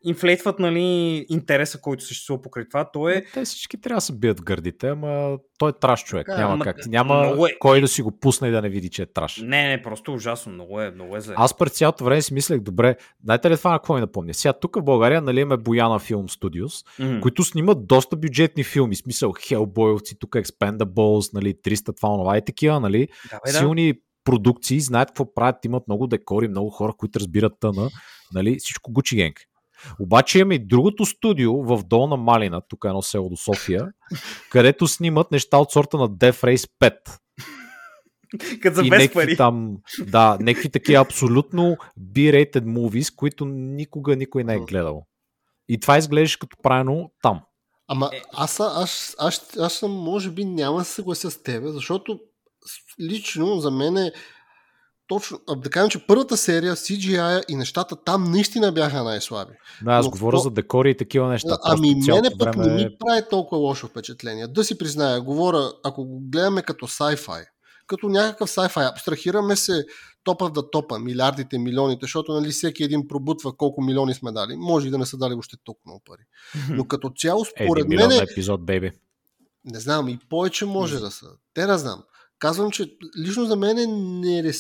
инфлейтват 0.05 0.59
нали, 0.59 1.27
интереса, 1.29 1.81
който 1.81 2.05
съществува 2.05 2.42
покрай 2.42 2.68
това. 2.68 2.90
То 2.90 3.09
е... 3.09 3.24
Те 3.35 3.44
всички 3.44 3.81
трябва 3.81 3.96
да 3.96 4.00
се 4.00 4.12
бият 4.12 4.40
в 4.40 4.42
гърдите, 4.42 4.88
ама 4.88 5.38
той 5.59 5.70
е 5.70 5.72
траш 5.81 6.05
човек. 6.05 6.29
А, 6.29 6.38
няма 6.38 6.55
ама, 6.55 6.64
как. 6.64 6.87
Няма 6.87 7.37
е... 7.50 7.59
кой 7.59 7.81
да 7.81 7.88
си 7.88 8.03
го 8.03 8.18
пусне 8.18 8.48
и 8.48 8.50
да 8.50 8.62
не 8.62 8.68
види, 8.68 8.88
че 8.90 9.03
е 9.03 9.07
траш. 9.07 9.37
Не, 9.37 9.68
не, 9.68 9.83
просто 9.83 10.14
ужасно. 10.14 10.53
Много 10.53 10.81
е, 10.81 10.90
много 10.90 11.16
е 11.16 11.20
зле. 11.20 11.35
Аз 11.37 11.57
през 11.57 11.72
цялото 11.72 12.05
време 12.05 12.22
си 12.22 12.35
мислех, 12.35 12.61
добре, 12.61 12.96
знаете 13.24 13.50
ли 13.50 13.57
това 13.57 13.70
на 13.70 13.79
какво 13.79 13.94
ми 13.94 14.00
напомня? 14.00 14.35
Сега 14.35 14.53
тук 14.53 14.77
в 14.77 14.83
България 14.83 15.20
нали 15.20 15.40
имаме 15.40 15.62
Бояна 15.62 15.98
Филм 15.98 16.29
mm-hmm. 16.29 17.20
които 17.20 17.44
снимат 17.44 17.87
доста 17.87 18.16
бюджетни 18.16 18.64
филми. 18.64 18.96
Смисъл 18.96 19.33
Хелбойовци, 19.33 20.18
тук 20.18 20.31
Expendables, 20.31 21.35
нали, 21.35 21.55
300 21.55 21.85
това, 21.85 21.94
това 21.94 22.38
и 22.38 22.44
такива, 22.44 22.81
нали? 22.81 23.09
Да, 23.31 23.40
бе, 23.44 23.53
да. 23.53 23.59
Продукции, 24.25 24.81
знаят 24.81 25.09
какво 25.09 25.35
правят, 25.35 25.65
имат 25.65 25.89
много 25.89 26.07
декори, 26.07 26.49
много 26.49 26.71
хора, 26.71 26.93
които 26.99 27.21
разбират 27.21 27.53
тъна, 27.61 27.91
нали, 28.35 28.57
всичко 28.59 28.93
Гучи 28.93 29.17
Генг. 29.17 29.41
Обаче 30.01 30.39
имаме 30.39 30.55
и 30.55 30.67
другото 30.67 31.07
студио 31.07 31.63
в 31.63 31.83
Долна 31.85 32.17
Малина, 32.17 32.61
тук 32.69 32.85
е 32.85 32.89
едно 32.89 33.03
село 33.03 33.29
до 33.29 33.37
София, 33.37 33.89
където 34.51 34.87
снимат 34.87 35.31
неща 35.31 35.59
от 35.59 35.73
сорта 35.73 35.97
на 35.97 36.09
Death 36.09 36.45
Race 36.45 36.71
5. 36.81 36.95
Като 38.63 38.75
за 38.75 38.83
и 38.85 38.91
без 38.91 39.13
пари. 39.13 39.37
Там, 39.37 39.77
да, 40.07 40.39
някакви 40.41 40.71
такива 40.71 41.03
абсолютно 41.03 41.77
B-rated 42.01 42.65
movies, 42.65 43.15
които 43.17 43.45
никога 43.45 44.17
никой 44.17 44.45
не 44.45 44.55
е 44.55 44.59
гледал. 44.59 45.07
И 45.69 45.81
това 45.81 45.99
изглеждаш 45.99 46.37
като 46.37 46.57
правено 46.63 47.11
там. 47.23 47.41
Ама 47.89 48.11
аз, 48.33 48.61
аз, 48.61 48.73
аз, 48.77 49.17
аз, 49.19 49.57
аз 49.59 49.73
съм, 49.73 49.91
може 49.91 50.31
би, 50.31 50.45
няма 50.45 50.79
да 50.79 50.85
се 50.85 50.93
съглася 50.93 51.31
с 51.31 51.43
тебе, 51.43 51.69
защото 51.69 52.21
лично 53.00 53.61
за 53.61 53.70
мен 53.70 53.96
е 53.96 54.12
точно, 55.07 55.38
да 55.57 55.70
кажем, 55.70 55.90
че 55.90 56.07
първата 56.07 56.37
серия, 56.37 56.77
CGI 56.77 57.44
и 57.48 57.57
нещата 57.57 57.96
там 58.05 58.24
наистина 58.24 58.72
бяха 58.72 59.05
най-слаби. 59.05 59.53
Да, 59.83 59.92
аз 59.92 60.05
Но, 60.05 60.11
говоря 60.11 60.37
то... 60.37 60.42
за 60.42 60.50
декори 60.50 60.90
и 60.90 60.96
такива 60.96 61.29
неща. 61.29 61.59
Ами 61.64 61.94
мене 61.94 62.31
пък 62.38 62.55
време... 62.55 62.66
не 62.66 62.85
ми 62.85 62.96
прави 62.98 63.22
толкова 63.31 63.61
лошо 63.61 63.87
впечатление. 63.87 64.46
Да 64.46 64.64
си 64.64 64.79
призная, 64.79 65.20
говоря, 65.20 65.72
ако 65.85 66.05
го 66.05 66.20
гледаме 66.20 66.62
като 66.62 66.87
sci-fi, 66.87 67.44
като 67.87 68.09
някакъв 68.09 68.50
sci-fi, 68.50 68.90
абстрахираме 68.92 69.57
се 69.57 69.85
топа 70.24 70.50
да 70.50 70.70
топа, 70.70 70.98
милиардите, 70.98 71.59
милионите, 71.59 72.05
защото 72.05 72.33
нали, 72.33 72.50
всеки 72.50 72.85
един 72.85 73.09
пробутва 73.09 73.57
колко 73.57 73.83
милиони 73.83 74.14
сме 74.14 74.33
дали. 74.33 74.57
Може 74.57 74.88
и 74.88 74.90
да 74.90 74.98
не 74.98 75.07
са 75.07 75.16
дали 75.16 75.35
още 75.35 75.57
толкова 75.64 75.90
много 75.90 76.03
пари. 76.05 76.22
Но 76.70 76.85
като 76.85 77.11
цяло, 77.16 77.44
според 77.44 77.88
мен... 77.88 78.12
епизод, 78.12 78.66
бейби. 78.66 78.92
Не 79.64 79.81
знам, 79.81 80.09
и 80.09 80.18
повече 80.31 80.66
може 80.66 80.98
да 80.98 81.11
са. 81.11 81.27
Те 81.55 81.66
не 81.66 81.79
знам. 81.79 82.03
Казвам, 82.38 82.70
че 82.70 82.97
лично 83.18 83.44
за 83.44 83.57
мен 83.57 83.77
не, 84.20 84.38
е 84.38 84.53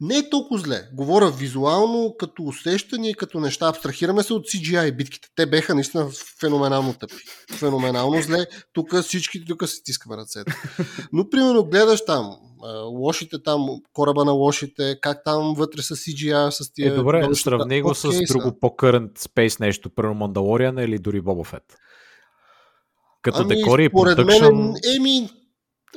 не 0.00 0.16
е 0.16 0.30
толкова 0.30 0.60
зле. 0.60 0.88
Говоря 0.92 1.30
визуално, 1.30 2.14
като 2.18 2.42
усещане, 2.42 3.14
като 3.14 3.40
неща. 3.40 3.68
Абстрахираме 3.68 4.22
се 4.22 4.34
от 4.34 4.46
CGI 4.46 4.96
битките. 4.96 5.28
Те 5.36 5.46
беха 5.46 5.74
наистина 5.74 6.10
феноменално 6.40 6.94
тъпи. 6.94 7.14
Феноменално 7.52 8.22
зле. 8.22 8.46
Тук 8.72 9.00
всички 9.02 9.44
тук 9.44 9.68
се 9.68 9.76
стискаме 9.76 10.16
ръцете. 10.16 10.52
Но, 11.12 11.30
примерно, 11.30 11.64
гледаш 11.64 12.04
там 12.04 12.36
лошите 12.84 13.42
там, 13.42 13.68
кораба 13.92 14.24
на 14.24 14.32
лошите, 14.32 14.98
как 15.00 15.24
там 15.24 15.54
вътре 15.54 15.82
с 15.82 15.96
CGI, 15.96 16.50
с 16.50 16.72
тия... 16.72 16.92
Е, 16.92 16.96
добре, 16.96 17.34
сравни 17.34 17.82
го 17.82 17.94
с 17.94 18.08
друго 18.28 18.58
по-current 18.60 19.18
space 19.18 19.60
нещо, 19.60 19.90
примерно 19.90 20.14
Мандалориан 20.14 20.78
или 20.78 20.98
дори 20.98 21.20
Боба 21.20 21.44
Фет. 21.44 21.76
Като 23.22 23.38
ами, 23.38 23.56
декори 23.56 23.84
и 23.84 23.88
продъкшн... 23.88 24.44
Мен, 24.44 24.74
еми, 24.96 25.28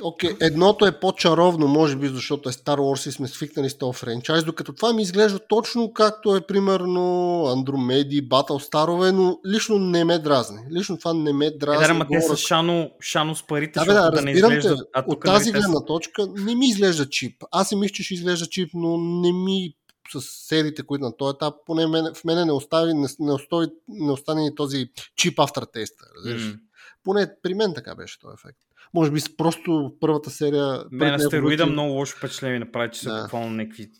Окей, 0.02 0.30
okay. 0.30 0.46
едното 0.46 0.86
е 0.86 1.00
по-чаровно, 1.00 1.68
може 1.68 1.96
би, 1.96 2.08
защото 2.08 2.48
е 2.48 2.52
Star 2.52 2.76
Wars 2.76 3.08
и 3.08 3.12
сме 3.12 3.28
свикнали 3.28 3.70
с 3.70 3.78
този 3.78 3.98
франчайз, 3.98 4.44
докато 4.44 4.72
това 4.72 4.92
ми 4.92 5.02
изглежда 5.02 5.38
точно 5.48 5.92
както 5.92 6.36
е, 6.36 6.40
примерно, 6.40 7.44
Андромеди, 7.46 8.28
Старове, 8.60 9.12
но 9.12 9.38
лично 9.46 9.78
не 9.78 10.04
ме 10.04 10.18
дразни. 10.18 10.58
Лично 10.72 10.98
това 10.98 11.14
не 11.14 11.32
ме 11.32 11.50
дразни. 11.50 11.96
Е, 11.96 11.98
да, 11.98 12.06
те 12.10 12.20
са 12.20 12.36
шано, 12.36 12.90
шано 13.00 13.34
с 13.34 13.46
парите, 13.46 13.78
да, 13.80 13.86
бе, 13.86 13.92
да, 13.92 14.10
да 14.10 14.22
не 14.22 14.30
изглежда... 14.30 14.76
А 14.92 15.04
от 15.06 15.20
тази 15.20 15.52
нали 15.52 15.60
гледна 15.60 15.84
точка 15.84 16.26
не 16.36 16.54
ми 16.54 16.66
изглежда 16.68 17.08
чип. 17.08 17.44
Аз 17.50 17.68
си 17.68 17.76
мисля, 17.76 17.94
че 17.94 18.02
ще 18.02 18.14
изглежда 18.14 18.46
чип, 18.46 18.70
но 18.74 18.98
не 18.98 19.32
ми 19.32 19.74
с 20.12 20.20
сериите, 20.20 20.82
които 20.82 21.04
на 21.04 21.16
този 21.16 21.34
етап, 21.34 21.54
поне 21.66 21.86
в 21.86 22.24
мене 22.24 22.44
не 22.44 22.52
остави, 22.52 22.94
не, 22.94 23.08
не, 23.18 23.32
остави, 23.32 23.66
не 23.88 24.12
остане 24.12 24.54
този 24.54 24.90
чип 25.16 25.38
aftertaste. 25.38 26.26
Mm. 26.26 26.58
Поне 27.04 27.30
при 27.42 27.54
мен 27.54 27.74
така 27.74 27.94
беше 27.94 28.20
този 28.20 28.34
ефект. 28.34 28.58
Може 28.94 29.10
би 29.10 29.20
просто 29.36 29.92
първата 30.00 30.30
серия... 30.30 30.84
Мен 30.90 31.12
на 31.12 31.18
стероида 31.18 31.66
много 31.66 31.92
лошо 31.92 32.16
впечатление 32.16 32.58
направи, 32.58 32.90
че 32.90 33.00
са 33.00 33.14
да. 33.14 33.22
буквално 33.22 33.50
някакви 33.50 33.90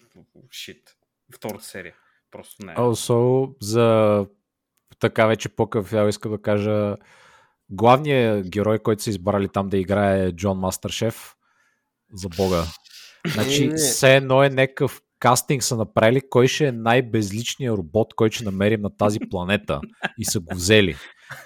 шит. 0.50 0.96
Втората 1.34 1.64
серия. 1.64 1.94
Просто 2.30 2.66
не. 2.66 2.74
Also, 2.74 3.50
за 3.60 4.26
така 4.98 5.26
вече 5.26 5.48
по-къв, 5.48 5.92
иска 6.08 6.28
да 6.28 6.42
кажа 6.42 6.96
главният 7.70 8.48
герой, 8.48 8.78
който 8.78 9.02
са 9.02 9.10
избрали 9.10 9.48
там 9.48 9.68
да 9.68 9.76
играе 9.78 10.32
Джон 10.32 10.58
Мастершеф, 10.58 11.34
за 12.12 12.28
бога. 12.28 12.64
Значи, 13.26 13.72
все 13.76 14.16
едно 14.16 14.42
е 14.42 14.48
някакъв 14.48 15.02
кастинг 15.18 15.62
са 15.62 15.76
направили 15.76 16.20
кой 16.30 16.48
ще 16.48 16.66
е 16.66 16.72
най-безличният 16.72 17.78
робот, 17.78 18.14
който 18.14 18.34
ще 18.34 18.44
намерим 18.44 18.80
на 18.80 18.96
тази 18.96 19.18
планета 19.30 19.80
и 20.18 20.24
са 20.24 20.40
го 20.40 20.54
взели. 20.54 20.96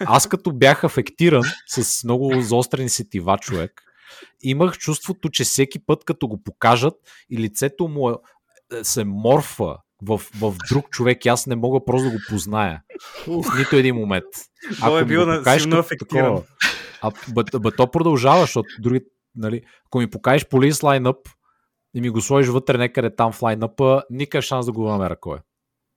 Аз 0.00 0.28
като 0.28 0.52
бях 0.52 0.84
афектиран 0.84 1.42
с 1.68 2.04
много 2.04 2.40
заострени 2.40 2.88
сетива 2.88 3.38
човек, 3.38 3.82
имах 4.42 4.78
чувството, 4.78 5.28
че 5.28 5.44
всеки 5.44 5.86
път 5.86 6.04
като 6.04 6.28
го 6.28 6.42
покажат 6.42 6.94
и 7.30 7.38
лицето 7.38 7.88
му 7.88 8.10
е, 8.10 8.14
се 8.82 9.04
морфа 9.04 9.76
в, 10.02 10.18
в 10.40 10.54
друг 10.68 10.90
човек 10.90 11.24
и 11.24 11.28
аз 11.28 11.46
не 11.46 11.56
мога 11.56 11.84
просто 11.84 12.04
да 12.04 12.10
го 12.10 12.18
позная. 12.28 12.82
В 13.26 13.58
нито 13.58 13.76
един 13.76 13.94
момент. 13.94 14.24
Той 14.80 15.02
е 15.02 15.04
бил 15.04 15.26
на 15.26 15.58
силно 15.58 15.78
афектиран. 15.78 16.42
а, 17.02 17.10
бе, 17.34 17.58
бе, 17.58 17.70
то 17.76 17.90
продължава, 17.90 18.40
защото 18.40 18.68
други, 18.78 19.00
нали, 19.34 19.62
ако 19.86 19.98
ми 19.98 20.10
покажеш 20.10 20.48
полис 20.48 20.82
лайнъп 20.82 21.16
и 21.94 22.00
ми 22.00 22.10
го 22.10 22.20
сложиш 22.20 22.50
вътре 22.50 22.78
някъде 22.78 23.16
там 23.16 23.32
в 23.32 23.42
лайнъпа, 23.42 24.02
никакъв 24.10 24.44
шанс 24.44 24.66
да 24.66 24.72
го 24.72 24.88
намеря 24.88 25.16
кой 25.20 25.36
е. 25.36 25.40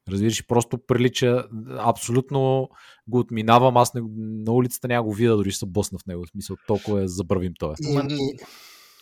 Разбираш, 0.09 0.47
просто 0.47 0.77
прилича, 0.87 1.43
абсолютно 1.77 2.69
го 3.07 3.19
отминавам, 3.19 3.77
аз 3.77 3.93
не, 3.93 4.01
на 4.17 4.51
улицата 4.51 4.87
няма 4.87 5.03
го 5.03 5.13
видя, 5.13 5.35
дори 5.35 5.51
се 5.51 5.65
бъсна 5.65 5.99
в 5.99 6.05
него. 6.05 6.23
В 6.25 6.29
смисъл, 6.29 6.55
толкова 6.67 7.03
е 7.03 7.07
забравим 7.07 7.53
той. 7.59 7.75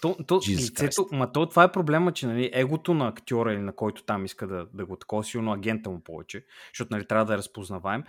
То, 0.01 0.15
то, 0.27 0.41
лицето, 0.47 1.07
ма 1.11 1.31
то, 1.31 1.45
това 1.45 1.63
е 1.63 1.71
проблема, 1.71 2.11
че 2.11 2.27
нали, 2.27 2.49
егото 2.53 2.93
на 2.93 3.07
актьора 3.07 3.53
или 3.53 3.61
на 3.61 3.75
който 3.75 4.03
там 4.03 4.25
иска 4.25 4.47
да, 4.47 4.67
да 4.73 4.85
го 4.85 4.95
такова 4.95 5.23
силно 5.23 5.51
агента 5.51 5.89
му 5.89 5.99
повече, 6.03 6.45
защото 6.73 6.95
нали, 6.95 7.07
трябва 7.07 7.25
да 7.25 7.33
е 7.33 7.37
разпознаваем, 7.37 8.03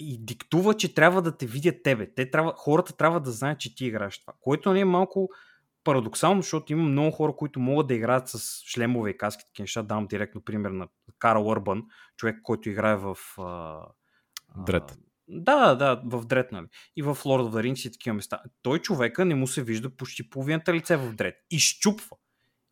и 0.00 0.18
диктува, 0.24 0.74
че 0.74 0.94
трябва 0.94 1.22
да 1.22 1.36
те 1.36 1.46
видят 1.46 1.82
тебе. 1.82 2.14
Те 2.14 2.30
трябва, 2.30 2.52
хората 2.56 2.96
трябва 2.96 3.20
да 3.20 3.30
знаят, 3.30 3.60
че 3.60 3.74
ти 3.74 3.86
играеш 3.86 4.20
това. 4.20 4.32
Което 4.40 4.68
нали, 4.68 4.80
е 4.80 4.84
малко 4.84 5.28
парадоксално, 5.84 6.42
защото 6.42 6.72
има 6.72 6.82
много 6.82 7.10
хора, 7.10 7.36
които 7.36 7.60
могат 7.60 7.86
да 7.86 7.94
играят 7.94 8.28
с 8.28 8.62
шлемове 8.66 9.10
и 9.10 9.16
каски. 9.16 9.44
Такива 9.46 9.62
неща 9.62 9.82
давам 9.82 10.06
директно 10.06 10.40
пример 10.44 10.70
на 10.70 10.88
Карл 11.18 11.48
Урбан, 11.48 11.82
човек, 12.16 12.36
който 12.42 12.68
играе 12.68 12.96
в... 12.96 13.16
Дред. 14.66 14.98
Да, 15.28 15.74
да, 15.74 16.00
в 16.04 16.24
Дред, 16.24 16.52
нали? 16.52 16.66
И 16.96 17.02
в 17.02 17.08
Lord 17.14 17.42
of 17.42 17.50
the 17.50 17.72
Rings 17.72 17.88
и 17.88 17.92
такива 17.92 18.14
места. 18.14 18.40
Той 18.62 18.78
човека 18.78 19.24
не 19.24 19.34
му 19.34 19.46
се 19.46 19.62
вижда 19.62 19.96
почти 19.96 20.30
половината 20.30 20.74
лице 20.74 20.96
в 20.96 21.12
Дред. 21.12 21.34
Изчупва. 21.50 22.16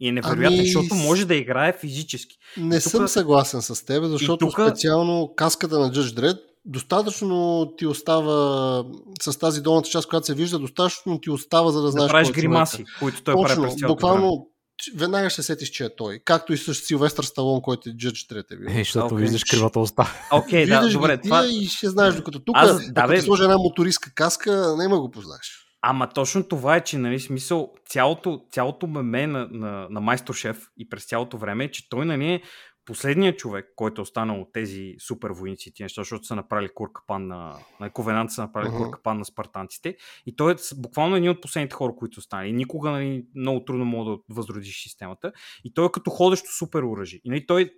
И 0.01 0.09
е 0.09 0.13
невероятно, 0.13 0.57
ами... 0.59 0.67
защото 0.67 0.95
може 0.95 1.27
да 1.27 1.35
играе 1.35 1.73
физически. 1.73 2.37
Не 2.57 2.81
тук... 2.81 2.91
съм 2.91 3.09
съгласен 3.09 3.63
с 3.63 3.85
теб, 3.85 4.05
защото 4.05 4.47
тук... 4.47 4.61
специално 4.61 5.35
каската 5.37 5.79
на 5.79 5.91
Judge 5.91 6.21
Dredd 6.21 6.41
достатъчно 6.65 7.67
ти 7.79 7.87
остава 7.87 8.85
с 9.23 9.39
тази 9.39 9.61
долната 9.61 9.89
част, 9.89 10.09
която 10.09 10.27
се 10.27 10.35
вижда, 10.35 10.59
достатъчно 10.59 11.21
ти 11.21 11.31
остава, 11.31 11.71
за 11.71 11.83
да 11.83 11.91
знаеш. 11.91 12.09
Да 12.09 12.13
правиш 12.13 12.29
е 12.29 12.33
гримаси, 12.33 12.85
които 12.99 13.23
той 13.23 13.35
Точно, 13.35 13.47
прави 13.47 13.63
през 13.63 13.87
буквално 13.87 14.29
време. 14.29 14.99
веднага 14.99 15.31
ще 15.31 15.43
сетиш, 15.43 15.69
че 15.69 15.85
е 15.85 15.97
той. 15.97 16.21
Както 16.25 16.53
и 16.53 16.57
с 16.57 16.75
Силвестър 16.75 17.25
Сталон, 17.25 17.63
който 17.63 17.91
е 17.91 17.93
Джъдж 17.97 18.27
Трете. 18.27 18.57
Е, 18.69 18.79
защото 18.79 19.15
okay. 19.15 19.19
виждаш 19.19 19.45
кривата 19.45 19.81
уста. 19.81 20.29
Окей, 20.33 20.67
okay, 20.67 20.81
да, 20.81 20.93
добре. 20.93 21.21
Това... 21.21 21.47
И 21.47 21.67
ще 21.67 21.89
знаеш, 21.89 22.15
докато 22.15 22.45
тук, 22.45 22.57
Аз, 22.59 22.93
да, 22.93 23.07
бе... 23.07 23.23
сложи 23.23 23.43
една 23.43 23.59
мотористка 23.59 24.11
каска, 24.15 24.75
няма 24.79 25.01
го 25.01 25.11
познаеш. 25.11 25.63
Ама 25.85 26.09
точно 26.09 26.49
това 26.49 26.77
е, 26.77 26.85
че 26.85 26.99
нали, 26.99 27.21
смисъл, 27.21 27.73
цялото, 27.89 28.41
цялото 28.51 28.87
меме 28.87 29.27
на, 29.27 29.49
на, 29.51 29.87
на 29.91 30.01
майстор 30.01 30.35
шеф 30.35 30.67
и 30.79 30.89
през 30.89 31.05
цялото 31.05 31.39
време 31.39 31.65
е, 31.65 31.71
че 31.71 31.89
той 31.89 32.07
нали, 32.07 32.33
е 32.33 32.43
последният 32.85 33.39
човек, 33.39 33.73
който 33.77 34.01
е 34.01 34.03
останал 34.03 34.41
от 34.41 34.53
тези 34.53 34.95
супер 34.99 35.31
войници, 35.31 35.73
неща, 35.81 36.01
защото 36.01 36.25
са 36.25 36.37
направили 36.37 36.69
куркапан 36.75 37.27
на, 37.27 37.57
на 37.81 37.93
Ковенант 37.93 38.33
са 38.33 38.43
направили 38.43 38.73
uh-huh. 38.73 38.85
куркапан 38.85 39.19
на 39.19 39.25
спартанците 39.25 39.97
и 40.27 40.37
той 40.37 40.53
е 40.53 40.57
буквално 40.77 41.17
един 41.17 41.31
от 41.31 41.41
последните 41.41 41.75
хора, 41.75 41.93
които 41.97 42.19
остане. 42.19 42.49
И 42.49 42.53
никога 42.53 42.91
нали, 42.91 43.27
много 43.35 43.65
трудно 43.65 43.85
мога 43.85 44.11
да 44.11 44.19
възродиш 44.31 44.83
системата. 44.83 45.33
И 45.65 45.75
той 45.75 45.87
е 45.87 45.93
като 45.93 46.11
ходещо 46.11 46.51
супер 46.51 46.83
оръжие. 46.83 47.21
И 47.25 47.31
нали, 47.31 47.47
той 47.47 47.71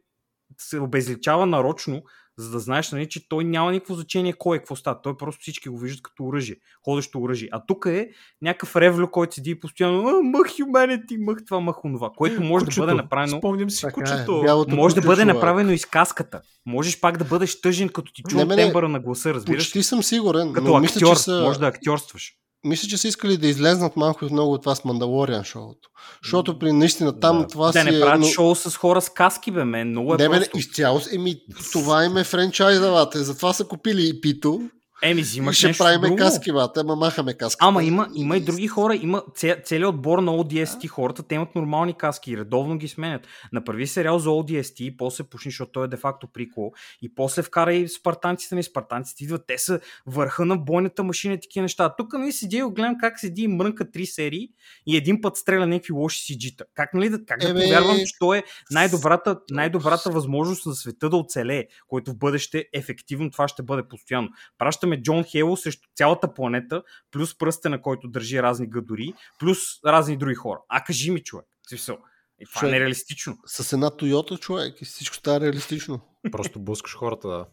се 0.59 0.79
обезличава 0.79 1.47
нарочно, 1.47 2.03
за 2.39 2.51
да 2.51 2.59
знаеш, 2.59 2.93
нали, 2.93 3.09
че 3.09 3.29
той 3.29 3.45
няма 3.45 3.73
никакво 3.73 3.95
значение 3.95 4.33
кой 4.33 4.57
е, 4.57 4.61
какво 4.61 4.77
става. 4.77 5.03
Той 5.03 5.17
просто 5.17 5.41
всички 5.43 5.69
го 5.69 5.79
виждат 5.79 6.03
като 6.03 6.25
оръжие, 6.25 6.57
ходещо 6.85 7.21
оръжие. 7.21 7.49
А 7.53 7.63
тук 7.67 7.87
е 7.87 8.09
някакъв 8.43 8.77
ревлю, 8.77 9.11
който 9.11 9.35
седи 9.35 9.51
и 9.51 9.61
постоянно 9.61 10.23
мъх 10.23 10.47
humanity, 10.47 11.25
мъх 11.25 11.39
това, 11.47 11.61
мъх 11.61 11.85
онова, 11.85 12.11
което 12.17 12.43
може 12.43 12.65
кучето. 12.65 12.81
да 12.81 12.87
бъде 12.87 13.03
направено. 13.03 13.39
Спомням 13.39 13.71
си 13.71 13.81
така 13.81 13.91
е, 13.91 13.95
кучето. 13.95 14.67
Е, 14.69 14.75
може 14.75 14.95
да 14.95 15.01
бъде 15.01 15.25
направено 15.25 15.73
и 15.73 15.79
сказката. 15.79 16.41
Можеш 16.67 17.01
пак 17.01 17.19
да 17.19 17.25
бъдеш 17.25 17.61
тъжен, 17.61 17.89
като 17.89 18.13
ти 18.13 18.23
чува 18.23 18.57
тембъра 18.57 18.89
на 18.89 19.01
гласа, 19.01 19.35
разбираш? 19.35 19.65
Почти 19.65 19.83
съм 19.83 20.03
сигурен. 20.03 20.53
Като 20.53 20.67
актьор, 20.67 20.81
мисля, 20.81 21.09
че 21.09 21.17
са... 21.17 21.43
може 21.43 21.59
да 21.59 21.67
актьорстваш 21.67 22.33
мисля, 22.65 22.89
че 22.89 22.99
са 22.99 23.09
искали 23.09 23.37
да 23.37 23.47
излезнат 23.47 23.97
малко 23.97 24.25
и 24.25 24.33
много 24.33 24.53
от 24.53 24.63
това 24.63 24.75
с 24.75 24.85
Мандалориан 24.85 25.45
шоуто. 25.45 25.89
Защото 26.23 26.59
при 26.59 26.73
наистина 26.73 27.21
там 27.21 27.39
да. 27.39 27.47
това 27.47 27.73
да, 27.73 27.81
си 27.81 27.91
не 27.91 28.01
правят 28.01 28.21
но... 28.21 28.27
шоу 28.27 28.55
с 28.55 28.77
хора 28.77 29.01
с 29.01 29.09
каски, 29.09 29.51
бе, 29.51 29.65
мен. 29.65 29.89
Много 29.89 30.15
е 30.15 30.17
не, 30.17 30.29
просто. 30.29 30.51
Бе, 30.55 30.59
изцяло, 30.59 31.01
еми, 31.13 31.37
това 31.73 32.05
им 32.05 32.17
е 32.17 32.25
франчайза, 32.25 33.09
Затова 33.15 33.53
са 33.53 33.65
купили 33.65 34.09
и 34.09 34.21
Пито. 34.21 34.61
Еми, 35.03 35.23
взимаш 35.23 35.57
ще 35.57 35.67
нещо 35.67 35.85
правиме 35.85 36.07
друго. 36.07 36.17
каски, 36.17 36.53
бата, 36.53 36.81
ама 36.81 36.97
махаме 36.97 37.35
каски. 37.35 37.59
Ама 37.61 37.85
има, 37.85 38.09
има 38.15 38.37
и 38.37 38.41
други 38.41 38.69
хора, 38.69 38.97
има 38.97 39.23
целият 39.65 39.95
отбор 39.95 40.19
на 40.19 40.31
ODST 40.31 40.89
хората, 40.89 41.23
те 41.23 41.35
имат 41.35 41.55
нормални 41.55 41.95
каски 41.95 42.33
и 42.33 42.37
редовно 42.37 42.79
ги 42.79 42.89
сменят. 42.89 43.27
Направи 43.53 43.87
сериал 43.87 44.19
за 44.19 44.29
ODST, 44.29 44.97
после 44.97 45.25
пушни, 45.25 45.51
защото 45.51 45.73
той 45.73 45.85
е 45.85 45.89
де-факто 45.89 46.27
прикол, 46.27 46.73
и 47.03 47.15
после 47.15 47.43
вкара 47.43 47.75
и 47.75 47.89
спартанците, 47.89 48.55
на 48.55 48.63
спартанците 48.63 49.25
идват, 49.25 49.45
те 49.47 49.59
са 49.59 49.81
върха 50.07 50.45
на 50.45 50.57
бойната 50.57 51.05
машина 51.05 51.35
и 51.35 51.41
такива 51.41 51.63
неща. 51.63 51.95
Тук 51.99 52.13
нали 52.13 52.33
седи 52.33 52.57
и 52.57 52.63
гледам 52.63 52.97
как 53.01 53.21
седи 53.21 53.43
и 53.43 53.49
мрънка 53.49 53.91
три 53.91 54.07
серии 54.07 54.49
и 54.87 54.97
един 54.97 55.21
път 55.21 55.37
стреля 55.37 55.67
някакви 55.67 55.93
лоши 55.93 56.25
си 56.25 56.39
джита. 56.39 56.65
Как, 56.75 56.95
нали, 56.95 57.09
да, 57.09 57.25
как 57.25 57.41
да 57.41 57.55
повярвам, 57.55 57.97
че 57.97 58.19
той 58.19 58.39
е 58.39 58.43
най-добрата, 58.71 59.41
най-добрата 59.51 60.11
възможност 60.11 60.65
за 60.65 60.75
света 60.75 61.11
да 61.11 61.17
оцелее, 61.17 61.65
който 61.89 62.11
в 62.11 62.17
бъдеще 62.17 62.65
ефективно 62.73 63.31
това 63.31 63.49
ще 63.49 63.63
бъде 63.63 63.83
постоянно. 63.89 64.29
Пращаме 64.59 64.94
Джон 65.03 65.25
Хейло 65.25 65.57
срещу 65.57 65.89
цялата 65.95 66.35
планета, 66.35 66.83
плюс 67.11 67.39
пръста, 67.39 67.71
на 67.71 67.83
който 67.83 68.09
държи 68.09 68.43
разни 68.43 68.71
гадори, 68.71 69.13
плюс 69.39 69.59
разни 69.87 70.17
други 70.17 70.35
хора. 70.35 70.61
А 70.69 70.85
кажи 70.85 71.11
ми, 71.11 71.23
човек. 71.23 71.47
Смисъл. 71.69 71.99
И 72.41 72.45
това 72.47 72.61
човек, 72.61 72.73
е 72.73 72.75
нереалистично. 72.75 73.39
С 73.47 73.73
една 73.73 73.91
Тойота, 73.91 74.39
човек, 74.39 74.83
и 74.83 74.85
всичко 74.85 75.17
става 75.17 75.41
реалистично. 75.41 76.01
Просто 76.33 76.61
блъскаш 76.61 76.97
хората, 76.97 77.29
да. 77.29 77.47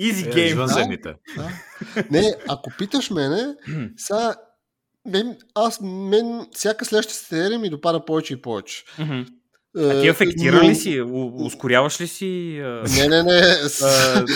Easy 0.00 0.26
е, 0.26 0.54
game. 0.54 1.02
Да, 1.02 1.16
да. 1.36 2.04
Не, 2.10 2.34
ако 2.48 2.70
питаш 2.78 3.10
мене, 3.10 3.54
сега 3.96 4.34
мен, 5.06 5.38
аз, 5.54 5.80
мен, 5.82 6.46
всяка 6.52 6.84
следваща 6.84 7.14
серия 7.14 7.58
ми 7.58 7.70
допада 7.70 8.04
повече 8.04 8.34
и 8.34 8.42
повече. 8.42 8.84
Mm-hmm. 8.84 9.32
А 9.78 10.00
ти 10.00 10.08
афектира 10.08 10.62
но... 10.62 10.68
ли 10.68 10.74
си? 10.74 11.00
У- 11.00 11.46
ускоряваш 11.46 12.00
ли 12.00 12.06
си? 12.06 12.60
Не, 12.96 13.08
не, 13.08 13.22
не. 13.22 13.40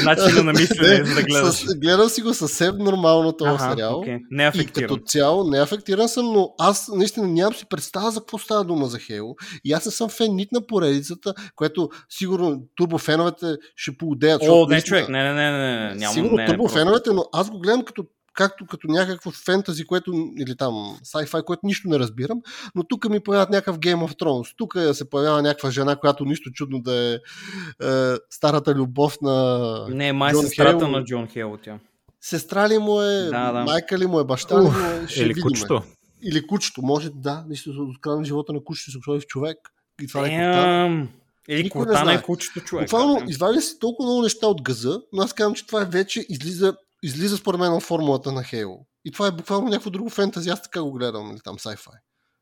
начина 0.05 0.43
на 0.43 0.53
мислене, 0.53 0.99
да 1.15 1.23
гледаш? 1.23 1.55
С, 1.55 1.75
гледам 1.75 2.09
си 2.09 2.23
го 2.23 2.35
съвсем 2.35 2.75
нормално 2.79 3.33
този 3.33 3.49
ага, 3.49 3.71
сериал. 3.71 3.93
Okay. 3.93 4.21
Не 4.31 4.47
афектиран. 4.47 4.85
И 4.85 4.89
като 4.89 5.03
цяло 5.07 5.51
не 5.51 5.63
афектиран 5.63 6.09
съм, 6.09 6.33
но 6.33 6.55
аз 6.59 6.89
наистина 6.89 7.29
нямам 7.29 7.55
си 7.55 7.67
представа 7.71 8.11
за 8.11 8.21
какво 8.21 8.39
става 8.39 8.65
дума 8.65 8.87
за 8.87 8.99
Хейло. 8.99 9.35
И 9.65 9.73
аз 9.73 9.87
не 9.87 9.93
съм 9.93 10.09
фен 10.09 10.35
нит 10.35 10.53
на 10.53 10.67
поредицата, 10.67 11.35
което 11.57 11.89
сигурно 12.09 12.63
турбофеновете 12.77 13.47
ще 13.77 13.97
поудеят. 13.97 14.43
О, 14.49 14.67
не, 14.69 14.83
човек, 14.83 15.09
не, 15.09 15.33
не, 15.33 15.35
не, 15.35 15.51
не. 15.51 15.95
Нямам, 15.95 16.15
сигурно 16.15 16.37
не, 16.37 16.47
турбофеновете, 16.47 17.11
но 17.13 17.25
аз 17.33 17.51
го 17.51 17.59
гледам 17.59 17.85
като 17.85 18.05
както 18.37 18.67
като 18.67 18.89
някакво 18.89 19.31
фентази, 19.31 19.85
което, 19.85 20.13
или 20.39 20.57
там 20.57 20.75
sci-fi, 21.05 21.45
което 21.45 21.67
нищо 21.67 21.89
не 21.89 21.99
разбирам, 21.99 22.41
но 22.75 22.85
тук 22.85 23.09
ми 23.09 23.21
появяват 23.21 23.51
някакъв 23.51 23.79
Game 23.79 24.09
of 24.09 24.21
Thrones. 24.21 24.55
Тук 24.57 24.77
се 24.93 25.11
появява 25.11 25.43
някаква 25.43 25.71
жена, 25.71 25.97
която 25.97 26.25
нищо 26.25 26.51
чудно 26.51 26.81
да 26.81 26.95
е, 26.95 27.15
е 27.15 28.15
старата 28.31 28.75
любов 28.75 29.21
на 29.23 29.87
Не, 29.89 30.13
май 30.13 30.33
Джон 30.33 30.43
сестрата 30.43 30.79
Хейл. 30.79 30.89
на 30.89 31.05
Джон 31.05 31.27
Хейл 31.27 31.59
тя. 31.63 31.79
Сестра 32.21 32.69
ли 32.69 32.79
му 32.79 33.03
е, 33.03 33.23
да, 33.23 33.53
да. 33.53 33.65
майка 33.65 33.99
ли 33.99 34.07
му 34.07 34.21
е, 34.21 34.25
баща 34.25 34.61
ли 34.61 34.65
му 34.65 34.69
е, 34.69 35.09
ще 35.09 35.21
Или 35.21 35.29
видим. 35.29 35.43
кучето. 35.43 35.83
Или 36.23 36.47
кучето, 36.47 36.83
може 36.83 37.11
да, 37.11 37.45
наистина 37.49 37.83
от 37.83 38.01
края 38.01 38.17
на 38.17 38.25
живота 38.25 38.53
на 38.53 38.65
кучето 38.65 38.91
се 38.91 38.99
в 39.07 39.21
човек. 39.21 39.59
И 40.03 40.07
това 40.07 40.27
е 40.27 41.07
Или 41.49 41.71
Кортана 41.71 42.15
е 42.15 42.23
кучето 42.23 42.61
човек. 42.61 42.85
Буквално 42.85 43.29
извади 43.29 43.61
си 43.61 43.79
толкова 43.79 44.09
много 44.09 44.23
неща 44.23 44.47
от 44.47 44.63
газа, 44.63 45.01
но 45.13 45.23
аз 45.23 45.33
казвам, 45.33 45.55
че 45.55 45.67
това 45.67 45.83
е 45.83 45.85
вече 45.85 46.27
излиза 46.29 46.77
излиза 47.03 47.37
според 47.37 47.61
мен 47.61 47.73
от 47.73 47.83
формулата 47.83 48.33
на 48.33 48.43
Halo. 48.43 48.79
И 49.05 49.13
това 49.13 49.27
е 49.27 49.33
буквално 49.33 49.69
някакво 49.69 49.91
друго 49.91 50.11
фентази, 50.11 50.49
аз 50.49 50.63
така 50.63 50.83
го 50.83 50.93
гледам, 50.93 51.31
или 51.31 51.41
там 51.45 51.57
sci-fi. 51.57 51.91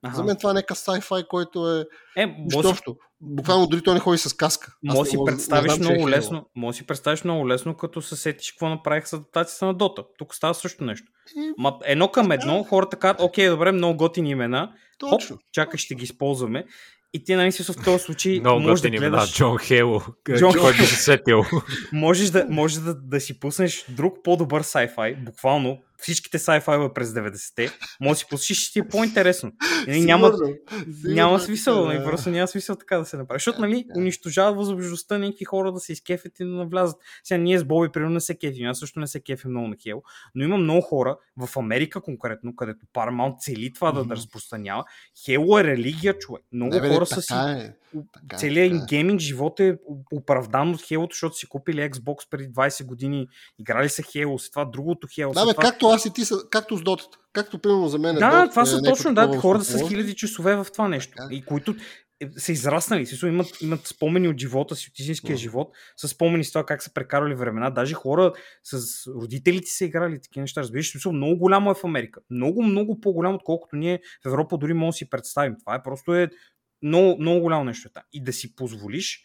Ага. 0.03 0.17
За 0.17 0.25
мен 0.25 0.37
това 0.37 0.51
е 0.51 0.55
някакъв 0.55 0.79
sci-fi, 0.79 1.27
който 1.27 1.71
е... 1.71 1.85
Е, 2.17 2.27
може... 2.55 2.75
Буквално 3.21 3.67
дори 3.67 3.83
той 3.83 3.95
не 3.95 4.01
ходи 4.01 4.19
с 4.19 4.37
каска. 4.37 4.73
Може 4.83 5.11
си 5.11 5.17
представиш 5.27 5.73
знам, 5.73 5.93
много 5.93 6.09
е 6.09 6.11
лесно, 6.11 6.47
може 6.57 6.79
си 6.79 6.87
представиш 6.87 7.25
много 7.25 7.49
лесно, 7.49 7.77
като 7.77 8.03
се 8.03 8.17
сетиш 8.17 8.53
какво 8.53 8.69
направих 8.69 9.07
с 9.09 9.13
адаптацията 9.13 9.67
на 9.67 9.75
Дота. 9.75 10.05
Тук 10.19 10.35
става 10.35 10.55
също 10.55 10.85
нещо. 10.85 11.07
И... 11.37 11.53
Ма, 11.59 11.79
едно 11.85 12.09
към 12.09 12.33
едно, 12.33 12.65
хората 12.65 12.97
казват, 12.97 13.21
окей, 13.21 13.49
добре, 13.49 13.73
много 13.73 13.97
готини 13.97 14.31
имена. 14.31 14.73
Точно. 14.99 15.37
Хоп, 15.37 15.45
чакай, 15.53 15.79
ще 15.79 15.95
ги 15.95 16.05
използваме. 16.05 16.65
И 17.15 17.25
ти, 17.25 17.35
нали, 17.35 17.53
в 17.53 17.85
този 17.85 18.05
случай 18.05 18.41
Много 18.41 18.61
можеш 18.61 18.83
да 18.83 18.91
гледаш... 18.91 19.31
Да, 19.31 19.37
Джон 19.37 19.59
Хейло, 19.59 20.03
Джон... 20.37 20.53
който 20.61 20.87
се 20.87 20.97
сетил. 20.97 21.45
можеш 21.93 22.31
да, 22.31 22.47
можеш 22.51 22.79
да, 22.79 22.95
да 22.95 23.21
си 23.21 23.41
пуснеш 23.41 23.85
друг 23.89 24.19
по-добър 24.25 24.63
sci-fi, 24.63 25.25
буквално 25.25 25.79
всичките 26.05 26.39
sci-fi 26.39 26.93
през 26.93 27.11
90-те, 27.11 27.71
може 28.01 28.11
да 28.13 28.19
си 28.19 28.27
посушиш, 28.31 28.59
ще 28.59 28.73
ти 28.73 28.79
е 28.79 28.89
по-интересно. 28.89 29.53
Нали, 29.87 30.01
няма, 30.01 30.33
няма 31.05 31.41
смисъл, 31.41 31.87
да. 31.87 32.05
просто 32.05 32.31
няма 32.31 32.49
смисъл 32.49 32.77
така 32.77 32.99
да 32.99 33.05
се 33.05 33.17
направи. 33.17 33.37
Защото, 33.37 33.61
нали, 33.61 33.87
унищожават 33.97 34.57
възможността 34.57 35.19
някакви 35.19 35.45
хора 35.45 35.73
да 35.73 35.81
се 35.81 35.93
изкефят 35.93 36.41
и 36.41 36.45
да 36.45 36.51
навлязат. 36.51 36.97
Сега 37.25 37.39
ние 37.39 37.59
с 37.59 37.65
Боби, 37.65 37.89
примерно, 37.93 38.15
не 38.15 38.21
се 38.21 38.35
кефим. 38.35 38.69
Аз 38.69 38.79
също 38.79 39.01
не 39.01 39.07
се 39.07 39.21
кефим 39.21 39.51
много 39.51 39.69
на 39.69 39.77
Хел, 39.83 40.03
но 40.35 40.45
има 40.45 40.57
много 40.57 40.81
хора 40.81 41.17
в 41.37 41.57
Америка 41.57 42.01
конкретно, 42.01 42.57
където 42.57 42.87
Paramount 42.95 43.39
цели 43.39 43.73
това 43.73 43.93
mm-hmm. 43.93 43.95
да, 43.95 44.05
да 44.05 44.17
разпространява. 44.17 44.85
Хело 45.25 45.59
е 45.59 45.65
религия, 45.65 46.19
човек. 46.19 46.43
Много 46.53 46.75
не, 46.75 46.89
хора 46.89 47.07
са 47.07 47.23
си. 47.23 47.35
Е. 47.35 47.75
Така, 48.13 48.37
целият 48.37 48.71
им 48.71 48.81
гейминг 48.89 49.21
живот 49.21 49.61
е 49.61 49.79
оправдан 50.13 50.71
от 50.71 50.83
Хелото, 50.83 51.15
защото 51.15 51.37
си 51.37 51.47
купили 51.47 51.91
Xbox 51.91 52.31
преди 52.31 52.53
20 52.53 52.85
години, 52.85 53.29
играли 53.59 53.89
са 53.89 54.03
Halo, 54.03 54.39
с 54.39 54.51
това 54.51 54.65
другото 54.65 55.07
Halo. 55.07 55.35
Да, 55.35 55.47
бе, 55.47 55.53
това... 55.53 55.63
както 55.63 55.87
аз 55.95 56.07
и 56.07 56.13
ти, 56.13 56.25
са, 56.25 56.49
както 56.51 56.77
с 56.77 56.83
Дотата. 56.83 57.19
Както 57.33 57.59
примерно 57.59 57.89
за 57.89 57.99
мен. 57.99 58.15
Да, 58.15 58.21
Dota, 58.21 58.51
това 58.51 58.67
са 58.67 58.77
е 58.77 58.83
точно, 58.83 59.15
да, 59.15 59.37
хората 59.39 59.65
с 59.65 59.89
хиляди 59.89 60.15
часове 60.15 60.57
в 60.57 60.67
това 60.73 60.89
нещо. 60.89 61.13
Да. 61.17 61.35
И 61.35 61.43
които 61.43 61.75
е, 62.21 62.29
са 62.37 62.53
израснали, 62.53 63.07
си, 63.07 63.27
имат, 63.27 63.63
имат 63.63 63.87
спомени 63.87 64.29
от 64.29 64.41
живота 64.41 64.77
си, 64.77 64.89
от 64.91 64.99
истинския 64.99 65.37
живот, 65.37 65.73
са 65.97 66.09
спомени 66.09 66.45
с 66.45 66.53
това 66.53 66.67
как 66.67 66.83
са 66.83 66.95
прекарали 66.95 67.35
времена. 67.35 67.71
Даже 67.71 67.95
хора 67.95 68.33
с 68.63 69.07
родителите 69.07 69.71
са 69.71 69.85
играли 69.85 70.21
такива 70.21 70.41
неща. 70.43 70.61
Разбираш, 70.61 70.91
смисъл, 70.91 71.13
много 71.13 71.39
голямо 71.39 71.71
е 71.71 71.75
в 71.75 71.85
Америка. 71.85 72.21
Много, 72.31 72.63
много 72.63 73.01
по-голямо, 73.01 73.37
отколкото 73.37 73.77
ние 73.77 74.01
в 74.25 74.27
Европа 74.27 74.59
дори 74.59 74.75
можем 74.75 74.89
да 74.89 74.93
си 74.93 75.11
представим. 75.11 75.57
Това 75.61 75.75
е 75.75 75.83
просто 75.83 76.15
е 76.15 76.31
много, 76.83 77.17
много 77.21 77.41
голямо 77.41 77.65
нещо. 77.65 77.89
Е 77.97 78.01
и 78.13 78.25
да 78.25 78.33
си 78.33 78.57
позволиш 78.57 79.25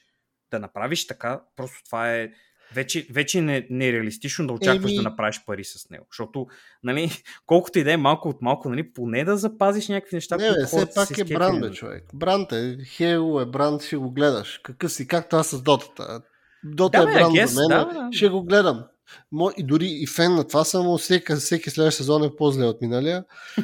да 0.52 0.60
направиш 0.60 1.08
така, 1.08 1.42
просто 1.56 1.84
това 1.86 2.16
е 2.16 2.30
вече, 2.74 3.08
вече 3.12 3.42
не, 3.42 3.68
не 3.70 3.88
е 3.88 3.94
реалистично 3.94 4.48
да 4.48 4.54
очакваш 4.54 4.92
Еми... 4.92 4.96
да 4.96 5.02
направиш 5.02 5.42
пари 5.46 5.64
с 5.64 5.90
него. 5.90 6.06
Защото, 6.12 6.48
нали, 6.84 7.12
колкото 7.46 7.80
и 7.80 7.84
да 7.84 7.92
е 7.94 7.98
малко 7.98 8.30
от 8.30 8.42
малко, 8.42 8.70
нали, 8.70 8.94
поне 8.94 9.24
да 9.24 9.38
запазиш 9.38 9.88
някакви 9.88 10.16
неща, 10.16 10.38
не, 10.38 10.48
които 10.48 10.66
все 10.68 10.88
пак 10.96 11.18
е 11.18 11.24
бранд, 11.24 11.62
бе, 11.62 11.72
човек. 11.72 12.04
Бранд 12.14 12.52
е, 12.52 12.78
Хейл 12.86 13.42
е 13.42 13.46
бранд, 13.46 13.84
ще 13.84 13.98
го 13.98 14.12
гледаш. 14.12 14.60
Какъв 14.64 14.92
си, 14.92 15.08
както 15.08 15.36
аз 15.36 15.48
с 15.48 15.62
Дотата. 15.62 16.22
Дота 16.64 17.06
да, 17.06 17.12
е 17.12 17.14
бранд 17.14 17.50
за 17.50 17.62
мен, 17.62 17.68
да, 17.68 17.86
да. 17.86 18.10
ще 18.12 18.30
го 18.30 18.44
гледам. 18.44 18.84
И 19.58 19.64
дори 19.64 19.86
и 19.86 20.08
фен 20.08 20.36
на 20.36 20.48
това 20.48 20.64
само 20.64 20.98
всеки, 20.98 21.36
всеки 21.36 21.70
следващ 21.70 21.98
сезон 21.98 22.24
е 22.24 22.36
по-зле 22.38 22.66
от 22.66 22.82
миналия. 22.82 23.24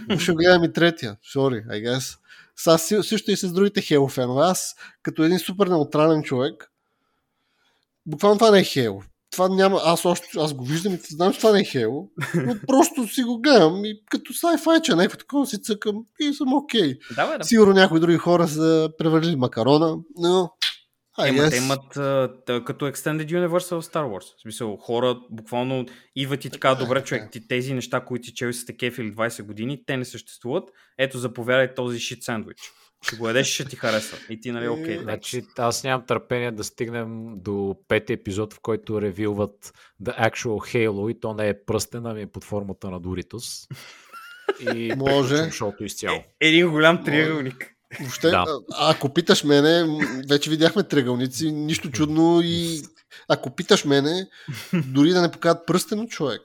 Но 0.09 0.19
ще 0.19 0.33
гледам 0.33 0.63
и 0.63 0.73
третия. 0.73 1.17
Sorry, 1.35 1.67
I 1.67 1.87
guess. 1.87 2.17
Сега 2.55 3.03
също 3.03 3.31
и 3.31 3.35
с 3.35 3.53
другите 3.53 3.81
Хейл 3.81 4.07
фенове. 4.07 4.43
Аз, 4.43 4.75
като 5.03 5.23
един 5.23 5.39
супер 5.39 5.67
неутрален 5.67 6.23
човек, 6.23 6.71
буквално 8.05 8.37
това 8.37 8.51
не 8.51 8.59
е 8.59 8.63
Хейл. 8.63 9.01
Това 9.31 9.49
няма, 9.49 9.81
аз 9.83 10.05
още, 10.05 10.27
аз 10.37 10.53
го 10.53 10.65
виждам 10.65 10.93
и 10.93 10.99
знам, 11.09 11.33
че 11.33 11.39
това 11.39 11.51
не 11.51 11.61
е 11.61 11.63
Хейл, 11.63 12.09
но 12.35 12.55
просто 12.67 13.07
си 13.07 13.23
го 13.23 13.41
гледам 13.41 13.85
и 13.85 14.01
като 14.09 14.33
sci-fi, 14.33 14.81
че 14.81 14.95
някакво 14.95 15.17
такова 15.17 15.45
си 15.45 15.61
цъкам 15.61 15.95
и 16.21 16.33
съм 16.33 16.53
окей. 16.53 16.81
Okay. 16.81 17.15
Да, 17.15 17.37
да. 17.37 17.43
Сигурно 17.43 17.73
някои 17.73 17.99
други 17.99 18.17
хора 18.17 18.47
са 18.47 18.89
превърли 18.97 19.35
макарона, 19.35 19.97
но 20.17 20.49
а, 21.17 21.27
Ема, 21.27 21.41
yes. 21.41 21.49
те 21.49 21.57
имат 21.57 21.97
а, 21.97 22.63
като 22.65 22.85
Extended 22.85 23.31
Universe 23.31 23.79
в 23.79 23.83
Star 23.83 24.05
Wars. 24.05 24.37
В 24.37 24.41
смисъл, 24.41 24.77
хора 24.77 25.19
буквално 25.31 25.85
идват 26.15 26.45
и 26.45 26.49
така, 26.49 26.75
добре, 26.75 27.03
човек, 27.03 27.31
ти, 27.31 27.47
тези 27.47 27.73
неща, 27.73 28.05
които 28.05 28.33
чели 28.33 28.53
сте 28.53 28.77
кефили 28.77 29.15
20 29.15 29.43
години, 29.43 29.83
те 29.85 29.97
не 29.97 30.05
съществуват. 30.05 30.69
Ето, 30.97 31.17
заповядай 31.17 31.73
този 31.73 31.99
шит 31.99 32.23
сандвич 32.23 32.57
ще 33.07 33.15
го 33.15 33.27
ядеш, 33.27 33.47
ще 33.47 33.65
ти 33.65 33.75
хареса. 33.75 34.17
И 34.29 34.41
ти, 34.41 34.51
нали, 34.51 34.67
окей. 34.67 34.97
Okay, 34.97 35.01
значи, 35.01 35.43
аз 35.57 35.83
нямам 35.83 36.05
търпение 36.05 36.51
да 36.51 36.63
стигнем 36.63 37.33
до 37.35 37.75
пети 37.87 38.13
епизод, 38.13 38.53
в 38.53 38.59
който 38.59 39.01
ревилват 39.01 39.73
The 40.03 40.31
Actual 40.31 40.75
Halo 40.89 41.11
и 41.11 41.19
то 41.19 41.33
не 41.33 41.49
е 41.49 41.65
пръстен, 41.65 42.05
ами 42.05 42.21
е 42.21 42.27
под 42.27 42.43
формата 42.43 42.89
на 42.89 43.01
Doritos. 43.01 43.67
И 44.73 44.93
може. 44.97 45.51
Шоуто 45.51 45.83
изцяло. 45.83 46.17
Е, 46.17 46.47
един 46.47 46.71
голям 46.71 47.03
триъгълник. 47.03 47.71
Въобще, 47.99 48.29
да. 48.29 48.45
а, 48.73 48.91
ако 48.91 49.13
питаш 49.13 49.43
мене, 49.43 49.99
вече 50.29 50.49
видяхме 50.49 50.83
триъгълници, 50.83 51.51
нищо 51.51 51.91
чудно 51.91 52.41
и 52.43 52.81
ако 53.27 53.55
питаш 53.55 53.85
мене, 53.85 54.27
дори 54.73 55.09
да 55.09 55.21
не 55.21 55.31
покажат 55.31 55.65
пръстен 55.67 56.07
човек. 56.07 56.41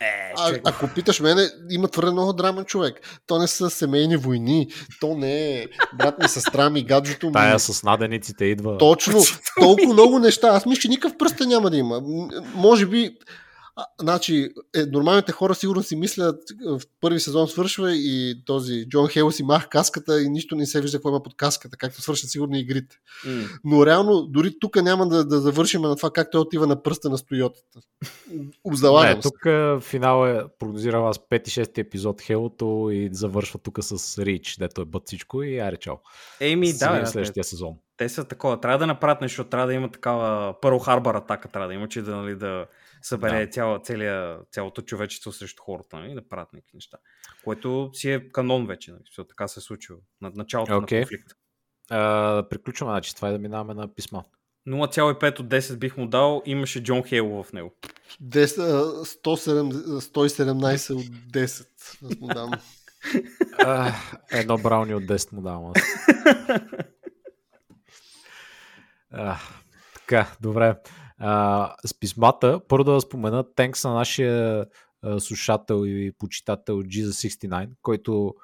Е, 0.00 0.32
а, 0.36 0.52
ако 0.64 0.88
питаш 0.88 1.20
мене, 1.20 1.48
има 1.70 1.88
твърде 1.88 2.12
много 2.12 2.32
драма 2.32 2.64
човек. 2.64 3.20
То 3.26 3.38
не 3.38 3.46
са 3.46 3.70
семейни 3.70 4.16
войни, 4.16 4.68
то 5.00 5.14
не 5.16 5.58
е 5.58 5.66
брат 5.98 6.18
ми, 6.22 6.28
сестра 6.28 6.70
ми, 6.70 6.84
гаджето 6.84 7.26
ми. 7.26 7.32
Тая 7.32 7.58
с 7.58 7.82
надениците 7.82 8.44
идва. 8.44 8.78
Точно, 8.78 9.20
толкова 9.60 9.92
много 9.92 10.18
неща. 10.18 10.48
Аз 10.48 10.66
мисля, 10.66 10.80
че 10.80 10.88
никакъв 10.88 11.18
пръст 11.18 11.40
няма 11.40 11.70
да 11.70 11.76
има. 11.76 12.02
Може 12.54 12.86
би 12.86 13.16
а, 13.78 13.86
значи, 14.00 14.48
е, 14.76 14.86
нормалните 14.86 15.32
хора 15.32 15.54
сигурно 15.54 15.82
си 15.82 15.96
мислят, 15.96 16.42
в 16.66 16.80
първи 17.00 17.20
сезон 17.20 17.48
свършва 17.48 17.94
и 17.94 18.42
този 18.46 18.88
Джон 18.88 19.08
Хейл 19.08 19.30
си 19.30 19.42
мах 19.42 19.68
каската 19.68 20.22
и 20.22 20.28
нищо 20.28 20.56
не 20.56 20.66
се 20.66 20.80
вижда 20.80 20.98
какво 20.98 21.08
има 21.08 21.22
под 21.22 21.36
каската, 21.36 21.76
както 21.76 22.02
свършат 22.02 22.30
сигурно 22.30 22.56
игрите. 22.56 22.96
Mm. 23.26 23.58
Но 23.64 23.86
реално, 23.86 24.22
дори 24.22 24.58
тук 24.60 24.82
няма 24.82 25.08
да, 25.08 25.24
да 25.24 25.40
завършим 25.40 25.82
на 25.82 25.96
това 25.96 26.10
как 26.10 26.30
той 26.30 26.40
отива 26.40 26.66
на 26.66 26.82
пръста 26.82 27.10
на 27.10 27.18
стойотата. 27.18 27.80
Залагам 28.72 29.16
Не, 29.16 29.20
тук 29.20 29.46
финал 29.84 30.26
е, 30.26 30.44
прогнозирал 30.58 31.08
аз 31.08 31.18
5-6 31.18 31.78
епизод 31.78 32.22
Хелото 32.22 32.88
и 32.92 33.08
завършва 33.12 33.58
тук 33.58 33.78
с 33.80 34.18
Рич, 34.24 34.56
дето 34.58 34.80
е 34.80 34.84
бъд 34.84 35.02
всичко 35.06 35.42
и 35.42 35.58
аре 35.58 35.76
чао. 35.76 35.96
Еми, 36.40 36.72
да, 36.72 37.00
да, 37.00 37.06
следващия 37.06 37.44
сезон. 37.44 37.74
Те 37.96 38.08
са 38.08 38.24
такова. 38.24 38.60
Трябва 38.60 38.78
да 38.78 38.86
направят 38.86 39.20
нещо, 39.20 39.44
трябва 39.44 39.66
да 39.66 39.74
има 39.74 39.90
такава 39.90 40.54
първо 40.60 40.78
харбар 40.78 41.14
атака, 41.14 41.48
трябва 41.48 41.68
да 41.68 41.74
има, 41.74 41.88
че 41.88 42.02
да, 42.02 42.16
нали, 42.16 42.34
да 42.34 42.66
събере 43.08 43.46
да. 43.46 43.50
цяло, 43.50 43.78
целия, 43.82 44.38
цялото 44.50 44.82
човечество 44.82 45.32
срещу 45.32 45.62
хората 45.62 45.98
нали, 45.98 46.14
да 46.14 46.28
правят 46.28 46.52
някакви 46.52 46.76
неща. 46.76 46.98
Което 47.44 47.90
си 47.92 48.10
е 48.10 48.28
канон 48.28 48.66
вече. 48.66 48.90
Нали, 48.90 49.02
така 49.28 49.48
се 49.48 49.60
е 49.60 49.62
случва 49.62 49.96
на 50.20 50.32
началото 50.34 50.72
okay. 50.72 50.94
на 50.94 51.00
конфликта. 51.00 51.34
Uh, 51.90 52.48
приключваме, 52.48 52.92
значи 52.92 53.16
това 53.16 53.28
е 53.28 53.32
да 53.32 53.38
минаваме 53.38 53.74
на 53.74 53.94
писма. 53.94 54.24
0,5 54.68 55.40
от 55.40 55.48
10 55.48 55.76
бих 55.76 55.96
му 55.96 56.06
дал, 56.06 56.42
имаше 56.44 56.82
Джон 56.82 57.02
Хейл 57.02 57.42
в 57.42 57.52
него. 57.52 57.74
10, 58.22 58.56
117 60.00 60.94
от 60.94 61.04
10 61.04 61.66
аз 62.02 62.20
му 62.20 62.26
дам. 62.26 62.50
uh, 63.58 63.94
едно 64.30 64.58
брауни 64.58 64.94
от 64.94 65.02
10 65.02 65.32
му 65.32 65.42
давам 65.42 65.72
аз. 65.74 65.82
uh, 69.14 69.38
така, 69.94 70.36
добре. 70.40 70.76
А, 71.18 71.74
с 71.86 71.98
писмата, 72.00 72.60
първо 72.68 72.84
да 72.84 73.00
спомена 73.00 73.44
тенкс 73.54 73.84
на 73.84 73.94
нашия 73.94 74.66
а, 75.02 75.20
слушател 75.20 75.86
и 75.86 76.12
почитател 76.18 76.74
Jesus69, 76.74 77.68
който 77.82 78.34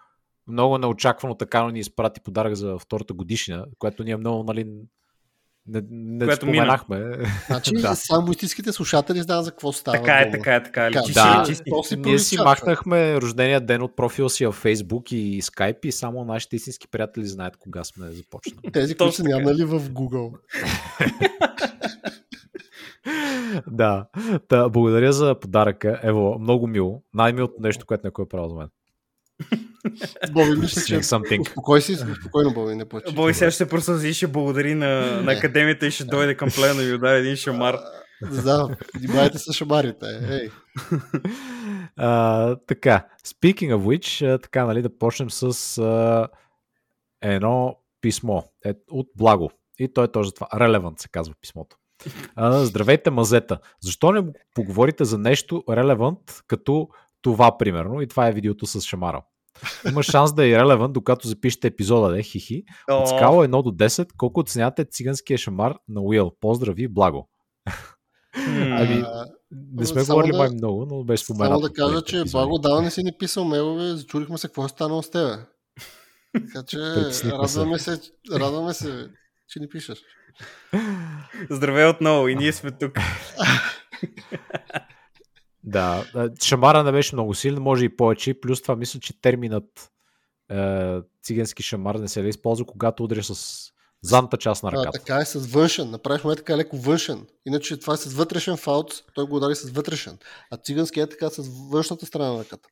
много 0.47 0.79
неочаквано 0.79 1.35
така 1.35 1.71
ни 1.71 1.79
изпрати 1.81 2.21
подарък 2.21 2.55
за 2.55 2.79
втората 2.79 3.15
годишна, 3.15 3.67
което 3.79 4.05
ние 4.05 4.17
много 4.17 4.45
нали, 4.45 4.67
не, 5.67 5.83
не 5.91 6.27
Което 6.27 6.47
споменахме. 6.47 6.99
Мина. 6.99 7.29
Значи, 7.47 7.73
да. 7.81 7.95
само 7.95 8.31
истинските 8.31 8.73
слушатели 8.73 9.23
знаят 9.23 9.45
за 9.45 9.51
какво 9.51 9.73
става. 9.73 9.97
Така 9.97 10.19
е, 10.19 10.31
така 10.31 10.55
е, 10.55 10.63
така 10.63 10.87
е. 10.87 10.91
Личи, 10.91 11.13
да, 11.13 11.45
личи, 11.49 11.97
ние 11.97 12.19
си 12.19 12.37
махнахме 12.37 13.21
рождения 13.21 13.61
ден 13.61 13.83
от 13.83 13.97
профила 13.97 14.31
си 14.31 14.47
в 14.47 14.53
Facebook 14.53 15.15
и 15.15 15.43
Skype 15.43 15.87
и 15.87 15.93
само 15.93 16.25
нашите 16.25 16.57
истински 16.57 16.89
приятели 16.89 17.27
знаят 17.27 17.57
кога 17.57 17.85
сме 17.85 18.11
започнали. 18.11 18.73
Тези, 18.73 18.95
които 18.95 19.15
са 19.15 19.25
нямали 19.25 19.65
в 19.65 19.81
Google. 19.81 20.33
да. 23.67 24.07
Та, 24.49 24.69
благодаря 24.69 25.13
за 25.13 25.41
подаръка. 25.41 26.01
Ево, 26.03 26.39
много 26.39 26.67
мило. 26.67 27.03
Най-милото 27.15 27.55
нещо, 27.61 27.87
което 27.87 28.07
някой 28.07 28.25
е 28.25 28.29
правил 28.29 28.49
за 28.49 28.55
мен. 28.55 28.69
Боби, 30.33 30.61
мисля, 30.61 30.83
че 30.83 30.99
успокой 31.41 31.81
си, 31.81 31.97
спокойно, 31.97 32.55
Боби, 32.55 32.75
не 32.75 32.89
плачи. 32.89 33.15
Боби 33.15 33.35
сега 33.35 33.51
ще 33.51 33.59
се 33.65 33.69
просъзи 33.69 34.09
и 34.09 34.15
ще 34.15 34.27
благодари 34.27 34.75
на, 34.75 35.23
на 35.23 35.33
академията 35.33 35.87
и 35.87 35.91
ще 35.91 36.05
дойде 36.05 36.37
към 36.37 36.49
плена 36.55 36.83
и 36.83 36.95
удари 36.95 37.19
един 37.19 37.37
шамар. 37.37 37.79
Да, 38.45 38.77
внимайте 39.01 39.39
с 39.39 39.53
шамарите. 39.53 40.07
Ей. 40.31 40.51
А, 41.97 42.57
така, 42.57 43.07
speaking 43.27 43.75
of 43.75 43.79
which, 43.79 44.43
така, 44.43 44.65
нали, 44.65 44.83
да 44.83 44.99
почнем 44.99 45.31
с 45.31 45.79
а, 45.79 46.29
едно 47.23 47.77
писмо 48.01 48.43
е, 48.65 48.75
от 48.91 49.07
Благо. 49.17 49.51
И 49.79 49.93
той 49.93 50.05
е 50.05 50.09
точно 50.09 50.33
това. 50.33 50.49
Relevant 50.55 51.01
се 51.01 51.09
казва 51.09 51.35
писмото. 51.41 51.77
А, 52.37 52.65
здравейте, 52.65 53.11
мазета. 53.11 53.59
Защо 53.81 54.13
не 54.13 54.33
поговорите 54.55 55.05
за 55.05 55.19
нещо 55.19 55.65
релевант, 55.71 56.43
като 56.47 56.89
това, 57.23 57.59
примерно? 57.59 58.03
И 58.03 58.09
това 58.09 58.29
е 58.29 58.33
видеото 58.33 58.67
с 58.67 58.81
Шамара. 58.81 59.23
Има 59.89 60.03
шанс 60.03 60.35
да 60.35 60.49
е 60.49 60.51
релевант, 60.51 60.93
докато 60.93 61.29
запишете 61.29 61.67
епизода, 61.67 62.13
де, 62.13 62.23
хихи. 62.23 62.65
От 62.91 63.09
скала 63.09 63.49
1 63.49 63.63
до 63.63 63.71
10, 63.71 64.13
колко 64.17 64.41
оценявате 64.41 64.85
циганския 64.85 65.39
шамар 65.39 65.75
на 65.89 66.01
Уил? 66.01 66.33
Поздрави, 66.41 66.89
благо. 66.89 67.29
ами, 68.57 69.05
не 69.73 69.87
сме 69.87 70.05
говорили 70.05 70.33
да, 70.33 70.39
май 70.39 70.49
много, 70.51 70.87
но 70.91 71.05
беше 71.05 71.25
споменато. 71.25 71.51
Само 71.51 71.61
да 71.61 71.73
кажа, 71.73 72.03
че 72.03 72.25
Благо 72.33 72.59
дава 72.59 72.83
не 72.83 72.91
си 72.91 73.03
ни 73.03 73.13
писал 73.19 73.45
мейлове, 73.45 73.85
зачурихме 73.85 74.39
се 74.39 74.49
какво 74.49 74.65
е 74.65 74.69
станало 74.69 75.03
с 75.03 75.11
тебе. 75.11 75.37
Така 76.33 76.67
че 76.67 76.79
радваме 77.25 77.79
се, 77.79 78.01
радваме 78.33 78.75
се, 78.75 79.09
че 79.49 79.61
ни 79.61 79.69
пишеш. 79.69 80.03
Здравей 81.51 81.87
отново 81.87 82.29
и 82.29 82.35
ние 82.35 82.53
сме 82.53 82.71
тук. 82.71 82.99
Да, 85.65 86.05
шамара 86.45 86.85
не 86.85 86.93
беше 86.93 87.15
много 87.15 87.35
силен, 87.35 87.63
може 87.63 87.85
и 87.85 87.97
повече. 87.97 88.41
Плюс 88.41 88.63
това 88.63 88.77
мисля, 88.77 89.01
че 89.01 89.21
терминът 89.21 89.91
е, 90.51 90.99
цигански 91.23 91.63
шамар 91.63 91.95
не 91.95 92.09
се 92.09 92.23
ли 92.23 92.29
използва, 92.29 92.67
когато 92.67 93.05
удря 93.05 93.23
с 93.23 93.59
задната 94.03 94.37
част 94.37 94.63
на 94.63 94.73
ръката. 94.73 94.89
А, 94.89 94.99
така 94.99 95.17
е 95.17 95.25
с 95.25 95.47
външен. 95.47 95.91
Направихме 95.91 96.37
така 96.37 96.57
леко 96.57 96.77
външен. 96.77 97.27
Иначе 97.47 97.77
това 97.77 97.95
е 97.95 97.97
с 97.97 98.15
вътрешен 98.15 98.57
фаут, 98.57 99.05
той 99.15 99.27
го 99.27 99.37
удари 99.37 99.55
с 99.55 99.71
вътрешен. 99.71 100.19
А 100.51 100.57
цигански 100.57 101.01
е 101.01 101.07
така 101.07 101.29
с 101.29 101.49
външната 101.71 102.07
страна 102.07 102.33
на 102.33 102.39
ръката. 102.39 102.69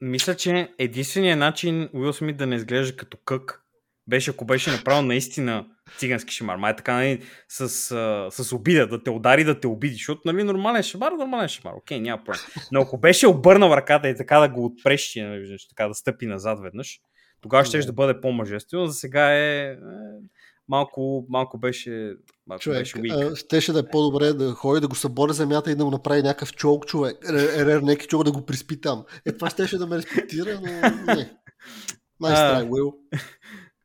Мисля, 0.00 0.36
че 0.36 0.74
единственият 0.78 1.38
начин 1.38 1.88
Уил 1.92 2.12
Смит 2.12 2.36
да 2.36 2.46
не 2.46 2.56
изглежда 2.56 2.96
като 2.96 3.16
кък 3.24 3.62
беше 4.06 4.30
ако 4.30 4.44
беше 4.44 4.70
направил 4.70 5.02
наистина 5.02 5.66
цигански 5.98 6.34
шамар. 6.34 6.56
Май 6.56 6.76
така 6.76 6.94
нали, 6.94 7.22
с, 7.48 7.68
с 8.30 8.52
обида, 8.52 8.86
да 8.86 9.02
те 9.02 9.10
удари, 9.10 9.44
да 9.44 9.60
те 9.60 9.66
обиди, 9.66 9.94
защото 9.94 10.20
нали, 10.24 10.44
нормален 10.44 10.82
шамар, 10.82 11.12
нормален 11.12 11.48
шамар, 11.48 11.74
окей, 11.74 12.00
няма 12.00 12.24
проблем. 12.24 12.40
Но 12.72 12.80
ако 12.80 12.98
беше 12.98 13.26
обърнал 13.26 13.70
ръката 13.70 14.08
и 14.08 14.16
така 14.16 14.38
да 14.40 14.48
го 14.48 14.64
отпрещи, 14.64 15.22
нали, 15.22 15.56
така 15.68 15.88
да 15.88 15.94
стъпи 15.94 16.26
назад 16.26 16.58
веднъж, 16.62 17.00
тогава 17.40 17.64
ще 17.64 17.78
да 17.78 17.92
бъде 17.92 18.20
по-мъжествено. 18.20 18.86
За 18.86 18.94
сега 18.94 19.34
е, 19.34 19.70
е 19.70 19.76
малко, 20.68 21.26
малко 21.28 21.58
беше 21.58 22.14
малко 22.46 22.62
човек, 22.62 22.78
беше 22.78 22.98
а, 23.10 23.36
щеше 23.36 23.72
да 23.72 23.78
е 23.78 23.88
по-добре 23.90 24.32
да 24.32 24.52
ходи 24.52 24.80
да 24.80 24.88
го 24.88 24.94
събори 24.94 25.32
земята 25.32 25.70
и 25.70 25.74
да 25.74 25.84
му 25.84 25.90
направи 25.90 26.22
някакъв 26.22 26.52
чолк 26.52 26.86
човек. 26.86 27.16
Ерер, 27.28 27.80
неки 27.82 28.06
чолк 28.06 28.24
да 28.24 28.32
го 28.32 28.46
приспи 28.46 28.80
там. 28.80 29.04
Е, 29.26 29.32
това 29.32 29.50
щеше 29.50 29.78
да 29.78 29.86
ме 29.86 29.96
респектира, 29.96 30.60
но 30.60 30.72
не. 31.14 31.30
Nice 32.22 32.36
try, 32.36 32.68
Will. 32.68 32.94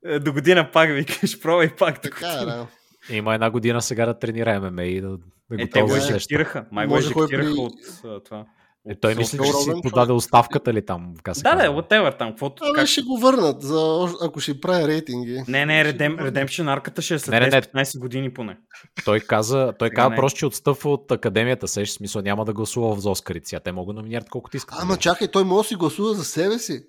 Е, 0.06 0.20
до 0.20 0.34
година 0.34 0.72
пак 0.72 0.90
викаш, 0.90 1.42
пробвай 1.42 1.76
пак. 1.76 2.02
Така 2.02 2.28
е, 2.28 2.46
да. 2.46 2.68
Има 3.10 3.34
една 3.34 3.52
година 3.52 3.82
сега 3.82 4.06
да 4.06 4.20
тренира 4.20 4.60
ММА 4.62 4.84
и 4.84 5.02
да, 5.02 5.10
да 5.10 5.64
е, 5.64 5.70
те 5.70 5.82
го 5.82 5.96
ежектираха. 5.96 6.66
Май 6.72 6.88
го 6.88 6.98
ежектираха 6.98 7.28
при... 7.28 8.08
от 8.08 8.26
това. 8.26 8.46
Е, 8.90 8.96
той 9.00 9.16
мисли, 9.16 9.38
че 9.38 9.54
си 9.54 9.72
подаде 9.84 10.12
оставката 10.12 10.74
ли 10.74 10.86
там? 10.86 11.14
Как 11.24 11.36
се 11.36 11.44
да, 11.44 11.56
да, 11.56 11.62
whatever 11.62 12.18
там. 12.18 12.30
Каквото, 12.30 12.64
Абе, 12.64 12.80
как... 12.80 12.88
ще 12.88 13.02
го 13.02 13.18
върнат, 13.18 13.62
за, 13.62 14.08
ако 14.22 14.40
ще 14.40 14.62
прави 14.62 14.88
рейтинги. 14.88 15.44
Не, 15.48 15.66
не, 15.66 15.86
Redem, 15.86 16.18
Redemption 16.18 16.74
арката 16.74 17.02
ще 17.02 17.14
е 17.14 17.20
след 17.20 17.32
не, 17.32 17.40
не, 17.40 17.62
15 17.62 18.00
години 18.00 18.34
поне. 18.34 18.58
Той 19.06 19.20
каза, 19.20 19.74
той 19.80 19.90
каза 19.90 20.16
просто, 20.16 20.40
че 20.40 20.46
отстъпва 20.46 20.92
от 20.92 21.12
академията, 21.12 21.68
сеш, 21.68 21.90
смисъл 21.90 22.22
няма 22.22 22.46
да 22.46 22.54
гласува 22.54 22.96
в 22.96 23.00
Зоскарици, 23.00 23.58
те 23.64 23.72
могат 23.72 23.96
да 23.96 24.02
номинират 24.02 24.30
колкото 24.30 24.58
искат. 24.58 24.78
Ама 24.82 24.98
чакай, 24.98 25.28
той 25.28 25.44
може 25.44 25.66
да 25.66 25.68
си 25.68 25.76
гласува 25.76 26.14
за 26.14 26.24
себе 26.24 26.60
си. 26.60 26.84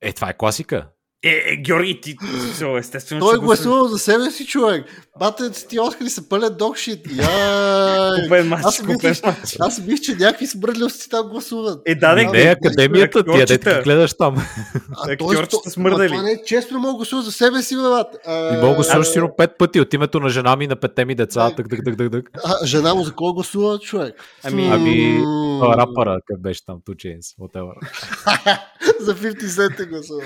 Е, 0.00 0.12
това 0.12 0.28
е 0.30 0.36
класика. 0.36 0.88
Е, 1.24 1.52
е, 1.52 1.56
Георги, 1.56 2.00
ти, 2.00 2.16
естествено. 2.78 3.20
Той 3.20 3.38
гласувал 3.38 3.88
за 3.88 3.98
себе 3.98 4.30
си, 4.30 4.46
човек. 4.46 4.84
Батът 5.18 5.66
ти 5.68 5.80
Оскари 5.80 6.10
са 6.10 6.28
пълен 6.28 6.54
докшит. 6.58 7.00
Купен 8.22 8.48
матч, 8.48 8.64
аз, 8.64 8.82
мислих, 8.82 9.20
аз 9.60 9.80
мисля, 9.86 10.02
че 10.02 10.14
някакви 10.14 10.46
смърдливости 10.46 11.10
там 11.10 11.28
гласуват. 11.28 11.82
Е, 11.86 11.94
да, 11.94 12.14
не, 12.14 12.24
не, 12.24 12.40
академията 12.40 13.24
ти, 13.24 13.38
да 13.38 13.58
ти 13.58 13.82
гледаш 13.84 14.14
там. 14.14 14.36
Актьорчета 15.08 15.70
смърдали. 15.70 16.08
Това 16.08 16.22
не 16.22 16.30
е 16.30 16.42
честно, 16.46 16.78
мога 16.78 16.96
гласува 16.96 17.22
за 17.22 17.32
себе 17.32 17.62
си, 17.62 17.76
бе, 17.76 17.80
И 18.54 18.56
мога 18.62 18.74
гласуваш 18.74 19.06
сигурно 19.06 19.34
пет 19.36 19.50
пъти 19.58 19.80
от 19.80 19.94
името 19.94 20.20
на 20.20 20.28
жена 20.28 20.56
ми, 20.56 20.66
на 20.66 20.76
петте 20.76 21.04
ми 21.04 21.14
деца. 21.14 21.50
Тък, 21.56 21.68
тък, 21.70 21.80
тък, 21.84 21.96
тък, 21.96 22.12
тък. 22.12 22.30
А, 22.44 22.66
жена 22.66 22.94
му 22.94 23.04
за 23.04 23.12
кого 23.12 23.34
гласува, 23.34 23.78
човек? 23.78 24.14
Ами, 24.44 24.68
ами 24.72 25.22
рапъра, 25.62 26.18
къде 26.26 26.40
беше 26.40 26.66
там, 26.66 26.76
Two 26.88 26.94
Chains, 26.94 27.34
за 29.00 29.16
50 29.16 29.46
Cent 29.46 29.88
гласува. 29.88 30.22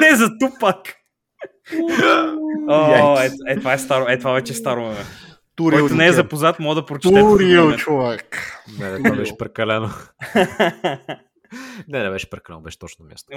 Не 0.00 0.16
за 0.16 0.38
Тупак. 0.38 0.96
О, 2.68 3.20
е, 3.20 3.30
е, 3.46 3.56
това 3.56 3.72
е 3.72 3.78
старо, 3.78 4.06
е, 4.08 4.18
това 4.18 4.32
вече 4.32 4.52
е 4.52 4.56
старо 4.56 4.88
ме. 4.88 4.96
Турил, 5.56 5.80
Който 5.80 5.94
не 5.94 6.06
е 6.06 6.12
запознат, 6.12 6.58
мога 6.58 6.74
да 6.74 6.86
прочете. 6.86 7.20
Турил, 7.20 7.76
човек. 7.76 8.56
Не, 8.78 8.90
не, 8.90 8.96
това 8.96 9.16
беше 9.16 9.36
прекалено. 9.36 9.90
не, 11.88 12.02
не 12.02 12.10
беше 12.10 12.30
прекалено, 12.30 12.62
беше 12.62 12.78
точно 12.78 13.04
място. 13.04 13.28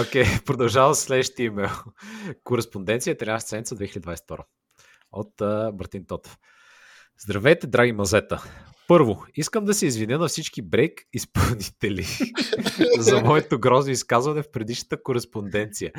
Окей, 0.00 0.24
okay, 0.24 0.44
продължавам 0.44 0.94
с 0.94 1.00
следващия 1.00 1.46
имейл. 1.46 1.70
Кореспонденция 2.44 3.16
13 3.16 3.38
седмица 3.38 3.76
2022 3.76 4.38
от 5.12 5.32
uh, 5.40 5.72
Братин 5.72 6.06
Тотев. 6.06 6.36
Здравейте, 7.18 7.66
драги 7.66 7.92
мазета! 7.92 8.42
Първо, 8.88 9.24
искам 9.34 9.64
да 9.64 9.74
се 9.74 9.86
извиня 9.86 10.18
на 10.18 10.28
всички 10.28 10.62
брейк 10.62 11.02
изпълнители 11.12 12.06
за 12.98 13.20
моето 13.20 13.58
грозно 13.58 13.92
изказване 13.92 14.42
в 14.42 14.50
предишната 14.50 15.02
кореспонденция. 15.02 15.92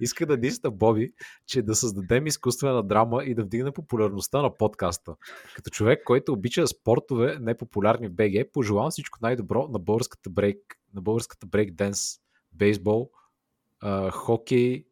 Иска 0.00 0.26
да 0.26 0.36
дисна 0.36 0.70
Боби, 0.70 1.12
че 1.46 1.62
да 1.62 1.74
създадем 1.74 2.26
изкуствена 2.26 2.82
драма 2.82 3.24
и 3.24 3.34
да 3.34 3.42
вдигне 3.42 3.72
популярността 3.72 4.42
на 4.42 4.56
подкаста. 4.56 5.14
Като 5.54 5.70
човек, 5.70 6.02
който 6.04 6.32
обича 6.32 6.66
спортове, 6.66 7.38
непопулярни 7.40 8.08
в 8.08 8.14
БГ, 8.14 8.52
пожелавам 8.52 8.90
всичко 8.90 9.18
най-добро 9.22 9.68
на 9.68 9.78
българската 9.78 10.30
брейк, 10.30 10.58
на 10.94 11.00
българската 11.00 11.46
брейк 11.46 11.74
денс, 11.74 12.18
бейсбол, 12.52 13.10
хокей, 14.10 14.84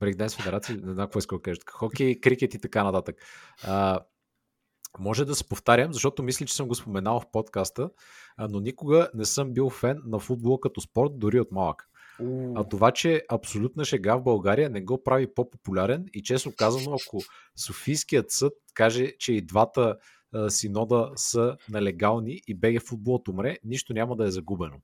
брейкденс 0.00 0.36
федерация, 0.36 0.76
не 0.76 0.92
знам 0.92 1.06
какво 1.06 1.18
иска 1.18 1.36
да 1.36 1.42
кажа, 1.42 1.60
хокей, 1.70 2.20
крикет 2.20 2.54
и 2.54 2.58
така 2.58 2.84
нататък. 2.84 3.16
Може 4.98 5.24
да 5.24 5.34
се 5.34 5.48
повтарям, 5.48 5.92
защото 5.92 6.22
мисля, 6.22 6.46
че 6.46 6.54
съм 6.54 6.68
го 6.68 6.74
споменал 6.74 7.20
в 7.20 7.30
подкаста, 7.32 7.90
но 8.38 8.60
никога 8.60 9.08
не 9.14 9.24
съм 9.24 9.52
бил 9.52 9.70
фен 9.70 10.02
на 10.06 10.18
футбола 10.18 10.60
като 10.60 10.80
спорт, 10.80 11.18
дори 11.18 11.40
от 11.40 11.52
малък. 11.52 11.88
А 12.54 12.64
това, 12.64 12.90
че 12.90 13.22
абсолютна 13.28 13.84
шега 13.84 14.16
в 14.16 14.22
България 14.22 14.70
не 14.70 14.80
го 14.80 15.04
прави 15.04 15.34
по-популярен 15.34 16.06
и 16.14 16.22
честно 16.22 16.52
казано, 16.56 16.96
ако 17.06 17.20
Софийският 17.56 18.30
съд 18.30 18.52
каже, 18.74 19.12
че 19.18 19.32
и 19.32 19.42
двата 19.42 19.96
а, 20.34 20.50
синода 20.50 21.10
са 21.16 21.56
нелегални 21.68 22.40
и 22.48 22.54
БГ 22.54 22.82
футболът 22.88 23.28
умре, 23.28 23.56
нищо 23.64 23.92
няма 23.92 24.16
да 24.16 24.26
е 24.26 24.30
загубено. 24.30 24.76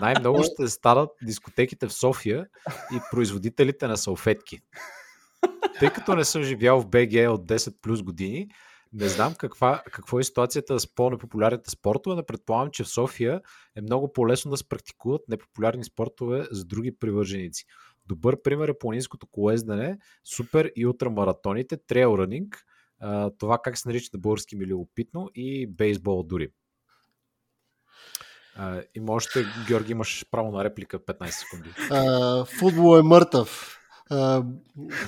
Най-много 0.00 0.42
ще 0.42 0.68
станат 0.68 1.10
дискотеките 1.22 1.86
в 1.86 1.92
София 1.92 2.46
и 2.92 3.00
производителите 3.10 3.86
на 3.86 3.96
салфетки. 3.96 4.60
Тъй 5.80 5.90
като 5.90 6.14
не 6.14 6.24
съм 6.24 6.42
живял 6.42 6.80
в 6.80 6.86
БГ 6.86 7.12
от 7.30 7.46
10 7.46 7.74
плюс 7.82 8.02
години, 8.02 8.48
не 8.96 9.08
знам 9.08 9.34
каква, 9.34 9.82
какво 9.92 10.18
е 10.18 10.24
ситуацията 10.24 10.80
с 10.80 10.94
по-непопулярните 10.94 11.70
спортове, 11.70 12.16
но 12.16 12.26
предполагам, 12.26 12.70
че 12.70 12.84
в 12.84 12.88
София 12.88 13.40
е 13.76 13.80
много 13.80 14.12
по-лесно 14.12 14.50
да 14.50 14.56
се 14.56 14.68
практикуват 14.68 15.28
непопулярни 15.28 15.84
спортове 15.84 16.46
с 16.50 16.64
други 16.64 16.98
привърженици. 16.98 17.64
Добър 18.06 18.42
пример 18.42 18.68
е 18.68 18.78
планинското 18.78 19.26
колездане, 19.26 19.98
супер 20.24 20.72
и 20.76 20.86
ултрамаратоните, 20.86 21.76
трейл 21.76 22.16
ранинг, 22.18 22.64
това 23.38 23.58
как 23.64 23.78
се 23.78 23.88
нарича 23.88 24.10
на 24.14 24.20
български 24.20 24.56
ми 24.56 24.66
любопитно 24.66 25.30
и 25.34 25.66
бейсбол 25.66 26.22
дори. 26.22 26.48
и 28.94 29.00
можете, 29.00 29.46
Георги, 29.68 29.92
имаш 29.92 30.26
право 30.30 30.52
на 30.52 30.64
реплика 30.64 30.98
15 30.98 31.30
секунди. 31.30 31.70
футбол 32.58 32.98
е 32.98 33.02
мъртъв. 33.02 33.78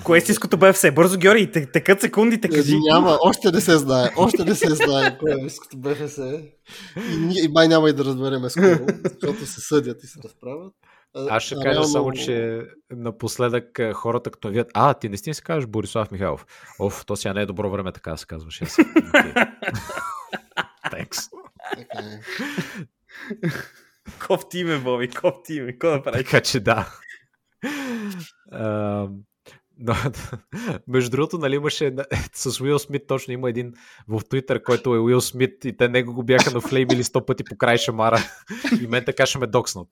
Кое 0.04 0.16
е 0.16 0.18
истинското 0.18 0.56
БФС? 0.56 0.84
Бързо, 0.94 1.18
Георги, 1.18 1.50
текат 1.50 2.00
секундите, 2.00 2.48
кажи. 2.48 2.76
Няма, 2.78 3.18
още 3.22 3.50
не 3.52 3.60
се 3.60 3.78
знае. 3.78 4.10
Още 4.16 4.44
не 4.44 4.54
се 4.54 4.74
знае 4.74 5.18
кое 5.18 5.32
е 5.32 5.46
истинското 5.46 5.76
БФС. 5.78 6.18
И, 6.18 7.44
и 7.44 7.48
май 7.48 7.68
няма 7.68 7.90
и 7.90 7.92
да 7.92 8.04
разберем 8.04 8.50
скоро, 8.50 8.86
защото 9.04 9.46
се 9.46 9.60
съдят 9.60 10.04
и 10.04 10.06
се 10.06 10.20
разправят. 10.24 10.72
Аз 11.14 11.42
ще 11.42 11.54
кажа 11.54 11.70
реално... 11.70 11.88
само, 11.88 12.12
че 12.12 12.62
напоследък 12.90 13.80
хората 13.94 14.30
като 14.30 14.48
видят, 14.48 14.70
а, 14.74 14.94
ти 14.94 15.08
наистина 15.08 15.34
се 15.34 15.42
казваш 15.42 15.66
Борислав 15.66 16.10
Михайлов. 16.10 16.46
Оф, 16.78 17.06
то 17.06 17.16
сега 17.16 17.34
не 17.34 17.42
е 17.42 17.46
добро 17.46 17.70
време 17.70 17.92
така 17.92 18.10
да 18.10 18.18
се 18.18 18.26
казваш. 18.26 18.60
Текс. 20.90 21.18
Кофти 24.26 24.58
име, 24.58 24.78
Боби, 24.78 25.08
кофти 25.08 25.54
име. 25.54 25.72
Какво 25.72 25.90
да 25.90 26.02
прави? 26.02 26.24
Така 26.24 26.40
че 26.40 26.60
да. 26.60 26.88
Но, 29.78 29.94
между 30.88 31.10
другото, 31.10 31.38
нали 31.38 31.54
имаше 31.54 31.94
с 32.34 32.60
Уил 32.60 32.78
Смит 32.78 33.02
точно 33.06 33.32
има 33.32 33.50
един 33.50 33.72
в 34.08 34.20
Твитър, 34.30 34.62
който 34.62 34.94
е 34.94 34.98
Уил 34.98 35.20
Смит 35.20 35.64
и 35.64 35.76
те 35.76 35.88
него 35.88 36.14
го 36.14 36.22
бяха 36.22 36.50
нафлеймили 36.50 37.04
сто 37.04 37.26
пъти 37.26 37.44
по 37.44 37.56
край 37.56 37.78
шамара 37.78 38.18
и 38.82 38.86
мен 38.86 39.04
така 39.04 39.26
ще 39.26 39.38
ме 39.38 39.46
докснат 39.46 39.88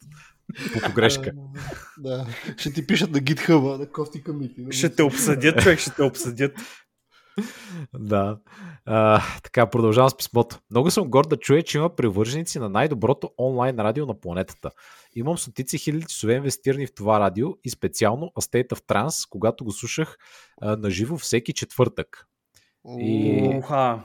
по 0.73 0.81
погрешка. 0.81 1.33
да, 1.99 2.27
ще 2.57 2.73
ти 2.73 2.87
пишат 2.87 3.11
на 3.11 3.19
GitHub, 3.19 3.79
на 3.79 3.87
кофти 3.87 4.23
камити. 4.23 4.67
Ще 4.71 4.95
те 4.95 5.03
обсъдят, 5.03 5.63
човек, 5.63 5.79
ще 5.79 5.91
те 5.91 6.03
обсъдят 6.03 6.53
да. 7.95 8.39
А, 8.85 9.23
така, 9.43 9.71
продължавам 9.71 10.11
с 10.11 10.17
писмото. 10.17 10.59
Много 10.71 10.91
съм 10.91 11.11
горд 11.11 11.29
да 11.29 11.37
чуя, 11.37 11.63
че 11.63 11.79
има 11.79 11.97
привърженици 11.97 12.59
на 12.59 12.69
най-доброто 12.69 13.31
онлайн 13.39 13.79
радио 13.79 14.07
на 14.07 14.21
планетата. 14.21 14.71
Имам 15.15 15.39
стотици 15.39 15.79
хиляди 15.79 16.07
часове 16.09 16.35
инвестирани 16.35 16.87
в 16.87 16.95
това 16.95 17.21
радио 17.21 17.49
и 17.65 17.71
специално 17.71 18.27
A 18.27 18.41
State 18.41 18.69
of 18.69 18.81
Trance, 18.81 19.29
когато 19.31 19.65
го 19.65 19.73
слушах 19.73 20.17
на 20.63 20.91
живо 20.91 21.17
всеки 21.17 21.53
четвъртък. 21.53 22.27
И... 22.99 23.53
Уха. 23.59 24.03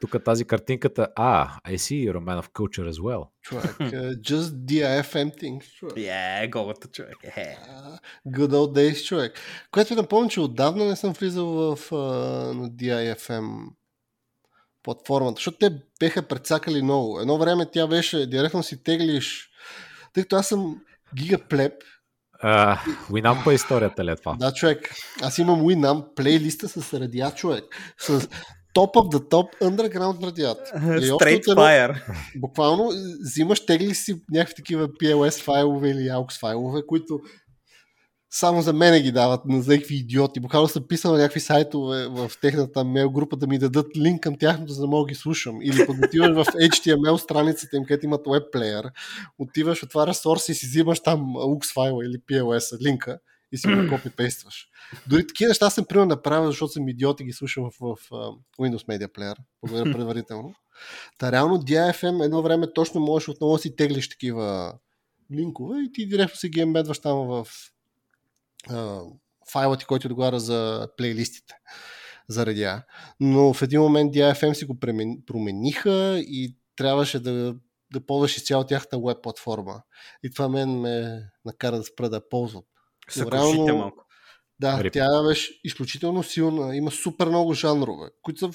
Тук 0.00 0.24
тази 0.24 0.44
картинката, 0.44 1.08
а, 1.16 1.58
I 1.68 1.74
see 1.74 2.04
you're 2.04 2.16
a 2.16 2.24
man 2.24 2.42
of 2.42 2.48
culture 2.52 2.90
as 2.90 3.00
well. 3.00 3.28
Човек, 3.42 3.64
uh, 3.64 4.20
just 4.20 4.50
DIFM 4.66 5.42
things, 5.42 5.74
човек. 5.74 5.96
Yeah, 5.96 6.50
голата 6.50 6.88
човек. 6.88 7.16
Yeah. 7.24 7.56
Uh, 7.56 7.98
good 8.28 8.50
old 8.50 8.78
days, 8.78 9.04
човек. 9.04 9.40
Което 9.70 9.94
напомня, 9.94 10.28
че 10.28 10.40
отдавна 10.40 10.84
не 10.84 10.96
съм 10.96 11.12
влизал 11.12 11.46
в 11.46 11.90
uh, 11.90 12.52
на 12.52 12.70
DIFM 12.70 13.66
платформата, 14.82 15.38
защото 15.38 15.58
те 15.58 15.70
беха 16.00 16.22
прецакали 16.22 16.82
много. 16.82 17.20
Едно 17.20 17.38
време 17.38 17.70
тя 17.72 17.86
беше, 17.86 18.26
директно 18.26 18.62
си 18.62 18.82
теглиш, 18.82 19.50
тъй 20.12 20.22
като 20.22 20.36
аз 20.36 20.48
съм 20.48 20.80
гигаплеп, 21.14 21.72
Uh, 22.44 22.78
Winamp 23.10 23.44
по 23.44 23.50
историята 23.50 24.04
ли 24.04 24.10
е 24.10 24.16
това? 24.16 24.36
Да, 24.38 24.52
човек. 24.52 24.94
Аз 25.22 25.38
имам 25.38 25.60
Winamp 25.60 26.14
плейлиста 26.14 26.68
с 26.68 27.00
радиат, 27.00 27.36
човек. 27.36 27.64
С 27.98 28.28
Top 28.76 28.94
of 28.94 29.06
the 29.14 29.30
Top 29.30 29.48
Underground 29.62 30.26
радиат. 30.26 30.58
Straight 31.18 31.44
Fire. 31.44 32.02
Буквално 32.36 32.92
взимаш, 33.20 33.66
тегли 33.66 33.94
си 33.94 34.22
някакви 34.30 34.54
такива 34.54 34.88
PLS 34.88 35.42
файлове 35.42 35.90
или 35.90 35.98
AUX 35.98 36.40
файлове, 36.40 36.82
които 36.86 37.20
само 38.30 38.62
за 38.62 38.72
мене 38.72 39.00
ги 39.00 39.12
дават 39.12 39.44
на 39.44 39.56
някакви 39.56 39.94
идиоти. 39.94 40.40
Буквално 40.40 40.68
съм 40.68 40.84
писал 40.88 41.12
на 41.12 41.18
някакви 41.18 41.40
сайтове 41.40 42.06
в 42.06 42.30
техната 42.40 42.84
мейл 42.84 43.10
група 43.10 43.36
да 43.36 43.46
ми 43.46 43.58
дадат 43.58 43.86
линк 43.96 44.22
към 44.22 44.38
тяхното, 44.38 44.72
за 44.72 44.80
да 44.80 44.86
мога 44.86 45.08
ги 45.08 45.14
слушам. 45.14 45.58
Или 45.62 45.86
пък 45.86 45.96
отиваш 46.04 46.30
в 46.30 46.44
HTML 46.52 47.16
страницата 47.16 47.76
им, 47.76 47.84
където 47.84 48.06
имат 48.06 48.24
web 48.24 48.52
player, 48.54 48.90
отиваш, 49.38 49.82
отваряш 49.82 50.16
source 50.16 50.50
и 50.50 50.54
си 50.54 50.66
взимаш 50.66 51.00
там 51.00 51.20
AUX 51.20 51.72
файла 51.74 52.04
или 52.04 52.18
PLS 52.18 52.80
линка 52.80 53.18
и 53.56 53.58
си 53.58 53.68
го 53.68 53.96
копи-пействаш. 53.96 54.68
Дори 55.06 55.26
такива 55.26 55.48
неща 55.48 55.70
съм 55.70 55.84
примерно 55.84 56.08
направил, 56.08 56.50
защото 56.50 56.72
съм 56.72 56.88
идиот 56.88 57.20
и 57.20 57.24
ги 57.24 57.32
слушам 57.32 57.64
в, 57.64 57.72
в, 57.80 57.96
в 58.10 58.34
Windows 58.58 58.86
Media 58.86 59.08
Player. 59.08 59.36
Благодаря 59.62 59.92
предварително. 59.92 60.54
Та 61.18 61.32
реално 61.32 61.56
DIFM 61.56 62.24
едно 62.24 62.42
време 62.42 62.72
точно 62.72 63.00
можеш 63.00 63.28
отново 63.28 63.52
да 63.52 63.58
си 63.58 63.76
теглиш 63.76 64.08
такива 64.08 64.74
линкове 65.32 65.80
и 65.80 65.92
ти 65.92 66.06
директно 66.06 66.36
си 66.36 66.48
ги 66.48 66.60
ембедваш 66.60 66.98
там 66.98 67.18
в 67.18 67.46
файла 69.52 69.76
ти, 69.76 69.84
който 69.84 70.08
отговаря 70.08 70.40
за 70.40 70.88
плейлистите 70.96 71.54
за 72.28 72.46
радиа. 72.46 72.82
Но 73.20 73.54
в 73.54 73.62
един 73.62 73.80
момент 73.80 74.14
DIFM 74.14 74.52
си 74.52 74.64
го 74.64 74.78
промениха 75.26 76.18
и 76.18 76.56
трябваше 76.76 77.20
да, 77.20 77.54
да 77.92 78.06
ползваш 78.06 78.36
изцяло 78.36 78.64
тяхната 78.64 78.98
веб 78.98 79.22
платформа. 79.22 79.82
И 80.22 80.30
това 80.30 80.48
мен 80.48 80.80
ме 80.80 81.22
накара 81.44 81.76
да 81.76 81.84
спра 81.84 82.08
да 82.10 82.28
ползвам. 82.28 82.62
Съкрушите 83.10 83.72
малко. 83.72 84.04
Да, 84.60 84.84
Рип. 84.84 84.92
тя 84.92 85.22
беше 85.22 85.60
изключително 85.64 86.22
силна. 86.22 86.76
Има 86.76 86.90
супер 86.90 87.26
много 87.26 87.54
жанрове, 87.54 88.08
които 88.22 88.38
са 88.38 88.50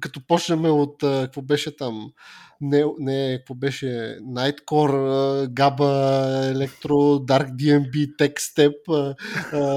като 0.00 0.20
почнем 0.28 0.64
от 0.64 0.96
какво 1.00 1.42
беше 1.42 1.76
там, 1.76 2.10
не, 2.60 2.84
не 2.98 3.36
какво 3.38 3.54
беше 3.54 3.86
Nightcore, 4.26 4.96
Gaba, 5.48 5.92
Electro, 6.54 6.92
Dark 7.24 7.50
DMB, 7.50 8.16
Techstep, 8.16 8.74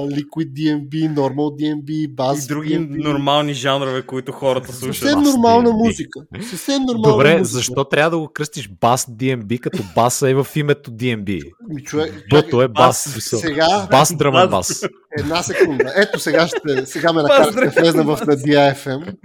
Liquid 0.08 0.52
DMB, 0.52 1.14
Normal 1.14 1.48
DMB, 1.54 2.08
Bass 2.08 2.44
И 2.44 2.48
други 2.48 2.68
DMB. 2.70 3.02
нормални 3.04 3.54
жанрове, 3.54 4.02
които 4.02 4.32
хората 4.32 4.72
слушат. 4.72 4.96
Съвсем 4.96 5.22
нормална 5.22 5.70
DMB. 5.70 5.76
музика. 5.76 6.20
Съвсем 6.50 6.82
нормална 6.82 7.12
Добре, 7.12 7.38
музика. 7.38 7.44
защо 7.44 7.84
трябва 7.84 8.10
да 8.10 8.18
го 8.18 8.28
кръстиш 8.28 8.70
бас 8.70 9.06
DMB, 9.06 9.60
като 9.60 9.82
баса 9.94 10.30
е 10.30 10.34
в 10.34 10.46
името 10.56 10.90
DMB? 10.90 11.42
Ми, 11.68 11.82
човек, 11.82 12.24
Бъто 12.30 12.62
е 12.62 12.68
бас. 12.68 13.12
бас 13.14 13.40
сега, 13.40 13.88
бас 13.90 14.16
дръмен 14.16 14.48
бас. 14.50 14.82
Една 15.18 15.42
секунда. 15.42 15.92
Ето 15.96 16.18
сега, 16.18 16.48
ще, 16.48 16.86
сега 16.86 17.12
ме 17.12 17.22
накарате 17.22 17.60
да 17.60 17.70
влезна 17.70 18.02
в 18.02 18.26
на 18.26 18.36
DIFM. 18.36 19.16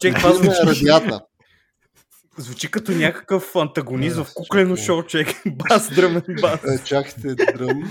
Чек, 0.00 0.16
това 0.16 0.32
звучи, 0.32 0.58
радиата. 0.66 1.20
звучи 2.38 2.70
като 2.70 2.92
някакъв 2.92 3.56
антагонист 3.56 4.16
в 4.16 4.26
куклено 4.34 4.76
шоу, 4.76 5.02
човек. 5.02 5.28
Бас, 5.46 5.90
дръмен 5.94 6.22
бас. 6.40 6.64
Е, 6.64 6.84
чакайте, 6.84 7.34
дръм. 7.34 7.90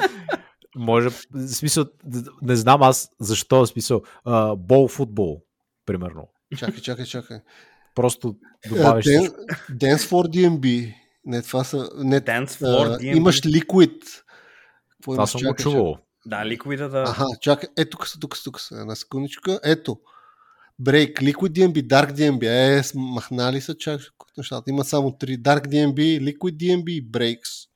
Може, 0.75 1.09
в 1.09 1.21
смисъл, 1.47 1.85
не 2.41 2.55
знам 2.55 2.81
аз 2.81 3.09
защо, 3.19 3.59
в 3.59 3.67
смисъл, 3.67 4.01
uh, 4.27 4.55
бол 4.55 4.87
футбол, 4.87 5.41
примерно. 5.85 6.27
Чакай, 6.57 6.81
чакай, 6.81 7.05
чакай. 7.05 7.37
Просто 7.95 8.35
добавяш 8.69 9.05
uh, 9.05 9.09
Dan, 9.09 9.33
Dance 9.71 9.97
for 9.97 10.27
DMB. 10.27 10.95
Не, 11.25 11.41
това 11.41 11.63
са... 11.63 11.89
Не, 11.97 12.21
Dance 12.21 12.47
for 12.47 12.97
DMB. 12.99 13.15
Имаш 13.15 13.41
Liquid. 13.41 14.01
Какво 14.91 15.11
това 15.11 15.27
съм 15.27 15.41
го 15.41 15.55
чувал. 15.55 15.97
Да, 16.25 16.45
ликвида 16.45 16.89
да. 16.89 17.01
Аха, 17.01 17.25
чакай, 17.41 17.69
ето 17.77 17.97
тук 17.97 18.07
са, 18.07 18.19
тук 18.19 18.37
са, 18.37 18.43
тук 18.43 18.59
са. 18.59 18.75
Една 18.75 18.95
секундичка. 18.95 19.59
Ето. 19.63 19.99
Break, 20.81 21.13
Liquid 21.13 21.49
DMB, 21.49 21.87
Dark 21.87 22.11
DMB. 22.11 22.43
Е, 22.43 22.81
махнали 22.95 23.61
са 23.61 23.77
чак 23.77 24.01
нещата. 24.37 24.69
Има 24.69 24.83
само 24.83 25.17
три. 25.17 25.39
Dark 25.39 25.67
DMB, 25.67 26.19
Liquid 26.19 26.55
DMB 26.55 26.89
и 26.89 27.11
Breaks. 27.11 27.67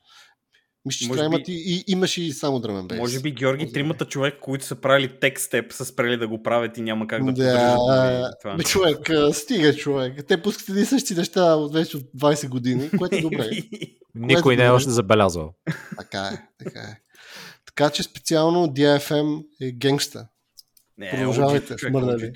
Мисля, 0.85 1.03
че 1.03 1.09
това 1.09 1.21
би... 1.21 1.25
имат 1.25 1.47
и, 1.47 1.53
и, 1.53 1.83
имаш 1.87 2.17
и 2.17 2.31
само 2.31 2.59
дръмен 2.59 2.87
бейс. 2.87 2.99
Може 2.99 3.19
би, 3.19 3.31
Георги, 3.31 3.71
тримата 3.71 4.05
човека, 4.05 4.39
които 4.39 4.65
са 4.65 4.75
правили 4.75 5.19
текстеп, 5.19 5.73
са 5.73 5.85
спрели 5.85 6.17
да 6.17 6.27
го 6.27 6.43
правят 6.43 6.77
и 6.77 6.81
няма 6.81 7.07
как 7.07 7.25
да 7.25 7.33
да, 7.33 8.31
това. 8.41 8.55
Бе, 8.55 8.63
човек, 8.63 9.09
стига 9.33 9.75
човек. 9.75 10.25
Те 10.27 10.41
пускат 10.41 10.69
едни 10.69 10.85
същи 10.85 11.15
неща 11.15 11.55
от 11.55 11.73
вече 11.73 11.97
от 11.97 12.03
20 12.03 12.49
години, 12.49 12.89
което 12.97 13.15
е 13.15 13.21
добре. 13.21 13.49
Никой 14.15 14.55
не 14.55 14.65
е 14.65 14.69
още 14.69 14.89
забелязал. 14.89 15.53
Така 15.97 16.19
е, 16.19 16.63
така 16.63 16.79
е. 16.79 17.01
Така 17.65 17.89
че 17.89 18.03
специално 18.03 18.67
DFM 18.67 19.45
е 19.61 19.71
генгста. 19.71 20.27
Не, 20.97 21.11
Продължавайте, 21.11 21.77
смърнали. 21.77 22.31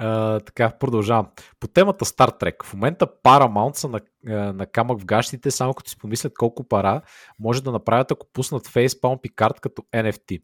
uh, 0.00 0.44
така, 0.46 0.70
продължавам. 0.78 1.28
По 1.60 1.68
темата 1.68 2.04
Star 2.04 2.42
Trek. 2.42 2.64
В 2.64 2.74
момента 2.74 3.06
Paramount 3.24 3.76
са 3.76 3.88
на, 3.88 4.00
uh, 4.00 4.52
на 4.52 4.66
камък 4.66 5.00
в 5.00 5.04
гащите, 5.04 5.50
само 5.50 5.74
като 5.74 5.90
си 5.90 5.98
помислят 5.98 6.34
колко 6.34 6.68
пара 6.68 7.02
може 7.38 7.62
да 7.62 7.72
направят, 7.72 8.10
ако 8.10 8.26
пуснат 8.32 8.68
Facepalm 8.68 9.20
Picard 9.28 9.60
като 9.60 9.82
NFT. 9.82 10.42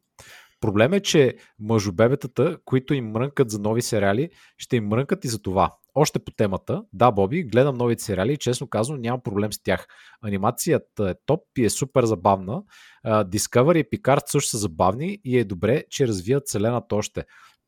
Проблем 0.60 0.92
е, 0.92 1.00
че 1.00 1.36
мъжобебетата, 1.58 2.58
които 2.64 2.94
им 2.94 3.10
мрънкат 3.10 3.50
за 3.50 3.58
нови 3.58 3.82
сериали, 3.82 4.30
ще 4.58 4.76
им 4.76 4.86
мрънкат 4.88 5.24
и 5.24 5.28
за 5.28 5.42
това. 5.42 5.74
Още 5.98 6.18
по 6.18 6.30
темата, 6.30 6.84
да, 6.92 7.10
Боби, 7.10 7.44
гледам 7.44 7.76
новите 7.76 8.02
сериали 8.02 8.32
и 8.32 8.36
честно 8.36 8.66
казвам 8.68 9.00
нямам 9.00 9.20
проблем 9.20 9.52
с 9.52 9.62
тях. 9.62 9.86
Анимацията 10.22 11.10
е 11.10 11.14
топ 11.26 11.40
и 11.58 11.64
е 11.64 11.70
супер 11.70 12.04
забавна. 12.04 12.62
Discovery 13.06 13.86
и 13.86 13.90
Picard 13.90 14.22
също 14.26 14.50
са 14.50 14.58
забавни 14.58 15.18
и 15.24 15.38
е 15.38 15.44
добре, 15.44 15.84
че 15.90 16.08
развият 16.08 16.42
вселената 16.46 16.96
още. 16.96 17.24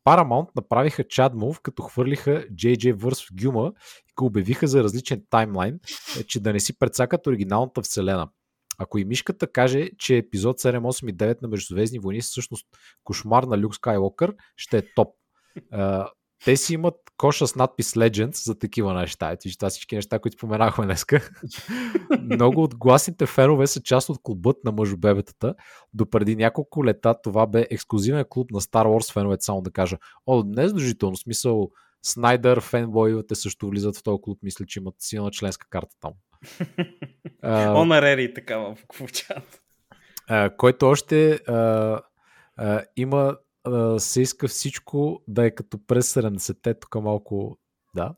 Paramount 0.07 0.49
направиха 0.57 1.05
чад 1.05 1.35
мув, 1.35 1.61
като 1.61 1.83
хвърлиха 1.83 2.45
JJ 2.53 2.93
Върс 2.93 3.23
в 3.23 3.29
Гюма 3.43 3.73
и 4.11 4.13
го 4.17 4.27
обявиха 4.27 4.67
за 4.67 4.85
различен 4.85 5.23
таймлайн, 5.31 5.81
е, 6.21 6.25
че 6.25 6.41
да 6.41 6.53
не 6.53 6.61
си 6.61 6.79
предсакат 6.79 7.27
оригиналната 7.27 7.83
вселена. 7.83 8.29
Ако 8.79 8.99
и 8.99 9.05
мишката 9.05 9.53
каже, 9.53 9.91
че 9.99 10.17
епизод 10.17 10.61
7, 10.61 10.79
8 10.79 11.11
и 11.11 11.17
9 11.17 11.43
на 11.43 11.49
Междузвездни 11.49 11.99
войни 11.99 12.23
са 12.23 12.31
всъщност 12.31 12.67
кошмар 13.05 13.43
на 13.43 13.59
Люк 13.59 13.75
Скайлокър, 13.75 14.35
ще 14.57 14.79
е 14.79 14.83
топ. 14.95 15.09
Те 16.45 16.57
си 16.57 16.75
имат 16.75 16.95
коша 17.17 17.47
с 17.47 17.57
надпис 17.57 17.93
Legends 17.93 18.45
за 18.45 18.59
такива 18.59 18.95
неща. 18.95 19.31
Ето, 19.31 19.57
това 19.59 19.71
всички 19.71 19.95
неща, 19.95 20.19
които 20.19 20.37
споменахме 20.37 20.85
днеска. 20.85 21.31
Много 22.21 22.63
от 22.63 22.75
гласните 22.77 23.27
фенове 23.27 23.67
са 23.67 23.83
част 23.83 24.09
от 24.09 24.19
клубът 24.23 24.57
на 24.65 24.73
мъжобебетата. 24.73 25.55
До 25.95 26.11
преди 26.11 26.37
няколко 26.37 26.85
лета 26.85 27.15
това 27.23 27.47
бе 27.47 27.67
ексклюзивен 27.71 28.25
клуб 28.29 28.51
на 28.51 28.61
Star 28.61 28.85
Wars 28.85 29.13
феновете, 29.13 29.45
само 29.45 29.63
да 29.63 29.71
кажа. 29.71 29.99
О, 30.27 30.43
не 30.47 30.63
е 30.63 30.69
задължително, 30.69 31.17
смисъл 31.17 31.71
Снайдър, 32.03 32.61
фенбойовете 32.61 33.35
също 33.35 33.69
влизат 33.69 33.97
в 33.97 34.03
този 34.03 34.23
клуб, 34.23 34.39
мисля, 34.43 34.67
че 34.67 34.79
имат 34.79 34.95
силна 34.99 35.31
членска 35.31 35.67
карта 35.71 35.97
там. 36.01 36.13
Онарери 37.77 38.35
такава 38.35 38.77
в 38.93 39.13
чат. 39.13 39.63
Който 40.57 40.89
още 40.89 41.39
uh, 41.39 42.01
uh, 42.61 42.85
има 42.97 43.37
се 43.99 44.23
иска 44.23 44.49
всичко 44.49 45.23
да 45.29 45.47
е 45.47 45.51
като 45.51 45.79
през 45.87 46.15
70-те, 46.15 46.75
тук 46.75 46.95
малко, 46.95 47.59
да. 47.95 48.15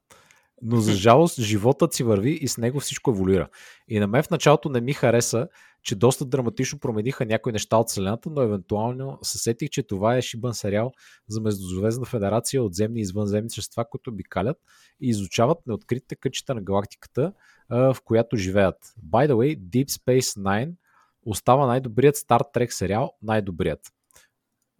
Но 0.62 0.76
за 0.76 0.92
жалост, 0.92 1.40
животът 1.40 1.94
си 1.94 2.04
върви 2.04 2.30
и 2.30 2.48
с 2.48 2.58
него 2.58 2.80
всичко 2.80 3.10
еволюира. 3.10 3.48
И 3.88 4.00
на 4.00 4.06
мен 4.06 4.22
в 4.22 4.30
началото 4.30 4.68
не 4.68 4.80
ми 4.80 4.92
хареса, 4.92 5.48
че 5.82 5.94
доста 5.94 6.24
драматично 6.24 6.78
промениха 6.78 7.26
някои 7.26 7.52
неща 7.52 7.76
от 7.76 7.88
Вселената, 7.88 8.30
но 8.30 8.42
евентуално 8.42 9.18
се 9.22 9.38
сетих, 9.38 9.70
че 9.70 9.82
това 9.82 10.16
е 10.16 10.22
шибан 10.22 10.54
сериал 10.54 10.92
за 11.28 11.40
Междузвездна 11.40 12.06
федерация 12.06 12.62
от 12.62 12.74
земни 12.74 13.00
и 13.00 13.02
извънземни 13.02 13.50
същества, 13.50 13.84
които 13.90 14.10
обикалят 14.10 14.56
и 15.00 15.08
изучават 15.08 15.58
неоткритите 15.66 16.16
кътчета 16.16 16.54
на 16.54 16.62
галактиката, 16.62 17.32
в 17.70 17.96
която 18.04 18.36
живеят. 18.36 18.76
By 19.10 19.28
the 19.28 19.32
way, 19.32 19.58
Deep 19.58 19.88
Space 19.88 20.38
Nine 20.38 20.72
остава 21.22 21.66
най-добрият 21.66 22.16
Star 22.16 22.40
Trek 22.54 22.70
сериал, 22.70 23.12
най-добрият. 23.22 23.80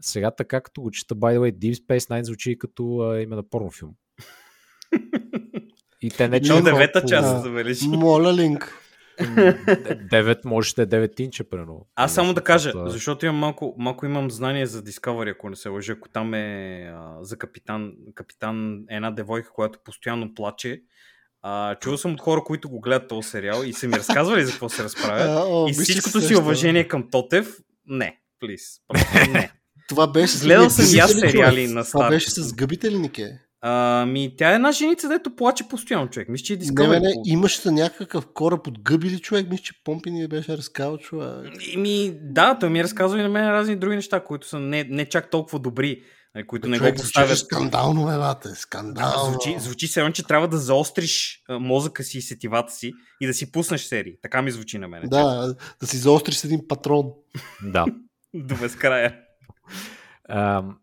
Сега 0.00 0.30
така, 0.30 0.60
като 0.60 0.80
го 0.80 0.90
чета, 0.90 1.14
by 1.14 1.38
the 1.38 1.38
way, 1.38 1.52
Deep 1.52 1.74
Space 1.74 2.10
Nine 2.10 2.22
звучи 2.22 2.58
като 2.58 2.98
а, 2.98 3.20
име 3.20 3.36
на 3.36 3.42
порнофилм. 3.42 3.94
И 6.02 6.10
те 6.10 6.28
не 6.28 6.40
че... 6.40 6.62
девета 6.62 7.04
част, 7.04 7.42
забележи. 7.42 7.88
Моля 7.88 8.34
линк. 8.34 8.76
9 9.20 10.44
може 10.44 10.74
да 10.74 10.82
е 10.82 10.86
9 10.86 11.20
инча, 11.20 11.44
примерно. 11.44 11.86
Аз 11.94 12.14
само 12.14 12.34
да 12.34 12.44
кажа, 12.44 12.72
защото 12.74 13.26
имам 13.26 13.36
малко, 13.36 13.74
малко 13.78 14.06
имам 14.06 14.30
знание 14.30 14.66
за 14.66 14.82
Discovery, 14.82 15.30
ако 15.32 15.50
не 15.50 15.56
се 15.56 15.68
лъжа, 15.68 15.92
ако 15.92 16.08
там 16.08 16.34
е 16.34 16.82
а, 16.94 17.24
за 17.24 17.36
капитан, 17.38 17.92
капитан 18.14 18.84
е 18.90 18.96
една 18.96 19.10
девойка, 19.10 19.52
която 19.52 19.78
постоянно 19.84 20.34
плаче. 20.34 20.82
А, 21.42 21.74
чувал 21.74 21.98
съм 21.98 22.12
от 22.12 22.20
хора, 22.20 22.42
които 22.44 22.70
го 22.70 22.80
гледат 22.80 23.08
този 23.08 23.28
сериал 23.28 23.62
и 23.64 23.72
са 23.72 23.88
ми 23.88 23.94
разказвали 23.94 24.44
за 24.44 24.50
какво 24.50 24.68
се 24.68 24.84
разправят. 24.84 25.48
и 25.70 25.72
всичкото 25.72 26.20
си 26.20 26.36
уважение 26.36 26.88
към 26.88 27.10
Тотев, 27.10 27.56
не, 27.86 28.20
плиз. 28.40 28.80
не. 29.32 29.52
Това 29.90 30.06
беше 30.06 30.38
Гледал 30.38 30.70
съм 30.70 30.84
и 30.94 30.98
аз 30.98 31.12
сериали 31.12 31.68
на 31.68 31.84
старт. 31.84 32.00
Това 32.00 32.08
беше 32.08 32.30
с 32.30 32.52
гъбите 32.52 32.90
ли, 32.90 32.98
Нике? 32.98 33.38
Ами, 33.62 34.34
тя 34.38 34.52
е 34.52 34.54
една 34.54 34.72
женица, 34.72 35.08
дето 35.08 35.36
плаче 35.36 35.68
постоянно 35.68 36.10
човек. 36.10 36.28
Мисля, 36.28 36.44
че 36.44 36.52
е 36.52 36.58
Discovery. 36.58 36.88
Не, 36.88 37.00
не, 37.00 37.12
имаше 37.26 37.70
някакъв 37.70 38.26
кораб 38.34 38.66
от 38.66 38.78
гъби 38.82 39.10
ли 39.10 39.18
човек? 39.18 39.46
Мисля, 39.50 39.62
че 39.62 39.72
Помпи 39.84 40.10
ни 40.10 40.28
беше 40.28 40.56
разказал 40.56 40.98
човек. 40.98 41.52
Ами, 41.76 42.18
да, 42.22 42.58
той 42.58 42.70
ми 42.70 42.80
е 42.80 42.84
разказал 42.84 43.18
и 43.18 43.22
на 43.22 43.28
мен 43.28 43.50
разни 43.50 43.76
други 43.76 43.96
неща, 43.96 44.24
които 44.24 44.48
са 44.48 44.58
не, 44.58 44.84
не 44.84 45.06
чак 45.06 45.30
толкова 45.30 45.58
добри, 45.58 46.02
които 46.46 46.68
не 46.68 46.76
човек, 46.76 46.94
го 46.94 47.00
поставят. 47.00 47.38
Скандално, 47.38 48.06
бе, 48.06 48.16
бате, 48.16 48.48
скандално. 48.48 49.30
Звучи, 49.30 49.56
звучи 49.58 49.86
се, 49.86 50.10
че 50.14 50.26
трябва 50.26 50.48
да 50.48 50.58
заостриш 50.58 51.42
мозъка 51.50 52.04
си 52.04 52.18
и 52.18 52.22
сетивата 52.22 52.72
си 52.72 52.92
и 53.20 53.26
да 53.26 53.34
си 53.34 53.52
пуснеш 53.52 53.80
серии. 53.80 54.12
Така 54.22 54.42
ми 54.42 54.50
звучи 54.50 54.78
на 54.78 54.88
мен. 54.88 55.02
Да, 55.04 55.54
да 55.80 55.86
си 55.86 55.96
заостриш 55.96 56.36
с 56.36 56.44
един 56.44 56.60
патрон. 56.68 57.06
Да. 57.62 57.84
До 58.34 58.56
безкрая 58.56 59.14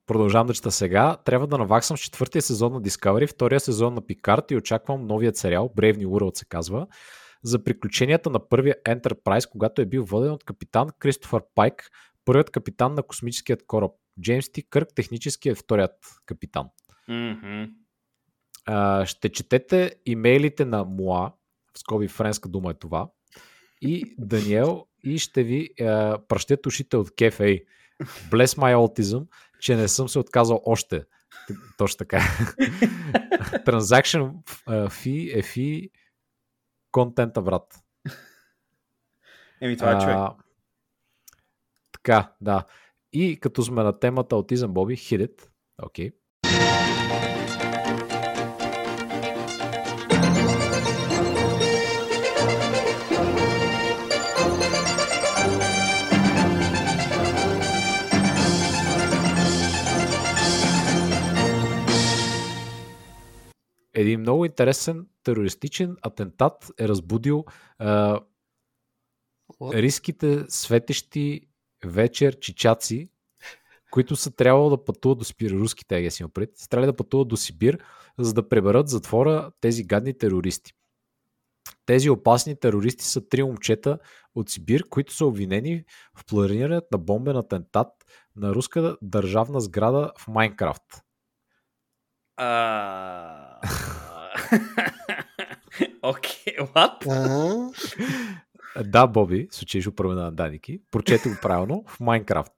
продължавам 0.06 0.48
да 0.48 0.54
чета 0.54 0.72
сега. 0.72 1.18
Трябва 1.26 1.48
да 1.48 1.58
наваксам 1.58 1.98
с 1.98 2.02
четвъртия 2.02 2.42
сезон 2.42 2.74
на 2.74 2.82
Discovery, 2.82 3.28
втория 3.28 3.60
сезон 3.60 3.94
на 3.94 4.02
Picard 4.02 4.52
и 4.52 4.56
очаквам 4.56 5.08
новият 5.08 5.38
сериал, 5.38 5.72
New 5.78 6.06
World 6.06 6.38
се 6.38 6.46
казва, 6.46 6.88
за 7.44 7.64
приключенията 7.64 8.30
на 8.30 8.50
първия 8.50 8.76
Enterprise, 8.86 9.50
когато 9.52 9.82
е 9.82 9.86
бил 9.86 10.04
воден 10.04 10.32
от 10.32 10.44
капитан 10.44 10.90
Кристофър 11.00 11.42
Пайк, 11.56 11.90
първият 12.26 12.50
капитан 12.50 12.94
на 12.94 13.04
космическият 13.04 13.66
кораб. 13.68 13.92
Джеймс 14.22 14.52
Ти 14.52 14.70
Кърк, 14.70 14.88
технически 14.96 15.50
е 15.50 15.56
вторият 15.56 15.96
капитан. 16.26 16.66
Mm-hmm. 17.10 17.70
А, 18.66 19.06
ще 19.06 19.30
четете 19.30 19.96
имейлите 20.06 20.66
на 20.66 20.84
Муа, 20.84 21.32
в 21.74 21.80
скоби 21.80 22.08
френска 22.08 22.50
дума 22.50 22.72
е 22.72 22.74
това, 22.74 23.10
и 23.82 24.16
Даниел 24.18 24.86
и 25.04 25.18
ще 25.18 25.44
ви 25.44 25.70
а, 25.82 26.18
пращят 26.28 26.66
ушите 26.66 26.98
от 26.98 27.16
кефей. 27.16 27.66
Bless 28.04 28.58
my 28.58 28.76
autism, 28.76 29.28
че 29.60 29.76
не 29.76 29.88
съм 29.88 30.10
се 30.10 30.20
отказал 30.20 30.62
още. 30.66 31.04
Точно 31.78 31.98
така. 31.98 32.18
Transaction 33.66 34.34
fee 34.68 35.40
е 35.40 35.44
фи 35.44 35.92
контента, 36.92 37.42
брат. 37.42 37.84
Еми, 39.62 39.78
това 39.78 39.92
е 39.92 40.00
човек. 40.00 40.18
Така, 41.92 42.34
да. 42.42 42.66
И 43.14 43.40
като 43.40 43.64
сме 43.64 43.84
на 43.84 44.00
темата 44.00 44.36
аутизъм, 44.36 44.74
Боби, 44.74 44.98
it. 44.98 45.50
Окей. 45.84 46.10
Okay. 46.10 46.97
Един 64.08 64.20
много 64.20 64.46
интересен 64.46 65.08
терористичен 65.24 65.98
атентат 66.02 66.72
е 66.80 66.88
разбудил 66.88 67.46
а, 67.80 68.20
риските 69.62 70.46
светещи 70.50 71.42
вечер 71.86 72.40
чичаци, 72.40 73.10
които 73.92 74.16
са 74.16 74.32
трябвало 74.32 74.70
да 74.70 74.86
пътуват 74.86 75.18
до 75.18 75.26
Сибир, 75.26 75.52
руските 75.52 75.96
агенси 75.96 76.24
има 76.24 76.30
пред, 76.30 76.58
са 76.58 76.70
трябвали 76.70 76.92
да 76.92 76.96
пътуват 76.96 77.28
до 77.28 77.38
Сибир, 77.38 77.80
за 78.18 78.34
да 78.34 78.50
преберат 78.50 78.90
затвора 78.90 79.52
тези 79.62 79.84
гадни 79.84 80.18
терористи. 80.18 80.74
Тези 81.86 82.10
опасни 82.10 82.60
терористи 82.60 83.06
са 83.06 83.30
три 83.30 83.44
момчета 83.44 84.00
от 84.36 84.50
Сибир, 84.50 84.90
които 84.90 85.14
са 85.14 85.26
обвинени 85.26 85.84
в 86.16 86.26
планирането 86.26 86.88
на 86.92 86.98
бомбен 86.98 87.38
атентат 87.38 87.88
на 88.36 88.54
руска 88.54 88.98
държавна 89.02 89.62
сграда 89.62 90.12
в 90.18 90.28
Майнкрафт. 90.28 91.04
Окей, 96.02 96.58
what? 96.58 97.74
Да, 98.84 99.08
Боби, 99.08 99.48
случайно 99.52 99.92
промена 99.92 100.24
на 100.24 100.32
Даники. 100.32 100.82
Прочете 100.92 101.30
го 101.30 101.36
правилно 101.42 101.84
в 101.88 102.00
Майнкрафт. 102.00 102.54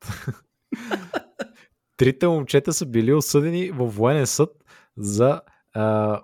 Трите 1.97 2.27
момчета 2.27 2.73
са 2.73 2.85
били 2.85 3.13
осъдени 3.13 3.71
във 3.71 3.95
военен 3.95 4.27
съд 4.27 4.49
за, 4.97 5.41
а, 5.73 6.21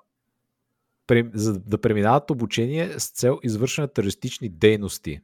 за 1.34 1.60
да 1.60 1.82
преминават 1.82 2.32
обучение 2.32 3.00
с 3.00 3.10
цел 3.10 3.40
извършване 3.44 3.86
на 3.86 3.94
терористични 3.94 4.50
дейности. 4.50 5.22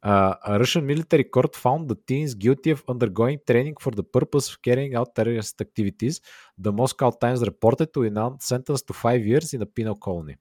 Uh, 0.00 0.34
a 0.44 0.58
Russian 0.58 0.86
military 0.86 1.24
court 1.24 1.56
found 1.56 1.88
the 1.88 1.96
teens 2.06 2.34
guilty 2.34 2.70
of 2.70 2.84
undergoing 2.88 3.38
training 3.44 3.74
for 3.80 3.90
the 3.90 4.04
purpose 4.04 4.48
of 4.48 4.62
carrying 4.62 4.94
out 4.94 5.14
terrorist 5.14 5.60
activities. 5.60 6.20
The 6.56 6.72
Moscow 6.72 7.10
Times 7.10 7.42
reported 7.42 7.92
to 7.94 8.02
announced 8.04 8.46
sentence 8.46 8.82
to 8.82 8.92
five 8.92 9.26
years 9.26 9.54
in 9.54 9.62
a 9.62 9.66
penal 9.66 9.96
colony. 9.96 10.36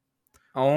О, 0.60 0.70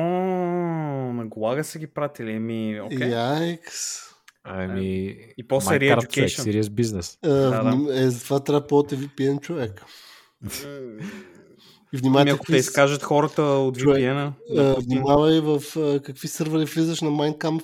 на 1.13 1.27
Голага 1.27 1.65
са 1.65 1.79
ги 1.79 1.87
пратили. 1.87 2.33
Еми, 2.33 2.81
окей. 2.81 2.99
Okay. 2.99 3.13
Яйкс. 3.13 4.11
Ами, 4.45 5.17
и 5.39 5.49
после 5.49 5.79
Re-Education. 5.79 6.27
Serious 6.27 6.63
business. 6.63 7.19
да, 7.23 7.63
да. 7.63 8.01
Е, 8.01 8.11
затова 8.11 8.41
трябва 8.41 8.67
по 8.67 8.75
VPN 8.75 9.41
човек. 9.41 9.85
И 11.93 11.97
внимавай, 11.97 12.33
ако 12.33 12.45
те 12.47 12.57
изкажат 12.57 13.03
хората 13.03 13.43
от 13.43 13.79
VPN-а. 13.79 14.33
Внимавай 14.81 15.41
в 15.41 15.61
какви 16.03 16.29
сървъри 16.29 16.65
влизаш 16.65 17.01
на 17.01 17.11
Майнкамп 17.11 17.63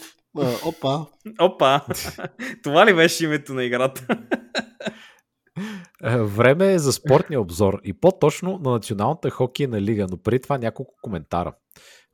опа. 0.64 1.06
Опа. 1.40 1.80
Това 2.62 2.86
ли 2.86 2.94
беше 2.94 3.24
името 3.24 3.54
на 3.54 3.64
играта? 3.64 4.06
Е, 6.04 6.16
време 6.16 6.72
е 6.72 6.78
за 6.78 6.92
спортния 6.92 7.40
обзор 7.40 7.80
и 7.84 7.92
по-точно 7.92 8.60
на 8.64 8.70
Националната 8.70 9.30
хокейна 9.30 9.80
лига, 9.80 10.06
но 10.10 10.16
преди 10.16 10.40
това 10.40 10.58
няколко 10.58 10.94
коментара. 11.02 11.52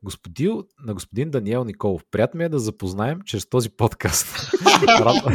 Господин, 0.05 0.63
на 0.87 0.95
господин 0.95 1.31
Даниел 1.31 1.65
Николов. 1.65 2.03
Приятно 2.11 2.39
ми 2.39 2.45
е 2.45 2.49
да 2.49 2.59
запознаем 2.59 3.21
чрез 3.25 3.49
този 3.49 3.71
подкаст. 3.71 4.53
Радвам 4.89 5.35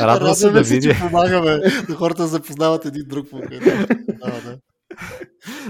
Радва 0.00 0.34
се 0.34 0.50
да 0.50 0.62
видя. 0.62 0.96
Помагаме 1.00 1.58
да 1.88 1.94
хората 1.94 2.26
запознават 2.26 2.84
един 2.84 3.04
друг. 3.08 3.26
Да, 3.30 4.40
да. 4.40 4.58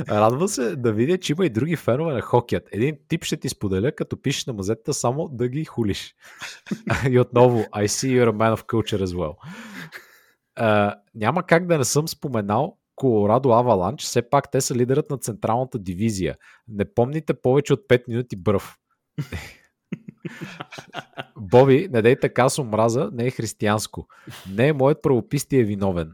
Радва 0.08 0.48
се 0.48 0.76
да 0.76 0.92
видя, 0.92 1.18
че 1.18 1.32
има 1.32 1.46
и 1.46 1.50
други 1.50 1.76
фенове 1.76 2.12
на 2.12 2.20
хокеят. 2.20 2.68
Един 2.72 2.96
тип 3.08 3.24
ще 3.24 3.36
ти 3.36 3.48
споделя, 3.48 3.92
като 3.92 4.22
пишеш 4.22 4.46
на 4.46 4.52
мазетата 4.52 4.94
само 4.94 5.28
да 5.28 5.48
ги 5.48 5.64
хулиш. 5.64 6.14
и 7.10 7.18
отново, 7.18 7.58
I 7.58 7.86
see 7.86 8.18
you're 8.18 8.30
a 8.30 8.32
man 8.32 8.56
of 8.56 8.66
culture 8.66 9.04
as 9.04 9.16
well. 9.16 9.34
Uh, 10.60 10.94
няма 11.14 11.42
как 11.42 11.66
да 11.66 11.78
не 11.78 11.84
съм 11.84 12.08
споменал 12.08 12.78
Колорадо 12.96 13.52
Аваланч, 13.52 14.02
все 14.02 14.30
пак 14.30 14.50
те 14.50 14.60
са 14.60 14.74
лидерът 14.74 15.10
на 15.10 15.18
централната 15.18 15.78
дивизия. 15.78 16.36
Не 16.68 16.94
помните 16.94 17.34
повече 17.34 17.72
от 17.72 17.80
5 17.88 18.08
минути 18.08 18.36
бръв. 18.36 18.76
Боби, 21.38 21.88
не 21.92 22.02
дей 22.02 22.20
така 22.20 22.48
с 22.48 22.58
омраза, 22.58 23.10
не 23.12 23.26
е 23.26 23.30
християнско. 23.30 24.06
Не 24.50 24.68
е 24.68 24.72
моят 24.72 25.02
правопис 25.02 25.46
ти 25.46 25.56
е 25.56 25.64
виновен. 25.64 26.12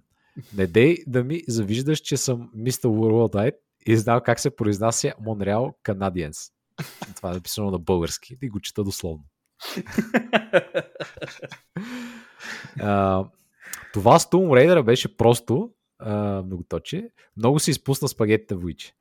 Не 0.57 0.67
дей 0.67 0.97
да 1.07 1.25
ми 1.25 1.43
завиждаш, 1.49 1.99
че 2.01 2.17
съм 2.17 2.51
мистер 2.55 2.89
Worldwide 2.89 3.57
и 3.87 3.97
знал 3.97 4.21
как 4.21 4.41
се 4.41 4.57
произнася 4.57 5.15
Монреал 5.21 5.75
Канадиенс. 5.83 6.39
Това 7.17 7.31
е 7.31 7.35
написано 7.35 7.71
на 7.71 7.79
български. 7.79 8.37
И 8.43 8.49
го 8.49 8.61
чета 8.61 8.85
дословно. 8.85 9.25
а, 12.81 13.25
това 13.93 14.19
с 14.19 14.27
Tomb 14.27 14.49
Raider 14.49 14.83
беше 14.83 15.17
просто 15.17 15.71
а, 15.99 16.43
многоточие. 16.43 17.11
Много 17.37 17.59
се 17.59 17.71
изпусна 17.71 18.09
спагетите 18.09 18.55
войче. 18.55 18.93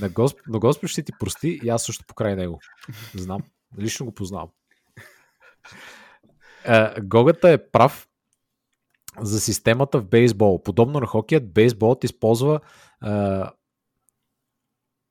На, 0.00 0.08
Госп... 0.08 0.38
на 0.48 0.58
Господ 0.58 0.90
ще 0.90 1.02
ти 1.02 1.12
прости 1.20 1.60
и 1.64 1.68
аз 1.68 1.84
също 1.84 2.04
покрай 2.06 2.36
него. 2.36 2.60
Знам. 3.14 3.42
Лично 3.78 4.06
го 4.06 4.12
познавам. 4.14 4.48
А, 6.66 7.00
Гогата 7.00 7.50
е 7.50 7.70
прав 7.70 8.08
за 9.20 9.40
системата 9.40 10.00
в 10.00 10.04
бейсбол. 10.04 10.62
Подобно 10.62 11.00
на 11.00 11.06
хокеят, 11.06 11.52
бейсболът 11.52 12.04
използва 12.04 12.60
а, 13.00 13.50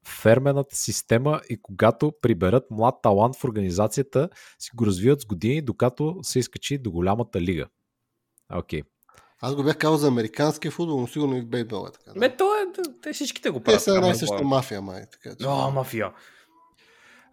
фермената 0.07 0.75
система 0.75 1.41
и 1.49 1.61
когато 1.61 2.13
приберат 2.21 2.71
млад 2.71 2.95
талант 3.03 3.35
в 3.35 3.43
организацията, 3.43 4.29
си 4.59 4.69
го 4.75 4.85
развиват 4.85 5.21
с 5.21 5.25
години, 5.25 5.61
докато 5.61 6.15
се 6.21 6.39
изкачи 6.39 6.77
до 6.77 6.91
голямата 6.91 7.41
лига. 7.41 7.65
Окей. 8.53 8.81
Okay. 8.81 8.85
Аз 9.41 9.55
го 9.55 9.63
бях 9.63 9.77
казал 9.77 9.97
за 9.97 10.07
американския 10.07 10.71
футбол, 10.71 10.99
но 10.99 11.07
сигурно 11.07 11.37
и 11.37 11.41
в 11.41 11.47
бейсбол 11.47 11.87
е 11.89 11.91
така. 11.91 12.19
Бе, 12.19 12.37
то 12.37 12.43
е, 12.43 12.81
те 13.01 13.13
всичките 13.13 13.49
го 13.49 13.59
правят. 13.59 13.79
Те 13.79 13.83
са 13.83 13.95
една 13.95 14.09
и 14.09 14.15
съща 14.15 14.43
мафия, 14.43 14.81
май. 14.81 15.03
Така, 15.11 15.35
че... 15.35 15.47
О, 15.47 15.71
мафия. 15.71 16.11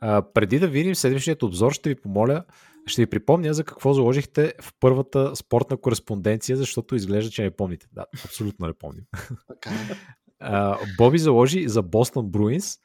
А, 0.01 0.23
преди 0.35 0.59
да 0.59 0.69
видим 0.69 0.95
следващият 0.95 1.43
обзор, 1.43 1.73
ще 1.73 1.89
ви 1.89 1.95
помоля, 1.95 2.45
ще 2.91 3.03
ви 3.03 3.07
припомня 3.07 3.55
за 3.55 3.65
какво 3.65 3.95
заложихте 3.95 4.55
в 4.61 4.73
първата 4.81 5.37
спортна 5.37 5.77
кореспонденция, 5.77 6.57
защото 6.57 6.95
изглежда, 6.95 7.31
че 7.31 7.43
не 7.43 7.51
помните. 7.51 7.87
Да, 7.93 8.05
абсолютно 8.25 8.67
не 8.67 8.73
помним. 8.73 9.05
Така. 9.49 9.71
е. 9.71 10.95
Боби 10.99 11.19
заложи 11.19 11.69
за 11.69 11.83
Бостон 11.83 12.31
Бруинс. 12.31 12.79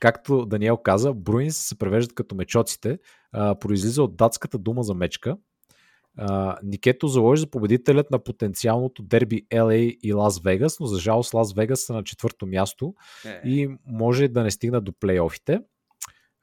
Както 0.00 0.46
Даниел 0.46 0.76
каза, 0.76 1.12
Бруинс 1.14 1.56
се 1.56 1.78
превеждат 1.78 2.14
като 2.14 2.34
мечоците. 2.34 2.98
А, 3.32 3.58
произлиза 3.58 4.02
от 4.02 4.16
датската 4.16 4.58
дума 4.58 4.82
за 4.82 4.94
мечка. 4.94 5.36
А, 6.18 6.58
Никето 6.62 7.08
заложи 7.08 7.40
за 7.40 7.50
победителят 7.50 8.10
на 8.10 8.18
потенциалното 8.18 9.02
дерби 9.02 9.46
LA 9.52 9.98
и 10.02 10.12
Лас 10.12 10.40
Вегас, 10.40 10.80
но 10.80 10.86
за 10.86 11.00
жалост 11.00 11.34
Лас 11.34 11.52
Вегас 11.52 11.80
са 11.80 11.92
на 11.92 12.04
четвърто 12.04 12.46
място 12.46 12.94
Е, 13.26 13.48
и 13.48 13.76
може 13.86 14.28
да 14.28 14.42
не 14.42 14.50
стигнат 14.50 14.84
до 14.84 14.92
плейофите. 14.92 15.60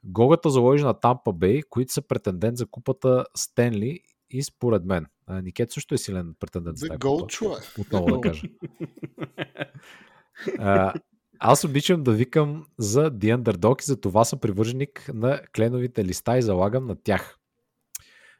Гогата 0.04 0.50
заложи 0.50 0.84
на 0.84 0.94
Тампа 0.94 1.32
Бей, 1.32 1.62
които 1.70 1.92
са 1.92 2.02
претендент 2.02 2.56
за 2.56 2.66
купата 2.66 3.24
Стенли 3.36 4.00
и 4.30 4.42
според 4.42 4.84
мен. 4.84 5.06
А, 5.26 5.42
Никет 5.42 5.72
също 5.72 5.94
е 5.94 5.98
силен 5.98 6.34
претендент 6.40 6.78
за 6.78 6.88
купа. 6.88 7.26
човек. 7.26 7.62
Отново 7.78 8.06
да 8.06 8.20
кажа. 8.20 8.42
А, 10.58 10.94
аз 11.38 11.64
обичам 11.64 12.02
да 12.02 12.12
викам 12.12 12.66
за 12.78 13.10
The 13.10 13.36
Underdog 13.36 13.82
и 13.82 13.84
за 13.84 14.00
това 14.00 14.24
съм 14.24 14.38
привърженик 14.38 15.10
на 15.14 15.40
кленовите 15.54 16.04
листа 16.04 16.38
и 16.38 16.42
залагам 16.42 16.86
на 16.86 16.96
тях. 17.02 17.38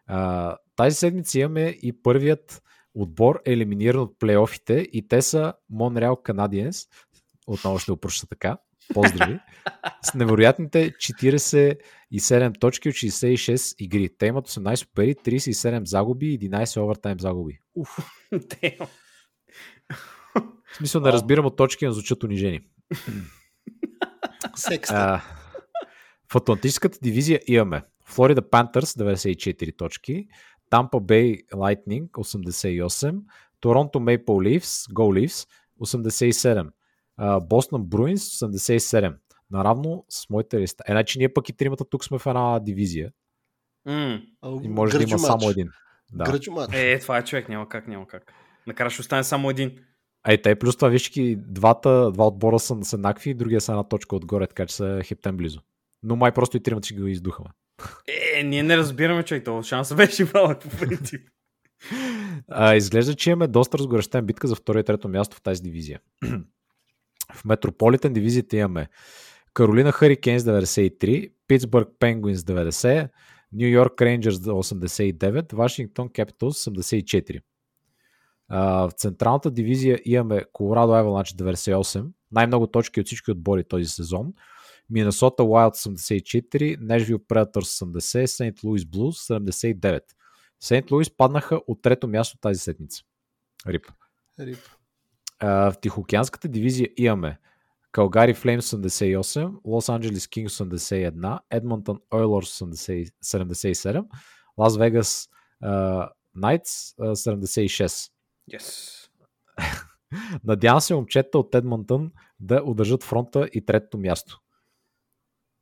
А, 0.06 0.56
тази 0.76 0.96
седмица 0.96 1.38
имаме 1.38 1.78
и 1.82 2.02
първият 2.02 2.62
отбор 2.94 3.40
елиминиран 3.44 4.00
от 4.00 4.18
плейофите 4.18 4.88
и 4.92 5.08
те 5.08 5.22
са 5.22 5.54
Монреал 5.70 6.16
Canadiens. 6.16 6.88
Отново 7.46 7.78
ще 7.78 7.92
опроща 7.92 8.26
така. 8.26 8.58
Поздрави. 8.94 9.38
С 10.02 10.14
невероятните 10.14 10.92
47 10.92 12.60
точки 12.60 12.88
от 12.88 12.94
66 12.94 13.74
игри. 13.78 14.08
Те 14.18 14.26
имат 14.26 14.48
18 14.48 14.88
победи, 14.94 15.14
37 15.14 15.84
загуби 15.84 16.26
и 16.26 16.38
11 16.38 16.82
овертайм 16.82 17.20
загуби. 17.20 17.58
Уф. 17.74 17.98
В 20.72 20.76
смисъл 20.76 21.00
не 21.00 21.12
разбирам 21.12 21.46
от 21.46 21.56
точки, 21.56 21.86
но 21.86 21.92
звучат 21.92 22.24
унижени. 22.24 22.60
Секста. 24.56 24.94
А, 24.94 25.22
в 26.32 26.36
Атлантическата 26.36 26.98
дивизия 27.02 27.40
имаме 27.46 27.82
Флорида 28.04 28.50
Пантърс 28.50 28.92
94 28.94 29.76
точки, 29.76 30.28
Tampa 30.70 31.00
Bay 31.00 31.48
Lightning 31.52 32.10
88, 32.10 33.20
Торонто 33.60 33.98
Maple 33.98 34.24
Leafs, 34.24 34.92
Go 34.92 35.26
Leafs 35.26 35.48
87, 35.80 36.70
Бостон 37.42 37.86
Bruins 37.86 38.46
87. 38.46 39.14
Наравно 39.50 40.04
с 40.08 40.30
моите 40.30 40.60
листа. 40.60 40.84
Е, 40.86 40.92
значи 40.92 41.18
ние 41.18 41.32
пък 41.32 41.48
и 41.48 41.52
тримата 41.52 41.84
тук 41.84 42.04
сме 42.04 42.18
в 42.18 42.26
една 42.26 42.58
дивизия 42.58 43.12
М. 43.86 44.20
и 44.62 44.68
може 44.68 44.98
да 44.98 45.02
има 45.02 45.18
само 45.18 45.50
един. 45.50 45.68
Да. 46.12 46.32
Мач. 46.32 46.68
Е, 46.72 46.98
това 46.98 47.18
е 47.18 47.24
човек, 47.24 47.48
няма 47.48 47.68
как, 47.68 47.88
няма 47.88 48.06
как. 48.06 48.32
Накрая 48.66 48.90
ще 48.90 49.00
остане 49.00 49.24
само 49.24 49.50
един. 49.50 49.78
Ей, 50.28 50.42
те 50.42 50.54
плюс 50.54 50.76
това 50.76 50.88
виж, 50.88 51.02
че 51.02 51.36
двата, 51.38 52.10
два 52.12 52.26
отбора 52.26 52.58
са, 52.58 52.76
са 52.82 52.96
еднакви, 52.96 53.34
другия 53.34 53.60
са 53.60 53.72
една 53.72 53.84
точка 53.88 54.16
отгоре, 54.16 54.46
така 54.46 54.66
че 54.66 54.74
са 54.74 55.00
хептен 55.04 55.36
близо. 55.36 55.60
Но 56.02 56.16
май 56.16 56.32
просто 56.32 56.56
и 56.56 56.62
тримата 56.62 56.86
ще 56.86 56.94
го 56.94 57.06
издухаме. 57.06 57.48
Е, 58.36 58.42
ние 58.42 58.62
не 58.62 58.76
разбираме, 58.76 59.22
човек, 59.22 59.44
това 59.44 59.62
шанса 59.62 59.94
беше 59.94 60.26
малък 60.34 60.60
по 60.60 60.68
принцип. 60.76 61.28
А, 62.48 62.74
изглежда, 62.74 63.14
че 63.14 63.30
имаме 63.30 63.46
доста 63.46 63.78
разгорещен 63.78 64.26
битка 64.26 64.48
за 64.48 64.54
второ 64.54 64.78
и 64.78 64.84
трето 64.84 65.08
място 65.08 65.36
в 65.36 65.42
тази 65.42 65.62
дивизия. 65.62 66.00
в 67.34 67.44
Метрополитен 67.44 68.12
дивизията 68.12 68.56
имаме 68.56 68.88
Каролина 69.54 69.92
Харикенс 69.92 70.42
93, 70.42 71.32
Питсбърг 71.48 71.88
Пенгуинс 71.98 72.42
90, 72.42 73.08
Нью 73.52 73.68
Йорк 73.68 74.02
Рейнджерс 74.02 74.38
89, 74.38 75.54
Вашингтон 75.54 76.08
Капиталс 76.08 76.64
84. 76.64 77.40
А, 78.48 78.88
в 78.88 78.92
централната 78.92 79.50
дивизия 79.50 80.00
имаме 80.04 80.44
Колорадо 80.52 80.92
Аваланч 80.92 81.32
98, 81.32 82.06
най-много 82.32 82.66
точки 82.66 83.00
от 83.00 83.06
всички 83.06 83.30
отбори 83.30 83.64
този 83.64 83.84
сезон. 83.84 84.32
Миннесота 84.90 85.42
Wild 85.42 85.74
84, 85.74 86.76
Нешвил 86.80 87.18
Predators 87.18 87.84
80, 87.84 88.26
Сейнт 88.26 88.62
Луис 88.64 88.84
Блуз 88.84 89.28
79. 89.28 90.00
Сейнт 90.60 90.90
Луис 90.90 91.10
паднаха 91.16 91.60
от 91.66 91.82
трето 91.82 92.08
място 92.08 92.38
тази 92.40 92.60
седмица. 92.60 93.02
Рип. 93.66 93.86
Рип. 94.40 94.58
В 95.42 95.74
Тихоокеанската 95.80 96.48
дивизия 96.48 96.88
имаме 96.96 97.38
Калгари 97.92 98.34
Флеймс 98.34 98.70
88, 98.70 99.54
Лос 99.64 99.88
Анджелес 99.88 100.28
Кингс 100.28 100.58
81, 100.58 101.38
Едмонтон 101.50 102.00
Ойлърс 102.14 102.58
77, 102.58 104.04
Лас 104.58 104.76
Вегас 104.76 105.28
Найтс 106.34 106.94
76. 106.98 108.10
Yes. 108.52 108.96
Надявам 110.44 110.80
се 110.80 110.94
момчета 110.94 111.38
от 111.38 111.54
Едмонтън 111.54 112.12
да 112.40 112.62
удържат 112.64 113.02
фронта 113.02 113.48
и 113.52 113.64
третото 113.64 113.98
място. 113.98 114.40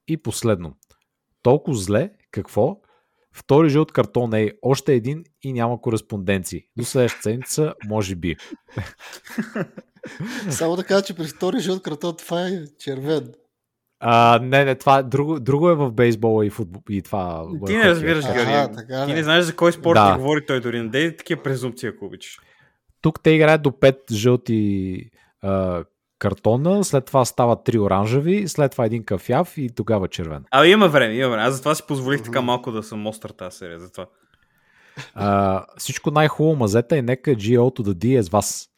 И 0.09 0.23
последно. 0.23 0.77
Толкова 1.43 1.77
зле, 1.77 2.11
какво? 2.31 2.81
Втори 3.33 3.69
жълт 3.69 3.93
картон 3.93 4.35
е 4.35 4.53
още 4.63 4.95
един 4.95 5.25
и 5.43 5.53
няма 5.53 5.81
кореспонденции. 5.81 6.63
До 6.77 6.85
следващата 6.85 7.23
седмица, 7.23 7.75
може 7.89 8.17
би. 8.17 8.37
Само 10.51 10.77
да 10.77 10.85
кажа, 10.85 11.05
че 11.05 11.15
при 11.15 11.25
втори 11.25 11.61
жълт 11.61 11.83
картон 11.83 12.17
това 12.17 12.49
е 12.49 12.65
червен. 12.79 13.33
А, 14.01 14.39
не, 14.43 14.65
не, 14.65 14.75
това 14.75 14.99
е 14.99 15.03
друго, 15.03 15.41
друго 15.41 15.71
е 15.71 15.75
в 15.75 15.91
бейсбола 15.91 16.47
и, 16.47 16.51
футбол, 16.51 16.83
и 16.91 17.03
това. 17.03 17.47
Ти 17.67 17.77
не 17.77 17.85
разбираш, 17.85 18.25
така 18.25 19.07
Ти 19.07 19.13
не 19.13 19.23
знаеш 19.23 19.45
за 19.45 19.57
кой 19.57 19.73
спорт 19.73 19.95
Да. 19.95 20.11
да. 20.11 20.17
говори 20.17 20.47
той 20.47 20.61
дори. 20.61 20.83
Не 20.83 20.89
дай 20.89 21.17
такива 21.17 21.43
презумпции, 21.43 21.89
ако 21.89 22.05
обичаш. 22.05 22.39
Тук 23.01 23.23
те 23.23 23.31
играят 23.31 23.63
до 23.63 23.71
5 23.71 24.13
жълти 24.13 25.11
а, 25.43 25.85
картона, 26.19 26.85
след 26.85 27.05
това 27.05 27.25
стават 27.25 27.59
3 27.59 27.81
оранжеви, 27.81 28.49
след 28.49 28.73
това 28.73 28.85
един 28.85 29.05
кафяв 29.05 29.59
и 29.59 29.71
тогава 29.75 30.09
червен. 30.09 30.45
Абе, 30.51 30.69
има 30.69 30.89
време, 30.89 31.15
има 31.15 31.29
време. 31.29 31.43
Аз 31.43 31.55
затова 31.55 31.75
си 31.75 31.83
позволих 31.89 32.23
така 32.23 32.41
малко 32.41 32.73
да 32.73 32.83
съм 32.83 33.07
остър 33.07 33.31
тази 33.31 33.57
серия. 33.57 33.81
Затова. 33.81 34.07
А, 35.15 35.65
всичко 35.77 36.11
най-хубаво 36.11 36.57
мазета 36.57 36.97
и 36.97 37.03
нека 37.03 37.31
GO 37.31 37.79
to 37.79 37.81
the 37.81 37.93
D 37.93 38.19
е 38.19 38.23
с 38.23 38.29
вас. 38.29 38.69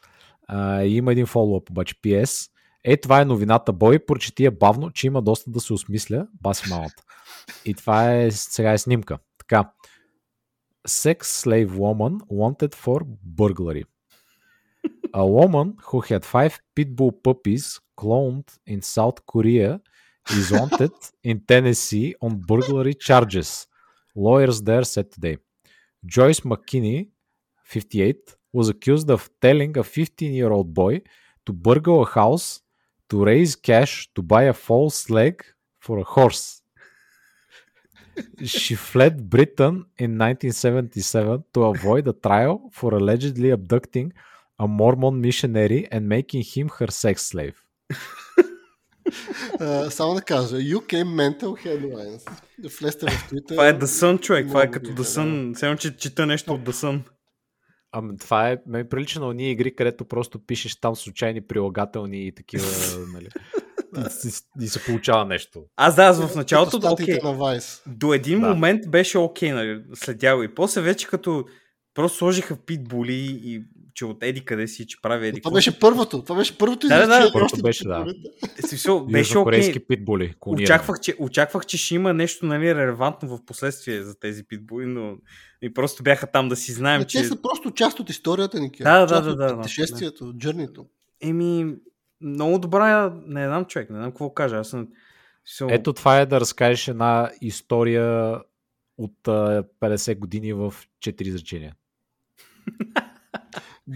А, 0.49 0.83
има 0.83 1.13
един 1.13 1.27
фоллоуп, 1.27 1.71
обаче 1.71 1.95
PS. 1.95 2.51
Е, 2.85 2.97
това 2.97 3.21
е 3.21 3.25
новината, 3.25 3.73
Бой. 3.73 3.99
Прочети 3.99 4.45
я 4.45 4.51
бавно, 4.51 4.91
че 4.91 5.07
има 5.07 5.23
доста 5.23 5.51
да 5.51 5.61
се 5.61 5.73
осмисля. 5.73 6.27
Баси 6.43 6.71
малата. 6.71 7.03
И 7.65 7.75
това 7.75 8.15
е 8.15 8.31
сега 8.31 8.73
е 8.73 8.79
снимка. 8.79 9.19
Така. 9.39 9.71
Sex 10.89 11.23
slave 11.23 11.69
woman 11.69 12.19
wanted 12.33 12.75
for 12.75 13.05
burglary. 13.37 13.85
A 15.13 15.27
woman 15.27 15.77
who 15.87 16.01
had 16.01 16.25
five 16.25 16.61
pitbull 16.77 17.13
puppies 17.23 17.81
cloned 17.99 18.47
in 18.67 18.81
South 18.83 19.27
Korea 19.27 19.81
is 20.31 20.53
wanted 20.53 20.93
in 21.25 21.41
Tennessee 21.41 22.15
on 22.21 22.37
burglary 22.37 22.95
charges. 22.95 23.67
Lawyers 24.15 24.63
there 24.63 24.85
said 24.85 25.11
today. 25.11 25.39
Joyce 26.05 26.41
McKinney, 26.41 27.09
58, 27.65 28.37
was 28.53 28.69
accused 28.69 29.11
of 29.11 29.29
telling 29.41 29.77
a 29.77 29.83
15 29.83 30.33
year 30.33 30.53
old 30.53 30.73
boy 30.73 31.01
to 31.45 31.53
burgle 31.53 32.03
a 32.03 32.07
house 32.07 32.61
to 33.09 33.25
raise 33.25 33.57
cash 33.57 34.09
to 34.15 34.23
buy 34.23 34.45
a 34.45 34.53
false 34.53 35.11
leg 35.11 35.45
for 35.81 35.99
a 35.99 36.05
horse. 36.05 36.63
She 38.45 38.75
fled 38.75 39.31
Britain 39.31 39.87
in 39.97 40.19
1977 40.19 41.45
to 41.55 41.65
avoid 41.65 42.07
a 42.07 42.13
trial 42.13 42.71
for 42.73 42.95
allegedly 42.95 43.51
abducting 43.51 44.13
a 44.61 44.67
Mormon 44.69 45.15
missionary 45.27 45.81
and 45.95 46.03
making 46.17 46.43
him 46.55 46.67
her 46.79 46.91
sex 47.03 47.17
slave. 47.31 47.57
А, 49.61 49.91
само 49.91 50.15
да 50.15 50.23
кажа, 50.23 50.57
UK 50.57 51.05
Mental 51.05 51.67
Headlines. 51.67 52.31
Влезте 52.81 53.07
в 53.11 53.31
Twitter. 53.31 53.49
Това 53.49 53.69
е 53.69 53.79
The 53.79 53.85
Sun, 53.85 54.21
човек. 54.21 54.49
Това 54.49 54.63
е 54.63 54.71
като 54.71 54.91
The 54.91 55.01
е, 55.01 55.05
Sun. 55.05 55.63
Едно, 55.63 55.77
че 55.77 55.97
чета 55.97 56.27
нещо 56.27 56.53
от 56.53 56.61
The 56.61 56.71
Sun. 56.71 57.01
Ами, 57.93 58.19
това 58.19 58.51
е, 58.51 58.59
ме 58.67 58.89
прилича 58.89 59.21
на 59.21 59.27
уния 59.27 59.51
игри, 59.51 59.75
където 59.75 60.05
просто 60.05 60.47
пишеш 60.47 60.81
там 60.81 60.97
случайни 60.97 61.47
прилагателни 61.47 62.27
и 62.27 62.35
такива, 62.35 62.67
нали? 63.15 63.29
И, 64.25 64.65
и, 64.65 64.69
се 64.69 64.85
получава 64.85 65.25
нещо. 65.25 65.63
Аз 65.77 65.97
да, 65.97 66.05
аз 66.05 66.27
в 66.27 66.37
началото, 66.37 66.81
окей. 66.93 67.15
на 67.15 67.35
Vice. 67.35 67.83
До 67.87 68.15
един 68.15 68.41
Да. 68.41 68.49
момент 68.49 68.91
беше 68.91 69.19
окей, 69.19 69.53
нали, 69.53 69.83
следял. 69.95 70.43
И 70.43 70.55
после 70.55 70.81
вече 70.81 71.07
като 71.09 71.45
просто 71.95 72.19
сложиха 72.19 72.57
питбули 72.57 73.41
и 73.43 73.63
че 74.01 74.05
от 74.05 74.23
еди 74.23 74.45
къде 74.45 74.69
си, 74.69 74.87
че 74.87 75.01
прави 75.03 75.29
еди. 75.29 75.41
Това 75.41 75.55
беше 75.55 75.79
първото. 75.79 76.23
Това 76.23 76.37
беше 76.37 76.59
първото 76.59 76.89
Да, 76.89 77.07
да, 77.07 77.07
да. 77.07 77.33
Първото 77.33 77.63
беше, 77.63 77.85
да. 77.85 78.07
Е, 78.59 78.63
смисъл, 78.63 79.07
беше 79.07 79.11
окей. 79.11 79.21
Южнокорейски 79.21 79.87
питбули. 79.87 80.35
Очаквах 80.47 81.01
че, 81.01 81.15
очаквах, 81.19 81.67
че 81.67 81.79
ще 81.79 81.95
има 81.95 82.15
нещо 82.15 82.47
нали, 82.47 82.75
релевантно 82.75 83.29
в 83.29 83.45
последствие 83.47 84.03
за 84.03 84.19
тези 84.19 84.45
питбули, 84.45 84.87
но 84.87 85.17
и 85.63 85.75
просто 85.75 86.03
бяха 86.03 86.27
там 86.27 86.49
да 86.49 86.57
си 86.57 86.73
знаем, 86.73 87.01
Не, 87.01 87.07
че... 87.07 87.19
Те 87.19 87.25
са 87.25 87.43
просто 87.43 87.71
част 87.71 88.01
от 88.01 88.11
историята 88.11 88.61
ни. 88.61 88.73
Кир. 88.73 88.85
Да, 88.85 89.07
да, 89.07 89.21
да, 89.21 89.37
да, 89.37 89.47
да. 89.47 89.57
Пътешествието, 89.57 90.25
от 90.25 90.37
джърнито. 90.37 90.87
Еми, 91.21 91.75
много 92.21 92.59
добра, 92.59 93.15
не 93.27 93.47
знам 93.47 93.65
човек, 93.65 93.91
не 93.91 93.97
знам 93.97 94.11
какво 94.11 94.35
кажа. 94.35 94.57
Аз 94.57 94.69
съм... 94.69 94.89
So, 95.49 95.75
Ето 95.75 95.93
това 95.93 96.21
е 96.21 96.27
да 96.27 96.41
разкажеш 96.41 96.89
една 96.89 97.31
история 97.41 98.41
от 98.99 99.29
а, 99.29 99.65
50 99.81 100.19
години 100.19 100.53
в 100.53 100.75
4 101.05 101.23
изречения. 101.23 101.75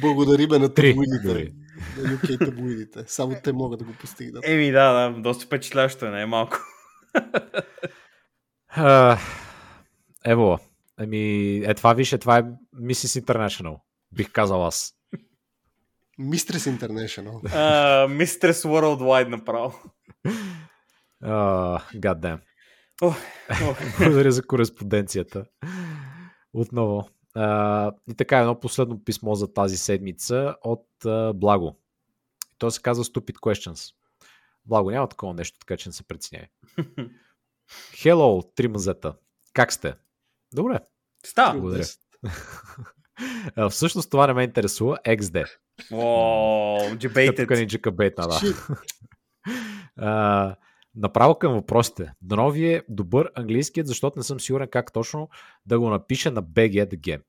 Благодариме 0.00 0.58
на 0.58 0.74
Три, 0.74 0.90
таблоидите. 0.90 1.52
На 1.96 2.08
UK 2.08 2.44
таблоидите. 2.44 3.04
Само 3.06 3.36
те 3.44 3.52
могат 3.52 3.78
да 3.78 3.84
го 3.84 3.92
постигнат. 3.92 4.48
Еми 4.48 4.70
да, 4.70 4.92
да, 4.92 5.20
доста 5.20 5.46
впечатляващо 5.46 6.06
е, 6.06 6.10
не 6.10 6.22
е 6.22 6.26
Ево, 10.26 10.58
ами, 10.96 11.56
е 11.56 11.74
това 11.74 11.94
виж, 11.94 12.12
е 12.12 12.18
това 12.18 12.38
е 12.38 12.42
Mrs. 12.82 13.24
International, 13.24 13.76
бих 14.12 14.32
казал 14.32 14.66
аз. 14.66 14.94
Mistress 16.20 16.78
International. 16.78 17.42
Uh, 17.42 18.24
Mistress 18.24 18.68
Worldwide 18.68 19.28
направо. 19.28 19.74
Uh, 21.24 21.80
God 21.94 22.20
damn. 22.20 22.40
Ох, 23.02 23.16
ох. 23.70 23.78
Благодаря 23.98 24.32
за 24.32 24.42
кореспонденцията. 24.42 25.44
Отново. 26.52 27.08
А, 27.34 27.92
и 28.10 28.14
така, 28.14 28.38
едно 28.38 28.60
последно 28.60 29.04
писмо 29.04 29.34
за 29.34 29.52
тази 29.52 29.76
седмица 29.76 30.56
от 30.62 30.88
а, 31.04 31.32
Благо. 31.32 31.76
То 32.58 32.70
се 32.70 32.82
казва 32.82 33.04
Stupid 33.04 33.34
Questions. 33.36 33.94
Благо, 34.66 34.90
няма 34.90 35.08
такова 35.08 35.34
нещо, 35.34 35.58
така 35.58 35.76
че 35.76 35.88
не 35.88 35.92
се 35.92 36.02
преценяй. 36.02 36.46
Hello, 37.92 38.54
три 38.54 38.68
мазета. 38.68 39.14
Как 39.52 39.72
сте? 39.72 39.94
Добре. 40.54 40.78
Става. 41.26 41.60
Благодаря. 41.60 41.84
Всъщност 43.70 44.10
това 44.10 44.26
не 44.26 44.32
ме 44.32 44.42
интересува. 44.42 44.98
XD. 45.06 45.46
О, 45.92 46.78
Като 46.90 46.96
debated. 46.96 47.46
каниджика 47.46 47.92
бейтна, 47.92 48.28
да. 48.28 48.40
Направо 50.96 51.34
към 51.38 51.52
въпросите. 51.52 52.12
Дано 52.22 52.50
ви 52.50 52.74
е 52.74 52.82
добър 52.88 53.30
английският, 53.34 53.86
защото 53.86 54.18
не 54.18 54.22
съм 54.22 54.40
сигурен 54.40 54.68
как 54.70 54.92
точно 54.92 55.28
да 55.66 55.78
го 55.80 55.90
напиша 55.90 56.30
на 56.30 56.42
BG 56.42 56.94
the 56.94 56.98
game. 57.00 57.20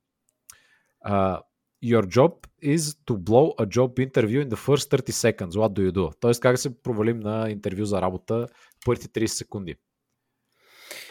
Uh, 1.07 1.39
your 1.83 2.05
job 2.05 2.31
is 2.63 2.97
to 3.07 3.13
blow 3.17 3.55
a 3.63 3.65
job 3.65 3.99
interview 3.99 4.41
in 4.45 4.49
the 4.49 4.55
first 4.67 4.89
30 4.91 5.11
seconds. 5.11 5.49
What 5.49 5.69
do 5.73 5.89
you 5.89 5.91
do? 5.91 6.13
Тоест 6.19 6.41
как 6.41 6.53
да 6.53 6.57
се 6.57 6.81
провалим 6.81 7.19
на 7.19 7.49
интервю 7.49 7.85
за 7.85 8.01
работа 8.01 8.47
първите 8.85 9.07
30 9.07 9.25
секунди. 9.25 9.75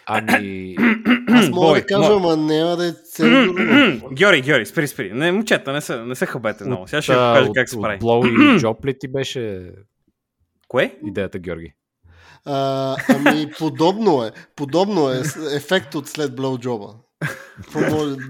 Ами, 0.06 0.76
Аз 1.28 1.48
мога 1.50 1.66
Бой, 1.66 1.80
да 1.80 1.86
кажа, 1.86 2.12
ама 2.12 2.36
няма 2.36 2.76
да 2.76 2.86
е 2.86 2.92
цензурно. 2.92 4.08
Георги, 4.12 4.42
Георги, 4.42 4.66
спри, 4.66 4.88
спри. 4.88 5.12
Не, 5.12 5.32
момчета, 5.32 5.72
не 5.72 5.80
се, 5.80 5.96
не 6.04 6.14
се 6.14 6.26
хабете 6.26 6.64
много. 6.64 6.88
Сега 6.88 7.02
ще 7.02 7.12
ви 7.12 7.18
от, 7.18 7.24
покажа 7.30 7.50
от, 7.50 7.54
как 7.56 7.68
се 7.68 7.76
от 7.76 7.82
прави. 7.82 7.98
blow 7.98 8.28
и 8.28 8.58
job 8.60 8.84
ли 8.86 8.98
ти 8.98 9.08
беше 9.08 9.72
Кое? 10.68 10.98
идеята, 11.06 11.38
Георги? 11.38 11.74
А, 12.44 12.96
ами, 13.08 13.52
подобно 13.58 14.24
е. 14.24 14.32
Подобно 14.56 15.10
е. 15.10 15.22
Ефект 15.52 15.94
от 15.94 16.08
след 16.08 16.36
блоуджоба. 16.36 16.94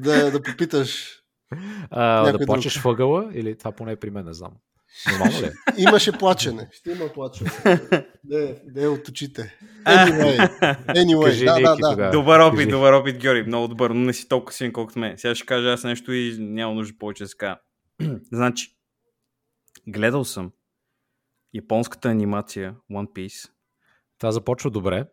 Да, 0.00 0.30
да 0.30 0.42
попиташ? 0.42 1.20
А, 1.90 2.22
да 2.24 2.32
друг. 2.32 2.46
плачеш 2.46 2.76
въгъла 2.82 3.30
или 3.34 3.58
това 3.58 3.72
поне 3.72 3.96
при 3.96 4.10
мен, 4.10 4.26
не 4.26 4.34
знам. 4.34 4.52
Нормално 5.12 5.40
ли? 5.40 5.44
е? 5.44 5.52
Имаше 5.82 6.12
плачене. 6.12 6.68
Ще 6.72 6.90
има 6.90 7.08
плачене. 7.14 7.50
Не, 8.24 8.56
не 8.74 8.88
от 8.88 9.08
очите. 9.08 9.58
Anyway. 9.86 10.60
Anyway, 10.86 11.24
Кажи, 11.24 11.44
да, 11.44 11.54
да, 11.54 11.76
да. 11.76 11.90
тогава. 11.90 12.10
Добър 12.10 12.40
опит, 12.40 12.58
Кажи. 12.58 12.70
добър 12.70 12.92
опит, 12.92 13.18
Георги. 13.18 13.42
Много 13.42 13.68
добър, 13.68 13.90
но 13.90 14.00
не 14.00 14.12
си 14.12 14.28
толкова 14.28 14.52
силен, 14.52 14.72
колкото 14.72 14.98
мен. 14.98 15.18
Сега 15.18 15.34
ще 15.34 15.46
кажа 15.46 15.72
аз 15.72 15.84
нещо 15.84 16.12
и 16.12 16.36
няма 16.40 16.74
нужда 16.74 16.98
повече 16.98 17.24
да 17.24 17.28
се 17.28 17.36
кажа. 17.36 17.56
значи, 18.32 18.68
гледал 19.88 20.24
съм 20.24 20.50
японската 21.54 22.08
анимация 22.08 22.74
One 22.92 23.08
Piece. 23.12 23.50
Това 24.18 24.32
започва 24.32 24.70
добре. 24.70 25.04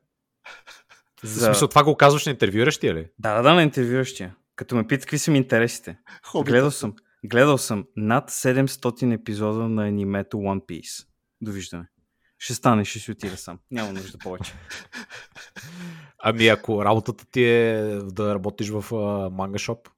В 1.23 1.27
За... 1.27 1.45
смисъл, 1.45 1.67
това 1.67 1.83
го 1.83 1.95
казваш 1.97 2.25
на 2.25 2.31
интервюиращия 2.31 2.93
ли? 2.93 3.07
Да, 3.19 3.35
да, 3.35 3.41
да, 3.41 3.53
на 3.53 3.63
интервюиращия. 3.63 4.35
Като 4.55 4.75
ме 4.75 4.87
пита 4.87 5.01
какви 5.01 5.17
са 5.17 5.31
ми 5.31 5.37
интересите. 5.37 5.99
Хобита. 6.25 6.51
Гледал 6.51 6.71
съм, 6.71 6.93
гледал 7.25 7.57
съм 7.57 7.85
над 7.95 8.31
700 8.31 9.13
епизода 9.13 9.69
на 9.69 9.87
анимето 9.87 10.37
One 10.37 10.65
Piece. 10.65 11.07
Довиждане. 11.41 11.85
Ще 12.39 12.53
стане, 12.53 12.85
ще 12.85 12.99
си 12.99 13.11
отида 13.11 13.37
сам. 13.37 13.59
Няма 13.71 13.93
нужда 13.93 14.17
повече. 14.17 14.53
Ами 16.23 16.47
ако 16.47 16.85
работата 16.85 17.25
ти 17.31 17.43
е 17.43 17.99
да 18.03 18.35
работиш 18.35 18.69
в 18.69 18.85
манга 19.31 19.57
шоп 19.57 19.89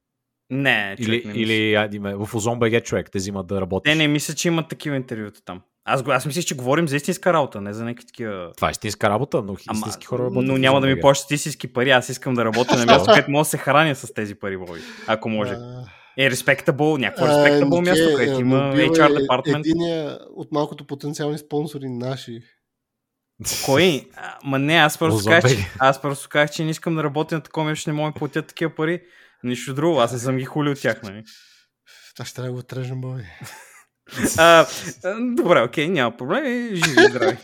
Не, 0.49 0.95
или, 0.99 1.06
човек, 1.06 1.26
не 1.26 1.32
мисля. 1.34 1.41
или 1.43 1.76
аниме, 1.76 2.16
в 2.16 2.30
Озон 2.34 2.60
БГ 2.60 2.84
човек 2.84 3.12
те 3.12 3.18
взимат 3.18 3.47
да 3.47 3.62
работиш. 3.62 3.91
Те 3.91 3.95
не 3.95 4.08
мисля, 4.08 4.34
че 4.34 4.47
имат 4.47 4.70
такива 4.70 4.95
интервюта 4.95 5.41
там. 5.45 5.62
Аз, 5.86 6.03
аз 6.07 6.25
мисля, 6.25 6.41
че 6.41 6.55
говорим 6.55 6.88
за 6.88 6.95
истинска 6.95 7.34
работа, 7.34 7.61
не 7.61 7.73
за 7.73 7.86
някакви 7.86 8.05
такива... 8.07 8.51
Това 8.55 8.67
е 8.67 8.71
истинска 8.71 9.09
работа, 9.09 9.38
но 9.41 9.55
Ама, 9.67 9.77
истински 9.77 10.05
хора 10.05 10.23
работят. 10.23 10.47
но 10.47 10.57
няма 10.57 10.81
да 10.81 10.88
ми 10.88 11.01
плащат 11.01 11.31
истински 11.31 11.73
пари, 11.73 11.89
аз 11.89 12.09
искам 12.09 12.34
да 12.34 12.45
работя 12.45 12.77
на 12.77 12.86
място, 12.93 13.09
където 13.09 13.31
мога 13.31 13.41
да 13.41 13.45
се 13.49 13.57
храня 13.57 13.95
с 13.95 14.13
тези 14.13 14.36
пари, 14.36 14.57
Боби. 14.57 14.79
Ако 15.07 15.29
може. 15.29 15.57
Е, 16.17 16.31
respectable, 16.31 16.97
някакво 16.97 17.25
Нике, 17.79 17.89
място, 17.89 18.17
където 18.17 18.38
а, 18.38 18.41
има 18.41 18.57
е 18.57 18.88
HR 18.88 19.21
департамент. 19.21 19.65
Единия 19.65 20.19
от 20.36 20.51
малкото 20.51 20.88
потенциални 20.88 21.38
спонсори 21.38 21.89
наши. 21.89 22.39
Кой? 23.65 24.09
А, 24.15 24.38
Ма 24.43 24.59
не, 24.59 24.75
аз 24.75 24.97
просто 24.97 25.29
казах, 25.29 25.51
че, 25.51 25.71
аз 25.79 26.01
просто 26.01 26.29
казах, 26.29 26.51
че 26.51 26.63
не 26.63 26.71
искам 26.71 26.95
да 26.95 27.03
работя 27.03 27.36
на 27.36 27.41
такова 27.41 27.69
място, 27.69 27.84
че 27.84 27.89
не 27.89 27.93
мога 27.93 28.05
да 28.05 28.09
ми 28.09 28.19
платят 28.19 28.47
такива 28.47 28.75
пари. 28.75 29.01
Нищо 29.43 29.73
друго, 29.73 29.99
аз 29.99 30.13
не 30.13 30.19
съм 30.19 30.38
ги 30.38 30.45
хули 30.45 30.69
от 30.69 30.81
тях, 30.81 31.03
нали? 31.03 31.23
Това 32.15 32.25
ще 32.25 32.36
трябва 32.36 32.47
да 32.47 32.53
го 32.53 32.59
отрежем, 32.59 33.01
бой. 33.01 33.21
А, 34.38 34.68
добре, 35.20 35.62
окей, 35.62 35.88
няма 35.88 36.18
проблем. 36.18 36.76
Живи 36.76 37.10
здрави. 37.10 37.38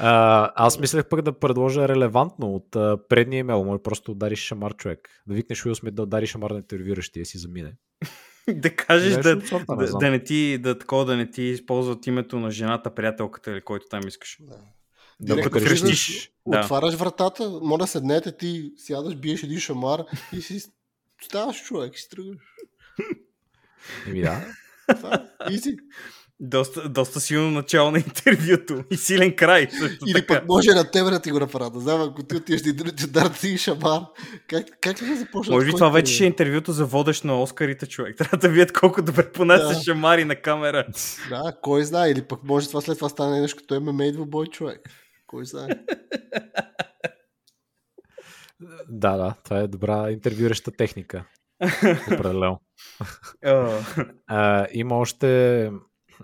А, 0.00 0.52
аз 0.54 0.78
мислех 0.78 1.08
пък 1.08 1.22
да 1.22 1.38
предложа 1.38 1.88
релевантно 1.88 2.54
от 2.54 2.76
а, 2.76 2.98
предния 3.08 3.38
имейл. 3.38 3.64
Може 3.64 3.82
просто 3.82 4.04
да 4.04 4.12
удариш 4.12 4.38
шамар 4.38 4.76
човек. 4.76 5.08
Да 5.26 5.34
викнеш 5.34 5.66
Уил 5.66 5.74
Смит 5.74 5.94
да 5.94 6.02
удари 6.02 6.26
шамар 6.26 6.50
на 6.50 6.56
интервюиращия 6.56 7.26
си 7.26 7.38
замине. 7.38 7.72
да 8.54 8.76
кажеш 8.76 9.14
да, 9.14 9.46
сорта, 9.46 9.76
не 9.76 9.86
да, 9.86 9.98
да, 9.98 10.10
не 10.10 10.24
ти, 10.24 10.58
да, 10.58 10.78
такова, 10.78 11.04
да 11.04 11.16
не 11.16 11.30
ти 11.30 11.42
използват 11.42 12.06
името 12.06 12.38
на 12.40 12.50
жената, 12.50 12.94
приятелката 12.94 13.50
или 13.50 13.60
който 13.60 13.86
там 13.90 14.08
искаш. 14.08 14.38
Да 15.20 15.34
Директно 15.34 15.60
влизаш, 15.60 15.80
крещиш. 15.80 16.30
Да. 16.46 16.60
Отваряш 16.60 16.94
вратата, 16.94 17.50
може 17.62 17.80
да 17.80 17.86
седнете, 17.86 18.36
ти 18.36 18.72
сядаш, 18.76 19.16
биеш 19.16 19.42
един 19.42 19.58
шамар 19.58 20.00
и 20.32 20.40
си 20.40 20.60
ставаш 21.22 21.64
човек, 21.64 21.96
и 21.96 21.98
си 21.98 22.08
тръгваш. 22.10 22.36
Еми 24.08 24.20
да. 24.20 24.44
Това 24.88 25.14
е 25.14 25.52
Изи. 25.52 25.76
Доста, 26.40 26.88
доста 26.88 27.20
силно 27.20 27.50
начало 27.50 27.90
на 27.90 27.98
интервюто 27.98 28.84
и 28.90 28.96
силен 28.96 29.36
край. 29.36 29.68
Също 29.78 30.04
Или 30.06 30.14
така. 30.14 30.34
пък 30.40 30.48
може 30.48 30.70
на 30.70 30.90
тебе 30.90 31.10
да 31.10 31.20
ти 31.22 31.30
го 31.30 31.40
направят. 31.40 31.72
Да 31.72 31.80
знам, 31.80 32.00
ако 32.02 32.22
ти 32.22 32.36
отидеш 32.36 32.62
да 32.62 33.04
ударят 33.04 33.36
си 33.36 33.58
шамар, 33.58 34.00
как, 34.48 34.66
как 34.80 35.02
ли 35.02 35.06
да 35.06 35.16
започнат? 35.16 35.54
Може 35.54 35.66
би 35.66 35.72
това 35.72 35.88
ти 35.88 35.92
вече 35.92 36.14
ще 36.14 36.24
е 36.24 36.26
интервюто 36.26 36.72
за 36.72 36.84
водещ 36.86 37.24
на 37.24 37.42
Оскарите 37.42 37.86
човек. 37.86 38.16
Трябва 38.18 38.38
да 38.38 38.48
видят 38.48 38.72
колко 38.72 39.02
добре 39.02 39.32
понася 39.32 39.68
Да. 39.68 39.82
шамари 39.82 40.24
на 40.24 40.36
камера. 40.36 40.86
Да, 41.28 41.52
кой 41.62 41.84
знае, 41.84 42.10
или 42.10 42.22
пък 42.22 42.44
може 42.44 42.68
това 42.68 42.80
след 42.80 42.98
това 42.98 43.08
стане 43.08 43.40
нещо 43.40 43.56
като 43.58 43.80
ММА 43.80 44.12
двубой 44.12 44.46
човек. 44.46 44.80
Кой 45.26 45.44
знае. 45.44 45.68
Да, 48.88 49.16
да. 49.16 49.34
Това 49.44 49.58
е 49.58 49.66
добра 49.66 50.10
интервюираща 50.10 50.70
техника. 50.70 51.24
Определено. 52.12 52.60
А, 54.26 54.66
има 54.72 54.98
още 54.98 55.70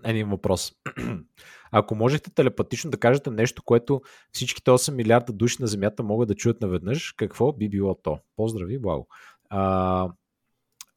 един 0.05 0.29
въпрос. 0.29 0.73
Ако 1.73 1.95
можехте 1.95 2.31
телепатично 2.31 2.91
да 2.91 2.99
кажете 2.99 3.31
нещо, 3.31 3.63
което 3.63 4.01
всичките 4.33 4.71
8 4.71 4.95
милиарда 4.95 5.33
души 5.33 5.57
на 5.61 5.67
Земята 5.67 6.03
могат 6.03 6.29
да 6.29 6.35
чуят 6.35 6.61
наведнъж, 6.61 7.13
какво 7.13 7.53
би 7.53 7.69
било 7.69 7.95
то? 7.95 8.19
Поздрави, 8.37 8.79
благо. 8.79 9.09
А, 9.49 10.09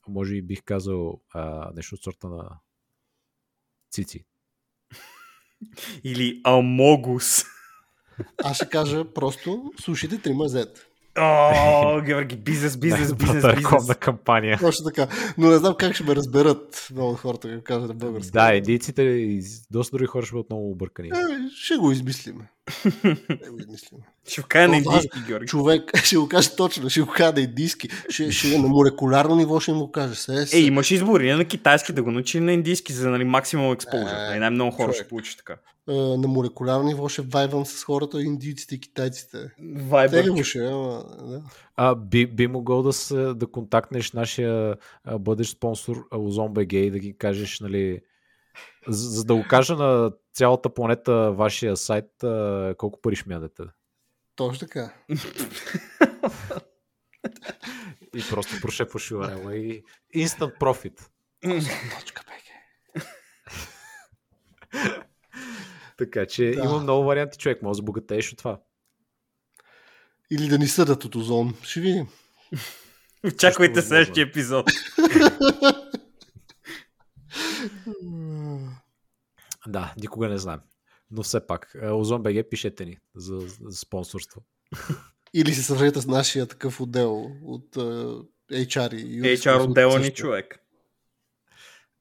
може 0.08 0.36
и 0.36 0.42
бих 0.42 0.64
казал 0.66 1.22
а, 1.34 1.72
нещо 1.76 1.96
от 1.96 2.04
сорта 2.04 2.28
на 2.28 2.50
цици. 3.92 4.26
Или 6.04 6.42
Амогус. 6.44 7.44
Аз 8.44 8.56
ще 8.56 8.70
кажа 8.70 9.14
просто 9.14 9.72
слушайте 9.80 10.22
три 10.22 10.34
мазет. 10.34 10.88
О, 11.20 12.02
Георги, 12.06 12.36
бизнес, 12.36 12.78
бизнес, 12.78 13.14
бизнес, 13.14 13.44
Най-добрата 13.44 13.58
рекламна 13.58 13.80
бизнес. 13.82 13.98
кампания. 13.98 14.58
Точно 14.60 14.86
така. 14.86 15.08
Но 15.38 15.50
не 15.50 15.58
знам 15.58 15.76
как 15.80 15.94
ще 15.94 16.04
ме 16.04 16.16
разберат 16.16 16.88
много 16.92 17.14
хората, 17.14 17.50
като 17.50 17.64
кажат 17.64 17.88
на 17.88 17.94
български. 17.94 18.32
Да, 18.32 18.56
индийците 18.56 19.02
и 19.04 19.44
доста 19.72 19.98
други 19.98 20.08
хора 20.08 20.26
ще 20.26 20.34
бъдат 20.34 20.50
много 20.50 20.72
объркани. 20.72 21.08
Е, 21.08 21.12
ще 21.56 21.76
го 21.76 21.92
измислим. 21.92 22.36
Ще 22.70 23.50
го 23.50 23.60
измислим. 23.60 24.00
Ще 24.28 24.42
вкая 24.42 24.68
на 24.68 24.78
индийски, 24.78 25.20
Георги. 25.28 25.48
Човек, 25.48 25.98
ще 26.04 26.18
го 26.18 26.30
каже 26.30 26.56
точно, 26.56 26.90
ще 26.90 27.02
го 27.02 27.08
кажа 27.08 27.34
на 27.34 27.42
индийски. 27.42 27.90
Ще, 28.10 28.32
ще 28.32 28.56
е 28.56 28.58
на 28.58 28.68
молекулярно 28.68 29.36
ниво, 29.36 29.60
ще 29.60 29.72
им 29.72 29.78
го 29.78 29.92
каже. 29.92 30.16
Се, 30.16 30.46
се. 30.46 30.58
Е, 30.58 30.62
имаш 30.62 30.92
избор. 30.92 31.22
Или 31.22 31.34
на 31.34 31.46
китайски 31.46 31.94
да 31.94 32.04
го 32.04 32.12
научи, 32.12 32.40
на 32.40 32.54
индийски, 32.54 32.94
за 32.94 33.10
нали, 33.10 33.24
максимум 33.24 33.74
експозър. 33.74 34.08
Е, 34.08 34.28
Нали, 34.28 34.40
най-много 34.40 34.72
хора 34.72 34.86
човек. 34.86 34.96
ще 34.96 35.08
получиш 35.08 35.36
така. 35.36 35.56
А, 35.90 35.94
на 35.94 36.28
молекулярно 36.28 36.84
ниво 36.84 37.10
ще 37.10 37.22
вайвам 37.22 37.66
с 37.66 37.84
хората, 37.84 38.22
индийците 38.22 38.76
и 38.76 38.80
китайците. 38.80 39.38
Вайбър. 39.76 40.44
Ще, 40.44 40.60
е, 40.60 40.68
ама, 40.68 41.06
да. 41.24 41.42
А, 41.76 41.96
би, 41.96 42.28
би 42.28 42.48
могъл 42.48 42.84
да, 42.84 42.94
се, 42.94 43.16
да 43.16 43.48
контактнеш 43.48 44.12
нашия 44.12 44.76
бъдещ 45.20 45.58
спонсор 45.58 46.08
Озон 46.12 46.54
БГ 46.54 46.74
и 46.74 46.92
да 46.92 47.00
ги 47.00 47.18
кажеш, 47.18 47.60
нали, 47.60 48.00
За, 48.88 49.10
за 49.10 49.24
да 49.24 49.36
го 49.36 49.46
кажа 49.50 49.76
на 49.76 50.12
цялата 50.34 50.74
планета 50.74 51.32
вашия 51.32 51.78
сайт, 51.78 52.06
колко 52.78 53.02
пари 53.02 53.16
ще 53.16 53.30
ми 53.30 53.34
ядете? 53.34 53.64
Точно 54.36 54.68
така. 54.68 54.94
и 58.16 58.24
просто 58.30 58.56
прошепваш 58.62 59.10
URL 59.10 59.52
и 59.52 59.84
instant 60.16 60.58
profit. 60.60 61.08
така 65.98 66.26
че 66.26 66.44
да. 66.44 66.64
има 66.64 66.80
много 66.80 67.04
варианти, 67.04 67.38
човек. 67.38 67.62
Може 67.62 67.78
да 67.78 67.84
богатееш 67.84 68.32
от 68.32 68.38
това. 68.38 68.60
Или 70.32 70.48
да 70.48 70.58
ни 70.58 70.68
съдат 70.68 71.06
от 71.06 71.16
озон. 71.16 71.56
Ще 71.64 71.80
видим. 71.80 72.08
Очаквайте 73.26 73.82
следващия 73.82 74.26
епизод. 74.28 74.66
да, 79.68 79.94
никога 80.02 80.30
не 80.30 80.38
знаем. 80.38 80.60
Но 81.12 81.24
все 81.24 81.48
пак, 81.48 81.76
е, 81.82 81.92
Озон 81.92 82.24
БГ 82.24 82.50
пишете 82.50 82.86
ни 82.86 82.98
за, 83.16 83.40
за 83.40 83.78
спонсорство. 83.78 84.42
Или 85.34 85.54
се 85.54 85.64
свържете 85.64 86.02
с 86.02 86.08
нашия 86.08 86.48
такъв 86.48 86.82
отдел 86.82 87.32
от 87.44 87.76
uh, 87.76 88.26
HR. 88.52 88.96
И 88.96 89.22
HR 89.22 89.64
отдела 89.70 90.00
ни 90.00 90.14
човек. 90.14 90.60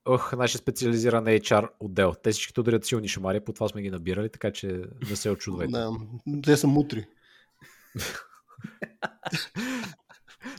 Ох, 0.05 0.32
нашия 0.32 0.59
специализиран 0.59 1.24
HR 1.24 1.68
отдел. 1.80 2.14
Те 2.22 2.30
всички 2.30 2.60
ударят 2.60 2.84
силни 2.84 3.09
шамари, 3.09 3.40
по 3.40 3.52
това 3.52 3.68
сме 3.68 3.82
ги 3.82 3.90
набирали, 3.90 4.28
така 4.28 4.51
че 4.51 4.82
не 5.10 5.16
се 5.16 5.30
очудвайте. 5.30 5.72
Да, 5.72 5.90
те 6.43 6.56
са 6.56 6.66
мутри. 6.66 7.06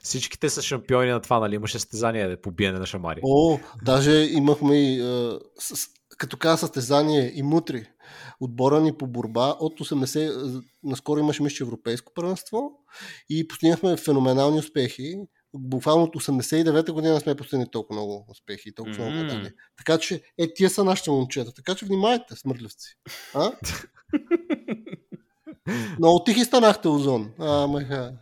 Всичките 0.03 0.49
са 0.49 0.61
шампиони 0.61 1.11
на 1.11 1.19
това, 1.19 1.39
нали? 1.39 1.55
Имаше 1.55 1.79
състезание 1.79 2.37
по 2.37 2.51
биене 2.51 2.79
на 2.79 2.85
шамари. 2.85 3.21
О, 3.23 3.59
даже 3.81 4.11
имахме 4.11 4.75
и, 4.75 4.99
с, 5.59 5.89
като 6.17 6.37
каза 6.37 6.57
състезание 6.57 7.31
и 7.35 7.43
мутри. 7.43 7.89
Отбора 8.39 8.81
ни 8.81 8.93
по 8.93 9.07
борба 9.07 9.55
от 9.59 9.79
80, 9.79 10.63
наскоро 10.83 11.19
имаше 11.19 11.43
мисля 11.43 11.65
европейско 11.65 12.11
първенство 12.15 12.71
и 13.29 13.47
постигнахме 13.47 13.97
феноменални 13.97 14.59
успехи. 14.59 15.15
Буквално 15.53 16.03
от 16.03 16.15
89-та 16.15 16.93
година 16.93 17.19
сме 17.19 17.35
постигнали 17.35 17.69
толкова 17.71 17.95
много 17.99 18.25
успехи 18.29 18.69
и 18.69 18.75
толкова 18.75 18.97
много 18.97 19.11
медали. 19.11 19.51
Така 19.77 19.97
че, 19.97 20.21
е, 20.37 20.53
тия 20.53 20.69
са 20.69 20.83
нашите 20.83 21.11
момчета. 21.11 21.53
Така 21.53 21.75
че 21.75 21.85
внимайте, 21.85 22.35
смъртливци. 22.35 22.97
А? 23.33 23.51
Много 25.99 26.23
тихи 26.23 26.43
станахте, 26.43 26.87
Озон. 26.87 27.31
А, 27.39 27.67
маха. 27.67 28.13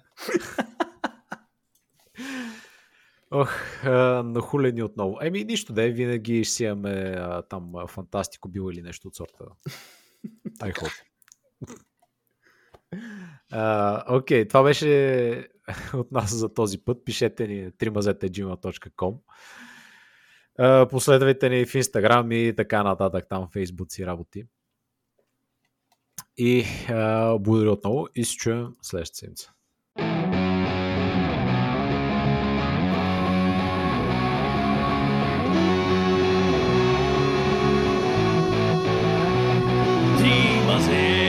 Ох, 3.32 3.84
нахулени 4.24 4.84
отново. 4.84 5.18
Еми, 5.22 5.44
нищо 5.44 5.74
да 5.74 5.84
е, 5.84 5.92
винаги 5.92 6.44
ще 6.44 6.54
си 6.54 6.64
имаме 6.64 7.16
а, 7.18 7.42
там 7.42 7.74
фантастико 7.88 8.50
бил 8.50 8.70
или 8.72 8.82
нещо 8.82 9.08
от 9.08 9.16
сорта. 9.16 9.46
I 10.62 10.74
hope. 10.74 11.02
Окей, 14.08 14.44
okay, 14.44 14.50
това 14.50 14.64
беше 14.64 15.50
от 15.94 16.12
нас 16.12 16.36
за 16.36 16.54
този 16.54 16.78
път. 16.78 17.06
Пишете 17.06 17.48
ни 17.48 17.72
trimazete.gmail.com 17.72 19.18
uh, 20.60 20.90
Последвайте 20.90 21.50
ни 21.50 21.66
в 21.66 21.74
Instagram 21.74 22.34
и 22.34 22.56
така 22.56 22.84
нататък, 22.84 23.26
там 23.30 23.48
Facebook 23.48 23.92
си 23.92 24.06
работи. 24.06 24.46
И 26.38 26.64
uh, 26.64 27.40
благодаря 27.40 27.72
отново 27.72 28.08
и 28.16 28.26
се 28.26 28.36
чуем 28.36 28.76
следващата 28.82 29.18
седмица. 29.18 29.54
fazer. 40.72 41.21